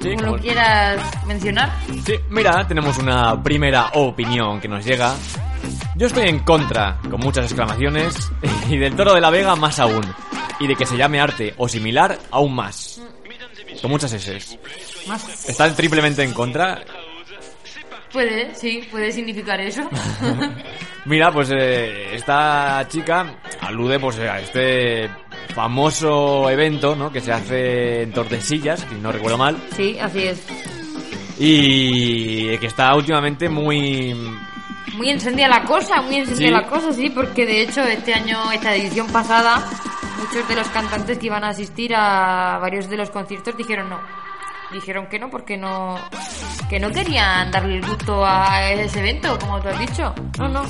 Sí, 0.00 0.10
como 0.10 0.16
como- 0.24 0.36
lo 0.36 0.42
quieras 0.42 1.00
mencionar. 1.26 1.72
Sí, 2.04 2.16
mira, 2.28 2.66
tenemos 2.66 2.98
una 2.98 3.42
primera 3.42 3.90
opinión 3.94 4.60
que 4.60 4.68
nos 4.68 4.84
llega. 4.84 5.14
Yo 5.96 6.06
estoy 6.06 6.28
en 6.28 6.40
contra, 6.40 6.98
con 7.10 7.20
muchas 7.20 7.46
exclamaciones, 7.46 8.32
y 8.68 8.76
del 8.76 8.94
toro 8.96 9.14
de 9.14 9.20
la 9.20 9.30
Vega 9.30 9.56
más 9.56 9.78
aún. 9.78 10.04
Y 10.60 10.66
de 10.66 10.76
que 10.76 10.86
se 10.86 10.96
llame 10.96 11.20
arte 11.20 11.54
o 11.56 11.68
similar 11.68 12.18
aún 12.30 12.54
más. 12.54 13.00
Con 13.82 13.90
muchas 13.90 14.12
S. 14.12 14.58
Más 15.08 15.48
¿Están 15.48 15.74
triplemente 15.74 16.22
en 16.22 16.32
contra? 16.32 16.82
puede, 18.14 18.54
sí, 18.54 18.86
puede 18.90 19.12
significar 19.12 19.60
eso. 19.60 19.82
Mira, 21.04 21.30
pues 21.32 21.50
eh, 21.50 22.14
esta 22.14 22.86
chica 22.88 23.40
alude 23.60 23.98
pues 23.98 24.18
a 24.20 24.40
este 24.40 25.10
famoso 25.54 26.48
evento, 26.48 26.96
¿no? 26.96 27.12
Que 27.12 27.20
se 27.20 27.32
hace 27.32 28.02
en 28.02 28.12
Tordesillas, 28.12 28.86
si 28.88 28.94
no 28.94 29.12
recuerdo 29.12 29.36
mal. 29.36 29.56
sí, 29.76 29.98
así 30.00 30.22
es. 30.22 30.46
Y 31.38 32.56
que 32.58 32.66
está 32.66 32.94
últimamente 32.94 33.48
muy... 33.48 34.14
Muy 34.92 35.10
encendida 35.10 35.48
la 35.48 35.62
cosa, 35.64 36.02
muy 36.02 36.16
encendida 36.16 36.48
Sí. 36.48 36.52
la 36.52 36.66
cosa, 36.66 36.92
sí, 36.92 37.10
porque 37.10 37.46
de 37.46 37.62
hecho 37.62 37.82
este 37.82 38.14
año, 38.14 38.52
esta 38.52 38.74
edición 38.74 39.06
pasada, 39.08 39.64
muchos 40.18 40.46
de 40.46 40.54
los 40.54 40.68
cantantes 40.68 41.18
que 41.18 41.26
iban 41.26 41.42
a 41.42 41.48
asistir 41.48 41.94
a 41.96 42.58
varios 42.60 42.88
de 42.88 42.96
los 42.96 43.10
conciertos 43.10 43.56
dijeron 43.56 43.88
no. 43.90 43.98
Dijeron 44.72 45.06
que 45.08 45.18
no 45.18 45.30
porque 45.30 45.56
no 45.56 45.96
que 46.68 46.80
no 46.80 46.90
querían 46.90 47.50
darle 47.50 47.76
el 47.76 47.86
gusto 47.86 48.24
a 48.24 48.70
ese 48.72 49.00
evento, 49.00 49.38
como 49.38 49.60
tú 49.60 49.68
has 49.68 49.78
dicho. 49.78 50.14
No, 50.38 50.48
no. 50.48 50.62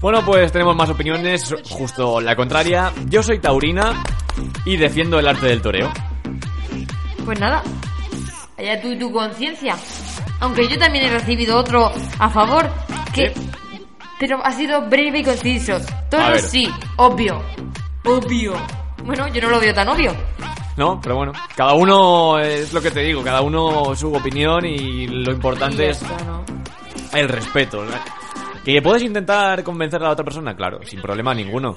Bueno, 0.00 0.22
pues 0.24 0.50
tenemos 0.52 0.74
más 0.76 0.90
opiniones, 0.90 1.54
justo 1.70 2.20
la 2.20 2.34
contraria. 2.36 2.92
Yo 3.06 3.22
soy 3.22 3.38
taurina 3.38 4.02
y 4.64 4.76
defiendo 4.76 5.18
el 5.18 5.28
arte 5.28 5.46
del 5.46 5.62
toreo. 5.62 5.90
Pues 7.24 7.38
nada. 7.38 7.62
Allá 8.58 8.80
tú 8.80 8.88
y 8.88 8.98
tu 8.98 9.10
conciencia. 9.12 9.76
Aunque 10.40 10.66
yo 10.68 10.78
también 10.78 11.06
he 11.06 11.10
recibido 11.10 11.56
otro 11.56 11.90
a 12.18 12.28
favor 12.28 12.68
que 13.14 13.32
pero 14.22 14.40
ha 14.44 14.52
sido 14.52 14.82
breve 14.82 15.18
y 15.18 15.24
conciso. 15.24 15.74
A 15.74 16.08
Todo 16.08 16.28
ver. 16.28 16.40
sí, 16.40 16.70
obvio. 16.96 17.42
Obvio. 18.04 18.54
Bueno, 19.04 19.26
yo 19.26 19.42
no 19.42 19.50
lo 19.50 19.58
veo 19.58 19.74
tan 19.74 19.88
obvio. 19.88 20.14
¿No? 20.76 21.00
Pero 21.00 21.16
bueno, 21.16 21.32
cada 21.56 21.72
uno 21.74 22.38
es 22.38 22.72
lo 22.72 22.80
que 22.80 22.92
te 22.92 23.00
digo, 23.00 23.22
cada 23.24 23.40
uno 23.40 23.96
su 23.96 24.14
opinión 24.14 24.64
y 24.64 25.08
lo 25.08 25.32
importante 25.32 25.86
Y 25.86 25.88
es 25.88 26.02
¿no? 26.02 26.44
el 27.12 27.28
respeto. 27.28 27.84
¿no? 27.84 27.90
Que 28.64 28.80
puedes 28.80 29.02
intentar 29.02 29.64
convencer 29.64 30.00
a 30.02 30.04
la 30.04 30.10
otra 30.12 30.24
persona, 30.24 30.54
claro, 30.54 30.78
sin 30.84 31.02
problema 31.02 31.34
ninguno. 31.34 31.74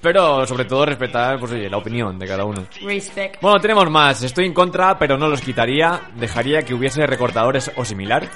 Pero 0.00 0.46
sobre 0.46 0.66
todo 0.66 0.86
respetar, 0.86 1.40
pues 1.40 1.50
oye, 1.50 1.68
la 1.68 1.78
opinión 1.78 2.16
de 2.20 2.26
cada 2.28 2.44
uno. 2.44 2.66
Respect. 2.82 3.42
Bueno, 3.42 3.58
tenemos 3.58 3.90
más. 3.90 4.22
Estoy 4.22 4.46
en 4.46 4.54
contra, 4.54 4.96
pero 4.96 5.18
no 5.18 5.26
los 5.26 5.40
quitaría. 5.40 6.02
Dejaría 6.14 6.62
que 6.62 6.72
hubiese 6.74 7.04
recortadores 7.04 7.72
o 7.76 7.84
similar. 7.84 8.28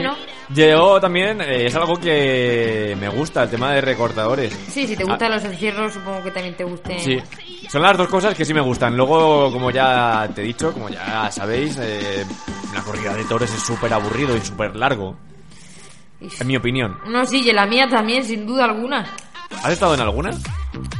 Bueno, 0.00 0.16
Yo 0.50 1.00
también, 1.00 1.40
eh, 1.40 1.66
es 1.66 1.74
algo 1.74 1.96
que 1.96 2.96
me 3.00 3.08
gusta, 3.08 3.44
el 3.44 3.50
tema 3.50 3.72
de 3.72 3.80
recortadores. 3.80 4.52
sí, 4.68 4.86
si 4.86 4.96
te 4.96 5.04
gustan 5.04 5.30
los 5.30 5.44
encierros, 5.44 5.94
supongo 5.94 6.22
que 6.22 6.30
también 6.30 6.56
te 6.56 6.64
gusten. 6.64 6.96
Ah. 6.96 7.00
Sí, 7.00 7.22
son 7.68 7.82
las 7.82 7.96
dos 7.96 8.08
cosas 8.08 8.34
que 8.34 8.44
sí 8.44 8.52
me 8.52 8.60
gustan. 8.60 8.96
Luego, 8.96 9.50
como 9.50 9.70
ya 9.70 10.28
te 10.34 10.42
he 10.42 10.44
dicho, 10.44 10.72
como 10.72 10.88
ya 10.88 11.30
sabéis, 11.30 11.78
eh, 11.80 12.24
la 12.74 12.82
corrida 12.82 13.14
de 13.14 13.24
toros 13.24 13.52
es 13.52 13.62
súper 13.62 13.92
aburrido 13.92 14.36
y 14.36 14.40
súper 14.40 14.76
largo. 14.76 15.16
En 16.40 16.46
mi 16.46 16.56
opinión. 16.56 16.98
No, 17.06 17.24
sí, 17.26 17.42
y 17.46 17.52
la 17.52 17.66
mía 17.66 17.88
también, 17.88 18.24
sin 18.24 18.46
duda 18.46 18.64
alguna. 18.64 19.06
¿Has 19.62 19.72
estado 19.72 19.94
en 19.94 20.00
alguna? 20.00 20.30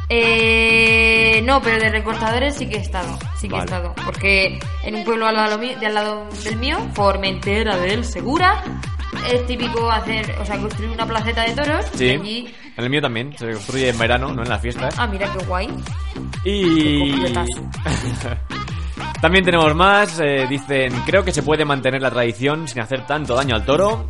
Eh, 0.09 1.41
no, 1.45 1.61
pero 1.61 1.77
de 1.79 1.89
recortadores 1.89 2.55
sí 2.55 2.67
que 2.67 2.77
he 2.77 2.81
estado. 2.81 3.17
Sí 3.37 3.47
que 3.47 3.53
Vale. 3.53 3.63
he 3.63 3.65
estado. 3.65 3.93
Porque 4.05 4.59
en 4.83 4.95
un 4.95 5.03
pueblo 5.03 5.27
al 5.27 5.35
lado, 5.35 5.57
mío- 5.57 5.77
de 5.79 5.85
al 5.87 5.93
lado 5.93 6.27
del 6.43 6.57
mío, 6.57 6.77
Formentera 6.93 7.77
del 7.77 8.03
Segura, 8.05 8.63
es 9.31 9.45
típico 9.45 9.89
hacer, 9.91 10.35
o 10.39 10.45
sea, 10.45 10.57
construir 10.57 10.91
una 10.91 11.05
placeta 11.05 11.43
de 11.43 11.51
toros. 11.55 11.85
Sí. 11.95 12.09
Allí. 12.11 12.53
En 12.77 12.83
el 12.83 12.89
mío 12.89 13.01
también. 13.01 13.35
Se 13.37 13.51
construye 13.51 13.89
en 13.89 13.97
verano, 13.97 14.33
no 14.33 14.43
en 14.43 14.49
las 14.49 14.61
fiestas. 14.61 14.95
Ah, 14.97 15.07
mira 15.07 15.31
qué 15.31 15.45
guay. 15.45 15.69
Y... 16.43 17.23
También 19.21 19.43
tenemos 19.45 19.73
más. 19.75 20.19
eh, 20.19 20.45
dicen, 20.49 20.93
creo 21.05 21.23
que 21.23 21.31
se 21.31 21.41
puede 21.41 21.65
mantener 21.65 22.01
la 22.01 22.11
tradición 22.11 22.67
sin 22.67 22.81
hacer 22.81 23.05
tanto 23.07 23.33
daño 23.35 23.55
al 23.55 23.65
toro. 23.65 24.07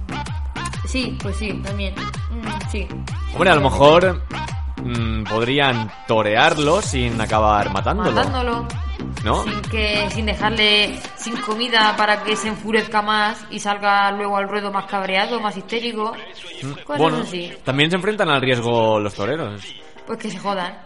Sí, 0.88 1.17
pues 1.21 1.36
sí, 1.38 1.53
también. 1.63 1.93
Mm, 2.46 2.70
sí. 2.72 2.88
Hombre, 3.34 3.50
a 3.50 3.56
lo 3.56 3.62
mejor 3.62 4.22
mm, 4.84 5.24
podrían 5.24 5.91
torearlo 6.08 6.82
sin 6.82 7.20
acabar 7.20 7.72
matándolo. 7.72 8.12
Matándolo. 8.12 8.68
¿No? 9.24 9.43
Sin 9.43 9.62
que, 9.64 10.08
sin 10.12 10.26
dejarle 10.28 11.00
sin 11.16 11.36
comida 11.38 11.96
para 11.98 12.22
que 12.24 12.36
se 12.36 12.48
enfurezca 12.48 13.02
más 13.02 13.43
y 13.50 13.60
salga 13.60 14.12
luego 14.12 14.38
al 14.38 14.48
ruedo 14.48 14.72
más 14.72 14.86
cabreado, 14.86 15.39
más 15.39 15.58
histérico. 15.58 16.14
Cosas 16.84 17.00
Bueno, 17.00 17.18
así. 17.24 17.52
también 17.64 17.89
se 17.89 17.96
enfrentan 17.96 18.30
al 18.30 18.41
riesgo 18.41 19.00
los 19.00 19.14
toreros. 19.16 19.64
Pues 20.06 20.20
que 20.20 20.30
se 20.30 20.38
jodan. 20.38 20.78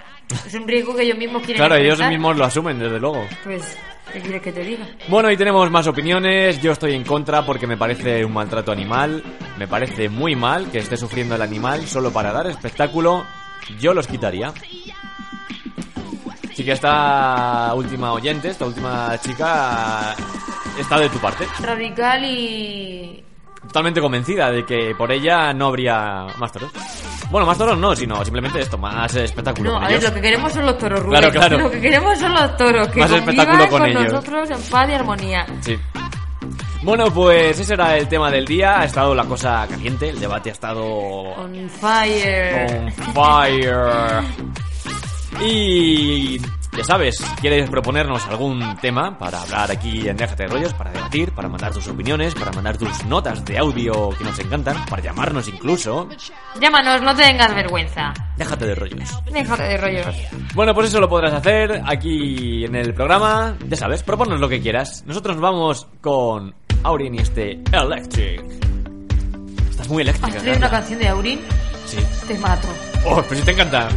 Es 0.45 0.53
un 0.53 0.67
riesgo 0.67 0.95
que 0.95 1.03
ellos 1.03 1.17
mismos 1.17 1.41
quieren 1.41 1.57
Claro, 1.57 1.75
ellos 1.75 1.99
mismos 2.07 2.37
lo 2.37 2.45
asumen, 2.45 2.79
desde 2.79 2.99
luego. 2.99 3.25
Pues, 3.43 3.77
¿qué 4.13 4.21
quieres 4.21 4.41
que 4.41 4.51
te 4.51 4.63
diga? 4.63 4.87
Bueno, 5.07 5.31
y 5.31 5.37
tenemos 5.37 5.69
más 5.71 5.87
opiniones. 5.87 6.61
Yo 6.61 6.71
estoy 6.71 6.93
en 6.93 7.03
contra 7.03 7.45
porque 7.45 7.67
me 7.67 7.77
parece 7.77 8.23
un 8.25 8.33
maltrato 8.33 8.71
animal. 8.71 9.23
Me 9.57 9.67
parece 9.67 10.09
muy 10.09 10.35
mal 10.35 10.69
que 10.71 10.79
esté 10.79 10.97
sufriendo 10.97 11.35
el 11.35 11.41
animal 11.41 11.85
solo 11.87 12.11
para 12.11 12.31
dar 12.31 12.47
espectáculo. 12.47 13.25
Yo 13.79 13.93
los 13.93 14.07
quitaría. 14.07 14.53
Así 16.51 16.65
que 16.65 16.71
esta 16.73 17.73
última 17.73 18.11
oyente, 18.11 18.49
esta 18.49 18.65
última 18.65 19.17
chica, 19.21 20.13
está 20.77 20.99
de 20.99 21.09
tu 21.09 21.17
parte. 21.19 21.47
Radical 21.61 22.25
y... 22.25 23.23
Totalmente 23.61 24.01
convencida 24.01 24.51
de 24.51 24.65
que 24.65 24.93
por 24.97 25.11
ella 25.11 25.53
no 25.53 25.67
habría 25.67 26.27
más 26.37 26.51
toros. 26.51 26.71
Bueno, 27.29 27.45
más 27.45 27.57
toros 27.57 27.77
no, 27.77 27.95
sino 27.95 28.23
simplemente 28.23 28.59
esto, 28.59 28.77
más 28.77 29.15
espectáculo 29.15 29.69
No, 29.69 29.75
con 29.75 29.83
a 29.83 29.87
ver, 29.87 29.97
ellos. 29.97 30.09
lo 30.09 30.15
que 30.15 30.21
queremos 30.21 30.51
son 30.53 30.65
los 30.65 30.77
toros, 30.79 30.99
Rubén. 31.01 31.19
Claro, 31.21 31.31
claro. 31.33 31.57
Lo 31.59 31.71
que 31.71 31.79
queremos 31.81 32.17
son 32.19 32.33
los 32.33 32.57
toros, 32.57 32.87
que 32.87 32.99
Más 33.01 33.11
espectáculo 33.11 33.67
con 33.69 33.79
con, 33.81 33.89
ellos. 33.89 34.03
nosotros 34.13 34.49
en 34.49 34.61
paz 34.71 34.89
y 34.89 34.93
armonía. 34.93 35.45
Sí. 35.61 35.77
Bueno, 36.81 37.13
pues 37.13 37.59
ese 37.59 37.73
era 37.73 37.97
el 37.97 38.07
tema 38.07 38.31
del 38.31 38.45
día. 38.45 38.79
Ha 38.79 38.85
estado 38.85 39.13
la 39.13 39.25
cosa 39.25 39.67
caliente, 39.69 40.09
el 40.09 40.19
debate 40.19 40.49
ha 40.49 40.53
estado 40.53 40.83
On 40.85 41.69
fire. 41.69 42.67
on 42.77 42.91
fire. 43.13 44.23
Y 45.41 46.41
Ya 46.79 46.85
sabes, 46.85 47.17
quieres 47.41 47.69
proponernos 47.69 48.25
algún 48.27 48.77
tema 48.77 49.17
para 49.17 49.41
hablar 49.41 49.69
aquí 49.69 50.07
en 50.07 50.15
Déjate 50.15 50.43
de 50.43 50.49
Rollos, 50.49 50.73
para 50.73 50.91
debatir, 50.91 51.33
para 51.33 51.49
mandar 51.49 51.73
tus 51.73 51.85
opiniones, 51.89 52.33
para 52.35 52.53
mandar 52.53 52.77
tus 52.77 53.03
notas 53.03 53.43
de 53.43 53.57
audio 53.57 54.11
que 54.11 54.23
nos 54.23 54.39
encantan, 54.39 54.85
para 54.85 55.01
llamarnos 55.03 55.49
incluso, 55.49 56.07
Llámanos, 56.61 57.01
no 57.01 57.13
tengas 57.13 57.53
vergüenza. 57.53 58.13
déjate 58.37 58.65
de 58.65 58.75
rollos. 58.75 59.09
Déjate 59.29 59.63
de 59.63 59.77
rollos. 59.77 60.15
Bueno, 60.55 60.73
pues 60.73 60.87
eso 60.87 61.01
lo 61.01 61.09
podrás 61.09 61.33
hacer 61.33 61.81
aquí 61.85 62.63
en 62.63 62.73
el 62.75 62.93
programa. 62.93 63.57
Ya 63.67 63.75
sabes, 63.75 64.01
proponnos 64.01 64.39
lo 64.39 64.47
que 64.47 64.61
quieras. 64.61 65.03
Nosotros 65.05 65.35
nos 65.35 65.41
vamos 65.43 65.85
con 65.99 66.55
Aurin 66.83 67.15
y 67.15 67.17
este 67.19 67.61
Electric. 67.73 68.41
Estás 69.69 69.89
muy 69.89 70.03
¿Has 70.03 70.07
eléctrica. 70.09 70.37
traído 70.39 70.57
una 70.59 70.69
canción 70.69 70.99
de 70.99 71.07
Aurin? 71.09 71.41
Sí. 71.85 71.97
Te 72.25 72.37
mato. 72.39 72.69
Oh, 73.05 73.21
pero 73.27 73.35
si 73.35 73.45
te 73.45 73.51
encanta. 73.51 73.89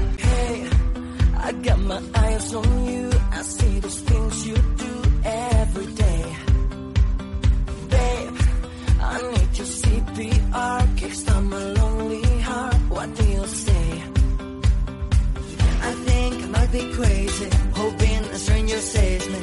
I 1.43 1.53
got 1.53 1.79
my 1.81 2.01
eyes 2.15 2.55
on 2.55 2.85
you. 2.87 3.11
I 3.33 3.43
see 3.43 3.79
those 3.81 4.01
things 4.01 4.47
you 4.47 4.55
do 4.55 4.93
every 5.25 5.87
day. 5.87 6.37
Babe, 7.91 8.37
I 9.01 9.23
need 9.33 9.51
your 9.59 9.71
CPR. 9.81 10.81
Kickstart 10.99 11.45
my 11.55 11.65
lonely 11.81 12.41
heart. 12.41 12.75
What 12.95 13.15
do 13.17 13.25
you 13.25 13.47
say? 13.47 14.03
I 15.89 15.93
think 16.09 16.35
I 16.45 16.47
might 16.57 16.73
be 16.73 16.93
crazy. 16.93 17.49
Hoping 17.75 18.21
a 18.37 18.39
stranger 18.39 18.79
saves 18.79 19.29
me. 19.29 19.41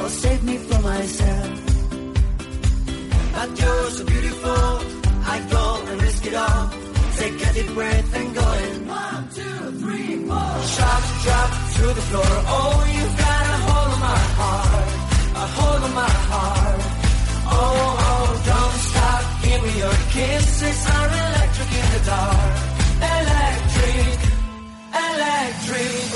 Or 0.00 0.08
save 0.08 0.42
me 0.44 0.56
from 0.58 0.82
myself. 0.82 1.50
But 3.34 3.60
you're 3.60 3.90
so 3.90 4.04
beautiful. 4.04 4.66
I 5.34 5.36
go 5.50 5.64
and 5.90 6.02
risk 6.02 6.26
it 6.26 6.34
all. 6.34 6.70
Take 7.16 7.46
a 7.46 7.52
deep 7.54 7.74
breath 7.74 8.14
and 8.14 8.34
Shock, 10.26 11.04
drop 11.22 11.50
to 11.76 11.86
the 11.94 12.04
floor. 12.08 12.24
Oh, 12.26 12.84
you've 12.94 13.16
got 13.16 13.44
a 13.46 13.58
hold 13.66 13.92
on 13.94 14.00
my 14.00 14.22
heart. 14.38 14.88
A 15.34 15.46
hold 15.56 15.82
on 15.84 15.94
my 15.94 16.14
heart. 16.30 16.80
Oh, 17.46 17.96
oh, 18.08 18.42
don't 18.50 18.78
stop. 18.90 19.22
Give 19.44 19.62
me 19.62 19.72
your 19.78 19.96
kisses 20.10 20.86
are 20.94 21.08
electric 21.26 21.70
in 21.80 21.88
the 21.94 22.02
dark. 22.10 22.54
Electric, 23.16 24.18
electric. 24.92 26.15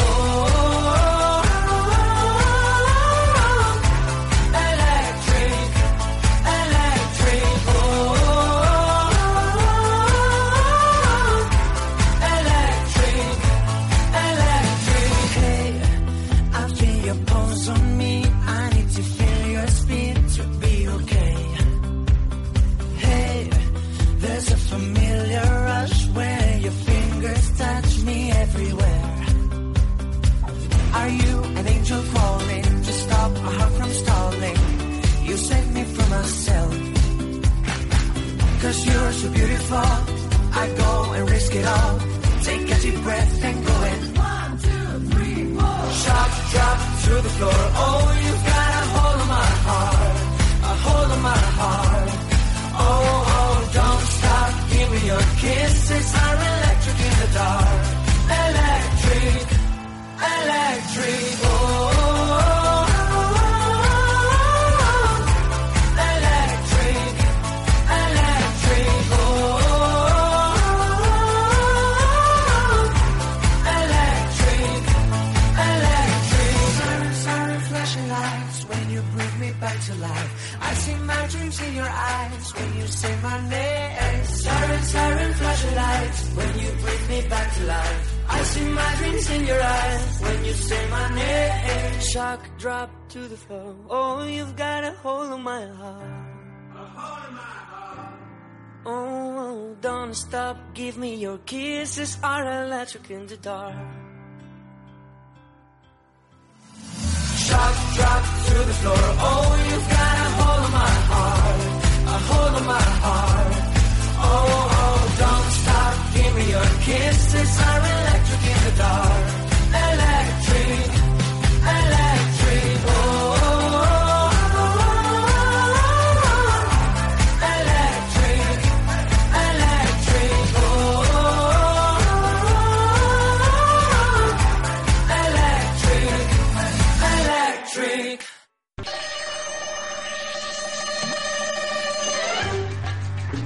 Kisses 101.46 102.18
are 102.22 102.64
electric 102.64 103.10
in 103.10 103.26
the 103.26 103.36
dark. 103.36 103.99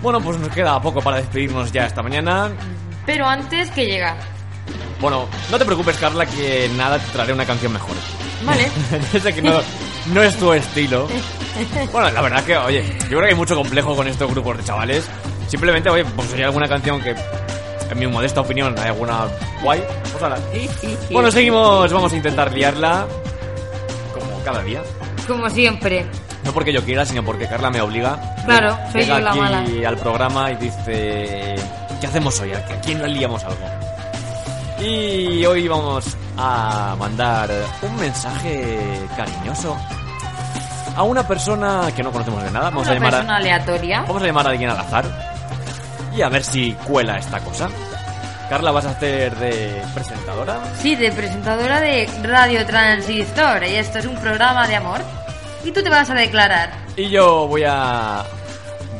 Bueno, 0.04 0.20
pues 0.20 0.38
nos 0.38 0.50
queda 0.50 0.78
poco 0.82 1.00
para 1.00 1.16
despedirnos 1.16 1.72
ya 1.72 1.86
esta 1.86 2.02
mañana. 2.02 2.52
Pero 3.06 3.26
antes 3.26 3.70
que 3.70 3.86
llega. 3.86 4.14
Bueno, 5.00 5.26
no 5.50 5.58
te 5.58 5.64
preocupes, 5.64 5.96
Carla, 5.96 6.26
que 6.26 6.70
nada 6.76 6.98
te 6.98 7.10
traeré 7.10 7.32
una 7.32 7.46
canción 7.46 7.72
mejor. 7.72 7.96
Vale. 8.44 8.68
Sé 9.22 9.32
que 9.32 9.40
no, 9.40 9.62
no 10.12 10.22
es 10.22 10.36
tu 10.38 10.52
estilo. 10.52 11.08
Bueno, 11.92 12.10
la 12.10 12.20
verdad 12.20 12.42
que, 12.42 12.56
oye, 12.56 12.84
yo 13.02 13.06
creo 13.06 13.20
que 13.20 13.28
hay 13.28 13.34
mucho 13.34 13.54
complejo 13.54 13.94
con 13.94 14.08
estos 14.08 14.28
grupos 14.28 14.58
de 14.58 14.64
chavales. 14.64 15.08
Simplemente, 15.46 15.88
oye, 15.88 16.04
pues 16.04 16.34
alguna 16.34 16.66
canción 16.66 17.00
que, 17.00 17.14
en 17.90 17.98
mi 17.98 18.08
modesta 18.08 18.40
opinión, 18.40 18.74
hay 18.76 18.88
alguna 18.88 19.28
guay, 19.62 19.80
pues 20.10 20.22
ahora. 20.22 20.38
Bueno, 21.12 21.30
seguimos, 21.30 21.92
vamos 21.92 22.12
a 22.12 22.16
intentar 22.16 22.52
liarla 22.52 23.06
como 24.12 24.42
cada 24.42 24.64
día. 24.64 24.82
Como 25.28 25.48
siempre. 25.48 26.04
No 26.44 26.52
porque 26.52 26.72
yo 26.72 26.84
quiera, 26.84 27.04
sino 27.06 27.24
porque 27.24 27.46
Carla 27.46 27.70
me 27.70 27.80
obliga. 27.80 28.18
Claro, 28.44 28.76
soy 28.92 29.02
Llega 29.02 29.18
yo 29.18 29.24
la 29.24 29.30
aquí 29.30 29.40
mala. 29.40 29.88
al 29.88 29.96
programa 29.96 30.50
y 30.52 30.56
dice... 30.56 31.54
¿Qué 32.00 32.06
hacemos 32.06 32.38
hoy? 32.40 32.52
¿A 32.52 32.62
quién 32.82 33.00
le 33.00 33.08
liamos 33.08 33.42
algo? 33.44 33.64
Y 34.80 35.44
hoy 35.46 35.66
vamos 35.68 36.16
a 36.36 36.94
mandar 36.98 37.48
un 37.82 37.96
mensaje 37.96 38.78
cariñoso 39.16 39.76
a 40.96 41.02
una 41.02 41.26
persona 41.26 41.88
que 41.96 42.02
no 42.02 42.10
conocemos 42.12 42.42
de 42.42 42.50
nada. 42.50 42.66
Vamos 42.66 42.82
Una 42.82 42.90
a 42.90 42.94
llamar 42.94 43.10
persona 43.12 43.34
a, 43.34 43.36
aleatoria. 43.38 44.00
vamos 44.02 44.22
a 44.22 44.26
llamar 44.26 44.46
a 44.46 44.50
alguien 44.50 44.70
al 44.70 44.78
azar 44.78 45.04
y 46.14 46.20
a 46.22 46.28
ver 46.28 46.44
si 46.44 46.72
cuela 46.86 47.18
esta 47.18 47.40
cosa. 47.40 47.68
Carla, 48.50 48.70
¿vas 48.72 48.84
a 48.84 48.90
hacer 48.90 49.34
de 49.36 49.82
presentadora? 49.94 50.58
Sí, 50.82 50.94
de 50.96 51.10
presentadora 51.12 51.80
de 51.80 52.06
Radio 52.22 52.66
Transistor. 52.66 53.64
Y 53.64 53.76
esto 53.76 54.00
es 54.00 54.04
un 54.06 54.16
programa 54.16 54.68
de 54.68 54.76
amor. 54.76 55.00
Y 55.64 55.72
tú 55.72 55.82
te 55.82 55.88
vas 55.88 56.10
a 56.10 56.14
declarar. 56.14 56.70
Y 56.96 57.08
yo 57.08 57.46
voy 57.48 57.64
a... 57.66 58.22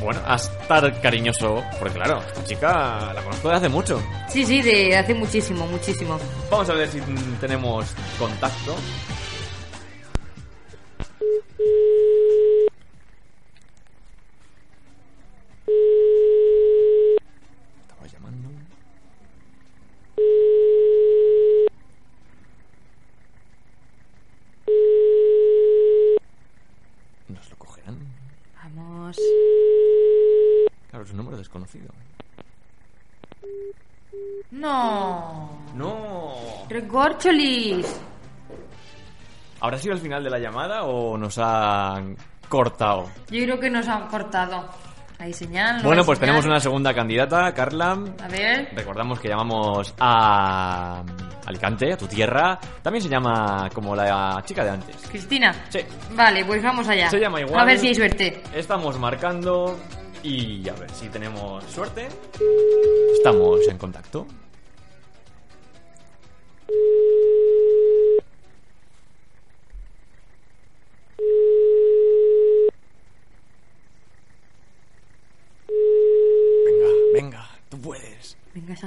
Bueno, 0.00 0.20
a 0.26 0.36
estar 0.36 1.00
cariñoso, 1.00 1.62
porque 1.78 1.94
claro, 1.94 2.20
esta 2.26 2.44
chica 2.44 3.12
la 3.14 3.22
conozco 3.22 3.48
de 3.48 3.54
hace 3.54 3.68
mucho. 3.68 4.02
Sí, 4.28 4.44
sí, 4.44 4.60
de 4.60 4.96
hace 4.96 5.14
muchísimo, 5.14 5.66
muchísimo. 5.66 6.18
Vamos 6.50 6.68
a 6.68 6.74
ver 6.74 6.88
si 6.88 7.00
tenemos 7.40 7.86
contacto. 8.18 8.76
Estaba 17.88 18.06
llamando. 18.12 18.64
desconocido. 31.36 31.88
No. 34.64 35.50
No. 35.74 36.32
Recorcholis. 36.70 38.00
¿Habrá 39.60 39.76
sido 39.76 39.92
el 39.92 40.00
final 40.00 40.24
de 40.24 40.30
la 40.30 40.38
llamada 40.38 40.84
o 40.84 41.18
nos 41.18 41.36
han 41.36 42.16
cortado? 42.48 43.10
Yo 43.28 43.44
creo 43.44 43.60
que 43.60 43.68
nos 43.68 43.86
han 43.88 44.08
cortado. 44.08 44.66
Hay 45.18 45.34
señal. 45.34 45.76
no 45.76 45.82
bueno, 45.84 46.00
hay 46.00 46.06
pues 46.06 46.18
señal. 46.18 46.30
tenemos 46.30 46.46
una 46.46 46.60
segunda 46.60 46.94
candidata, 46.94 47.52
Carla. 47.52 47.90
A 48.22 48.28
ver. 48.28 48.70
Recordamos 48.74 49.20
que 49.20 49.28
llamamos 49.28 49.94
a 50.00 51.02
Alicante, 51.44 51.92
a 51.92 51.96
tu 51.98 52.06
tierra. 52.06 52.58
También 52.82 53.02
se 53.02 53.10
llama 53.10 53.68
como 53.74 53.94
la 53.94 54.42
chica 54.46 54.64
de 54.64 54.70
antes. 54.70 54.96
Cristina. 55.10 55.52
Sí. 55.68 55.80
Vale, 56.14 56.42
pues 56.46 56.62
vamos 56.62 56.88
allá. 56.88 57.10
Se 57.10 57.20
llama 57.20 57.42
igual. 57.42 57.60
A 57.60 57.64
ver 57.66 57.78
si 57.78 57.88
hay 57.88 57.94
suerte. 57.94 58.42
Estamos 58.54 58.98
marcando 58.98 59.76
y 60.22 60.66
a 60.70 60.72
ver 60.72 60.90
si 60.90 61.10
tenemos 61.10 61.62
suerte. 61.64 62.08
Estamos 63.14 63.60
en 63.68 63.76
contacto. 63.76 64.26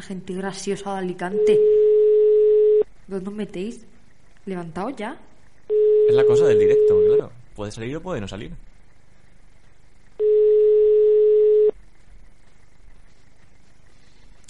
Gente 0.07 0.33
graciosa 0.33 0.93
de 0.93 0.99
Alicante. 0.99 1.59
¿Dónde 3.07 3.29
os 3.29 3.35
metéis? 3.35 3.85
¿Levantaos 4.45 4.95
ya? 4.95 5.19
Es 6.07 6.15
la 6.15 6.25
cosa 6.25 6.47
del 6.47 6.59
directo, 6.59 6.99
claro. 7.05 7.31
Puede 7.55 7.71
salir 7.71 7.97
o 7.97 8.01
puede 8.01 8.21
no 8.21 8.27
salir. 8.27 8.51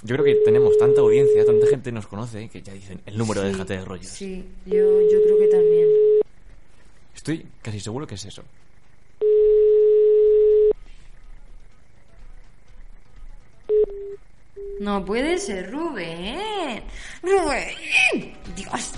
Yo 0.04 0.16
creo 0.16 0.24
que 0.24 0.36
tenemos 0.46 0.78
tanta 0.78 1.02
audiencia, 1.02 1.44
tanta 1.44 1.66
gente 1.68 1.92
nos 1.92 2.06
conoce 2.08 2.48
que 2.50 2.62
ya 2.62 2.74
dicen 2.74 3.02
el 3.06 3.18
número 3.18 3.42
de 3.42 3.50
Déjate 3.50 3.78
de 3.78 3.86
rollos. 3.86 4.08
Sí, 4.08 4.46
yo, 4.66 5.02
yo 5.02 5.24
creo 5.24 5.40
que 5.40 5.48
también. 5.48 5.88
Estoy 7.16 7.46
casi 7.64 7.80
seguro 7.80 8.06
que 8.06 8.16
es 8.16 8.26
eso. 8.26 8.44
No 14.80 15.04
puede 15.04 15.38
ser, 15.38 15.72
Rubén. 15.72 16.84
Rubén. 17.24 18.34
Dios. 18.56 18.92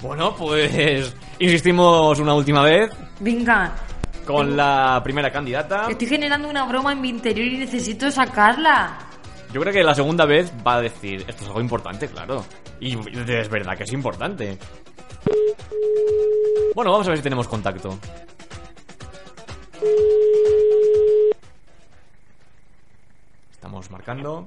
Bueno, 0.00 0.34
pues 0.36 1.14
insistimos 1.38 2.18
una 2.18 2.34
última 2.34 2.62
vez 2.62 2.90
Venga, 3.20 3.74
con 4.26 4.56
la 4.56 5.00
primera 5.02 5.32
candidata. 5.32 5.86
estoy 5.90 6.06
generando 6.06 6.48
una 6.48 6.64
broma 6.66 6.92
en 6.92 7.00
mi 7.00 7.08
interior 7.08 7.46
y 7.46 7.58
necesito 7.58 8.10
sacarla. 8.10 8.98
Yo 9.52 9.60
creo 9.60 9.72
que 9.72 9.82
la 9.82 9.94
segunda 9.94 10.26
vez 10.26 10.52
va 10.66 10.76
a 10.76 10.80
decir, 10.82 11.24
esto 11.26 11.42
es 11.44 11.48
algo 11.48 11.60
importante, 11.60 12.08
claro. 12.08 12.44
Y 12.80 12.98
es 13.30 13.48
verdad 13.48 13.76
que 13.76 13.84
es 13.84 13.92
importante. 13.92 14.58
Bueno, 16.74 16.90
vamos 16.90 17.06
a 17.06 17.10
ver 17.10 17.18
si 17.18 17.22
tenemos 17.22 17.46
contacto. 17.48 17.98
Estamos 23.64 23.90
marcando. 23.90 24.46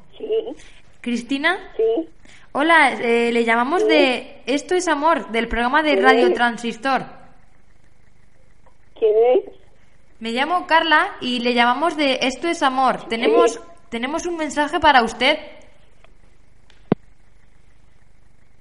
¿Cristina? 1.01 1.57
Sí. 1.75 2.07
Hola, 2.51 2.91
eh, 2.91 3.31
le 3.31 3.43
llamamos 3.45 3.83
de 3.87 4.43
Esto 4.45 4.75
es 4.75 4.87
Amor, 4.87 5.31
del 5.31 5.47
programa 5.47 5.81
de 5.81 5.95
Radio 5.95 6.31
Transistor. 6.35 7.03
¿Quién 8.93 9.15
es? 9.39 9.53
Me 10.19 10.33
llamo 10.33 10.67
Carla 10.67 11.15
y 11.19 11.39
le 11.39 11.55
llamamos 11.55 11.97
de 11.97 12.19
Esto 12.21 12.47
es 12.47 12.61
Amor. 12.61 13.07
Tenemos, 13.09 13.59
tenemos 13.89 14.27
un 14.27 14.37
mensaje 14.37 14.79
para 14.79 15.01
usted. 15.01 15.39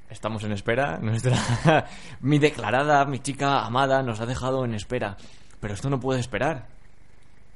Estamos 0.09 0.43
en 0.45 0.53
espera. 0.53 0.97
Nuestra. 1.03 1.37
mi 2.23 2.39
declarada, 2.39 3.05
mi 3.05 3.19
chica 3.19 3.61
amada, 3.67 4.03
nos 4.03 4.23
ha 4.23 4.27
dejado 4.27 4.65
en 4.65 4.73
espera. 4.73 5.19
Pero 5.61 5.75
esto 5.75 5.91
no 5.91 6.01
puede 6.01 6.21
esperar. 6.21 6.65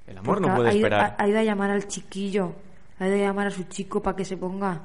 El 0.07 0.19
amor 0.19 0.35
Porque 0.35 0.49
no 0.51 0.55
puede 0.57 0.69
ha 0.69 0.73
ido- 0.75 0.87
esperar. 0.87 1.17
Ha, 1.19 1.23
ha 1.25 1.29
ido 1.29 1.39
a 1.39 1.45
llamar 1.45 1.71
al 1.71 1.89
chiquillo. 1.89 2.53
Ha 3.01 3.05
a 3.05 3.09
llamar 3.09 3.47
a 3.47 3.51
su 3.51 3.65
chico 3.65 4.03
para 4.03 4.15
que 4.15 4.27
se 4.27 4.37
ponga. 4.37 4.79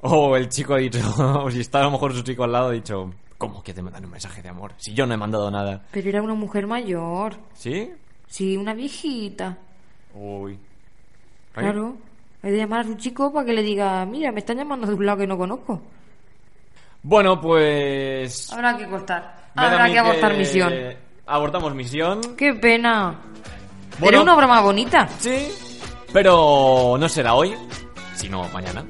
O 0.00 0.36
el 0.36 0.48
chico 0.48 0.74
ha 0.74 0.78
dicho, 0.78 0.98
o 1.18 1.48
si 1.52 1.60
está 1.60 1.78
a 1.78 1.84
lo 1.84 1.92
mejor 1.92 2.12
su 2.12 2.22
chico 2.22 2.42
al 2.42 2.50
lado, 2.50 2.68
ha 2.70 2.72
dicho, 2.72 3.12
¿cómo 3.38 3.62
que 3.62 3.72
te 3.72 3.80
mandan 3.80 4.04
un 4.04 4.10
mensaje 4.10 4.42
de 4.42 4.48
amor? 4.48 4.72
Si 4.76 4.92
yo 4.92 5.06
no 5.06 5.14
he 5.14 5.16
mandado 5.16 5.48
nada. 5.48 5.84
Pero 5.92 6.08
era 6.08 6.20
una 6.20 6.34
mujer 6.34 6.66
mayor. 6.66 7.36
¿Sí? 7.54 7.92
Sí, 8.26 8.56
una 8.56 8.74
viejita. 8.74 9.56
Uy. 10.14 10.58
Claro. 11.52 11.96
Ha 12.42 12.48
ido 12.48 12.56
a 12.56 12.58
llamar 12.58 12.80
a 12.80 12.84
su 12.84 12.94
chico 12.96 13.32
para 13.32 13.46
que 13.46 13.52
le 13.52 13.62
diga, 13.62 14.04
mira, 14.04 14.32
me 14.32 14.40
están 14.40 14.56
llamando 14.56 14.88
de 14.88 14.94
un 14.94 15.06
lado 15.06 15.18
que 15.18 15.26
no 15.28 15.38
conozco. 15.38 15.80
Bueno, 17.04 17.40
pues. 17.40 18.52
Habrá 18.52 18.76
que 18.76 18.88
cortar. 18.88 19.50
Habrá 19.54 19.88
que 19.88 19.98
abortar 19.98 20.36
misión. 20.36 20.72
Abortamos 21.26 21.72
misión. 21.72 22.20
Qué 22.36 22.52
pena. 22.54 23.20
Bueno. 24.00 24.16
Era 24.16 24.22
una 24.22 24.34
broma 24.34 24.60
bonita. 24.60 25.08
Sí. 25.20 25.71
Pero 26.12 26.96
no 26.98 27.08
será 27.08 27.34
hoy, 27.34 27.54
sino 28.14 28.48
mañana. 28.50 28.84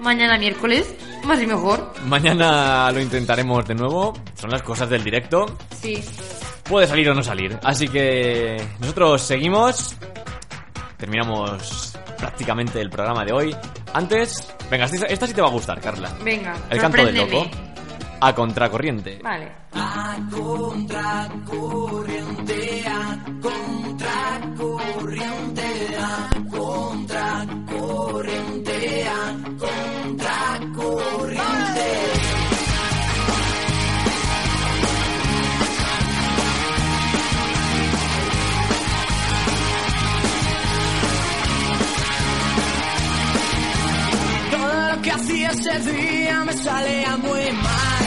Mañana 0.00 0.38
miércoles, 0.38 0.94
más 1.24 1.40
y 1.40 1.46
mejor. 1.46 1.92
Mañana 2.06 2.90
lo 2.90 3.00
intentaremos 3.00 3.66
de 3.66 3.74
nuevo. 3.74 4.12
Son 4.34 4.50
las 4.50 4.62
cosas 4.62 4.88
del 4.90 5.04
directo. 5.04 5.46
Sí. 5.80 6.02
Puede 6.64 6.86
salir 6.86 7.08
o 7.10 7.14
no 7.14 7.22
salir. 7.22 7.58
Así 7.62 7.88
que 7.88 8.60
nosotros 8.80 9.22
seguimos. 9.22 9.94
Terminamos 10.96 11.92
prácticamente 12.18 12.80
el 12.80 12.90
programa 12.90 13.24
de 13.24 13.32
hoy. 13.32 13.56
Antes, 13.92 14.52
venga, 14.70 14.86
esta, 14.86 15.06
esta 15.06 15.26
sí 15.26 15.34
te 15.34 15.42
va 15.42 15.48
a 15.48 15.50
gustar, 15.50 15.80
Carla. 15.80 16.10
Venga, 16.24 16.54
El 16.70 16.80
canto 16.80 17.04
del 17.04 17.16
loco. 17.16 17.44
A 18.20 18.34
contracorriente. 18.34 19.18
Vale. 19.22 19.50
A 19.74 20.16
contracorriente, 20.30 22.84
a 22.86 23.18
contracorriente, 23.40 24.01
que 45.02 45.10
hacía 45.10 45.50
ese 45.50 45.78
día 45.90 46.44
me 46.44 46.52
salía 46.52 47.16
muy 47.16 47.52
mal. 47.52 48.06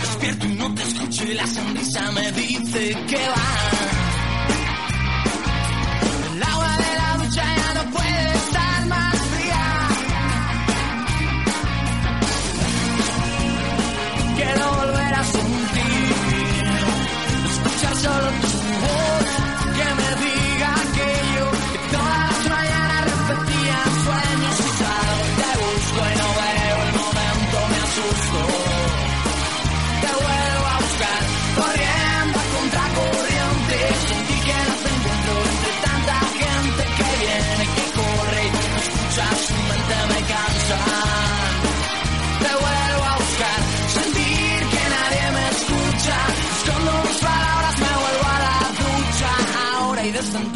Despierto 0.00 0.46
y 0.46 0.54
no 0.54 0.74
te 0.74 0.82
escucho 0.82 1.24
y 1.24 1.34
la 1.34 1.46
sonrisa 1.46 2.12
me 2.12 2.32
dice 2.32 2.96
que 3.08 3.28
va. 3.28 4.03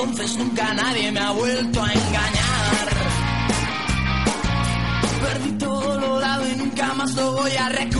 Entonces 0.00 0.36
nunca 0.36 0.72
nadie 0.74 1.10
me 1.10 1.18
ha 1.18 1.32
vuelto 1.32 1.82
a 1.82 1.92
engañar. 1.92 2.88
Perdí 5.22 5.50
todo 5.58 5.98
lo 5.98 6.20
dado 6.20 6.48
y 6.48 6.54
nunca 6.54 6.94
más 6.94 7.14
lo 7.16 7.32
voy 7.32 7.50
a 7.56 7.68
recuperar. 7.68 7.97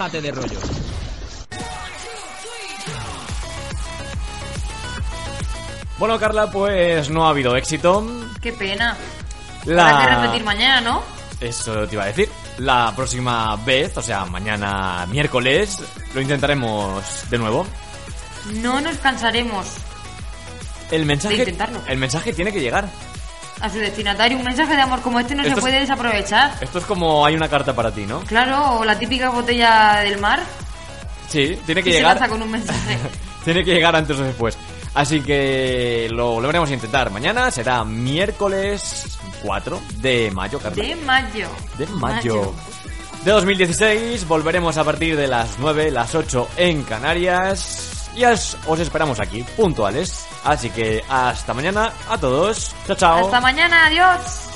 Déjate 0.00 0.22
de 0.22 0.32
rollos. 0.32 0.62
Bueno, 5.98 6.18
Carla, 6.18 6.50
pues 6.50 7.10
no 7.10 7.26
ha 7.26 7.30
habido 7.30 7.56
éxito. 7.56 8.06
Qué 8.40 8.52
pena. 8.52 8.96
La- 9.66 9.88
Habrá 10.00 10.08
que 10.16 10.22
repetir 10.22 10.44
mañana, 10.44 10.80
¿no? 10.80 11.02
Eso 11.40 11.86
te 11.86 11.94
iba 11.94 12.04
a 12.04 12.06
decir. 12.06 12.28
La 12.58 12.92
próxima 12.96 13.56
vez, 13.56 13.96
o 13.96 14.02
sea, 14.02 14.24
mañana 14.24 15.06
miércoles, 15.10 15.78
lo 16.14 16.20
intentaremos 16.22 17.04
de 17.30 17.38
nuevo. 17.38 17.66
No 18.62 18.80
nos 18.80 18.96
cansaremos 18.98 19.66
El 20.90 21.00
de 21.00 21.04
mensaje, 21.06 21.36
intentarlo. 21.36 21.80
el 21.86 21.98
mensaje 21.98 22.32
tiene 22.32 22.52
que 22.52 22.60
llegar. 22.60 22.88
A 23.60 23.68
su 23.68 23.78
destinatario, 23.78 24.38
un 24.38 24.44
mensaje 24.44 24.74
de 24.74 24.80
amor 24.80 25.00
como 25.02 25.20
este 25.20 25.34
no 25.34 25.42
Esto 25.42 25.54
se 25.54 25.58
es- 25.58 25.64
puede 25.64 25.80
desaprovechar. 25.80 26.54
Esto 26.60 26.78
es 26.78 26.84
como 26.86 27.24
hay 27.26 27.34
una 27.34 27.48
carta 27.48 27.74
para 27.74 27.90
ti, 27.92 28.06
¿no? 28.06 28.20
Claro, 28.20 28.78
o 28.78 28.84
la 28.84 28.98
típica 28.98 29.28
botella 29.30 30.00
del 30.02 30.18
mar 30.18 30.40
Sí, 31.28 31.58
tiene 31.66 31.82
que 31.82 31.90
que 31.90 31.92
se 31.92 31.98
llegar. 31.98 32.14
lanza 32.16 32.28
con 32.28 32.42
un 32.42 32.50
mensaje. 32.50 32.98
Tiene 33.44 33.64
que 33.64 33.72
llegar 33.72 33.94
antes 33.96 34.18
o 34.18 34.22
después. 34.22 34.58
Así 34.94 35.20
que 35.22 36.08
lo 36.10 36.32
volveremos 36.32 36.68
a 36.70 36.74
intentar. 36.74 37.10
Mañana 37.10 37.50
será 37.50 37.84
miércoles 37.84 39.18
4 39.42 39.80
de 39.98 40.30
mayo, 40.30 40.58
Carla. 40.58 40.82
de 40.82 40.96
mayo. 40.96 41.48
De 41.78 41.86
mayo. 41.86 42.52
De 43.24 43.30
2016 43.30 44.26
volveremos 44.26 44.76
a 44.78 44.84
partir 44.84 45.16
de 45.16 45.26
las 45.28 45.58
9, 45.58 45.90
las 45.90 46.14
8 46.14 46.48
en 46.56 46.82
Canarias. 46.82 47.99
Y 48.14 48.24
os, 48.24 48.56
os 48.66 48.80
esperamos 48.80 49.20
aquí, 49.20 49.42
puntuales. 49.56 50.26
Así 50.44 50.70
que 50.70 51.04
hasta 51.08 51.54
mañana 51.54 51.92
a 52.08 52.18
todos. 52.18 52.74
Chao, 52.86 52.96
chao. 52.96 53.24
Hasta 53.24 53.40
mañana, 53.40 53.86
adiós. 53.86 54.49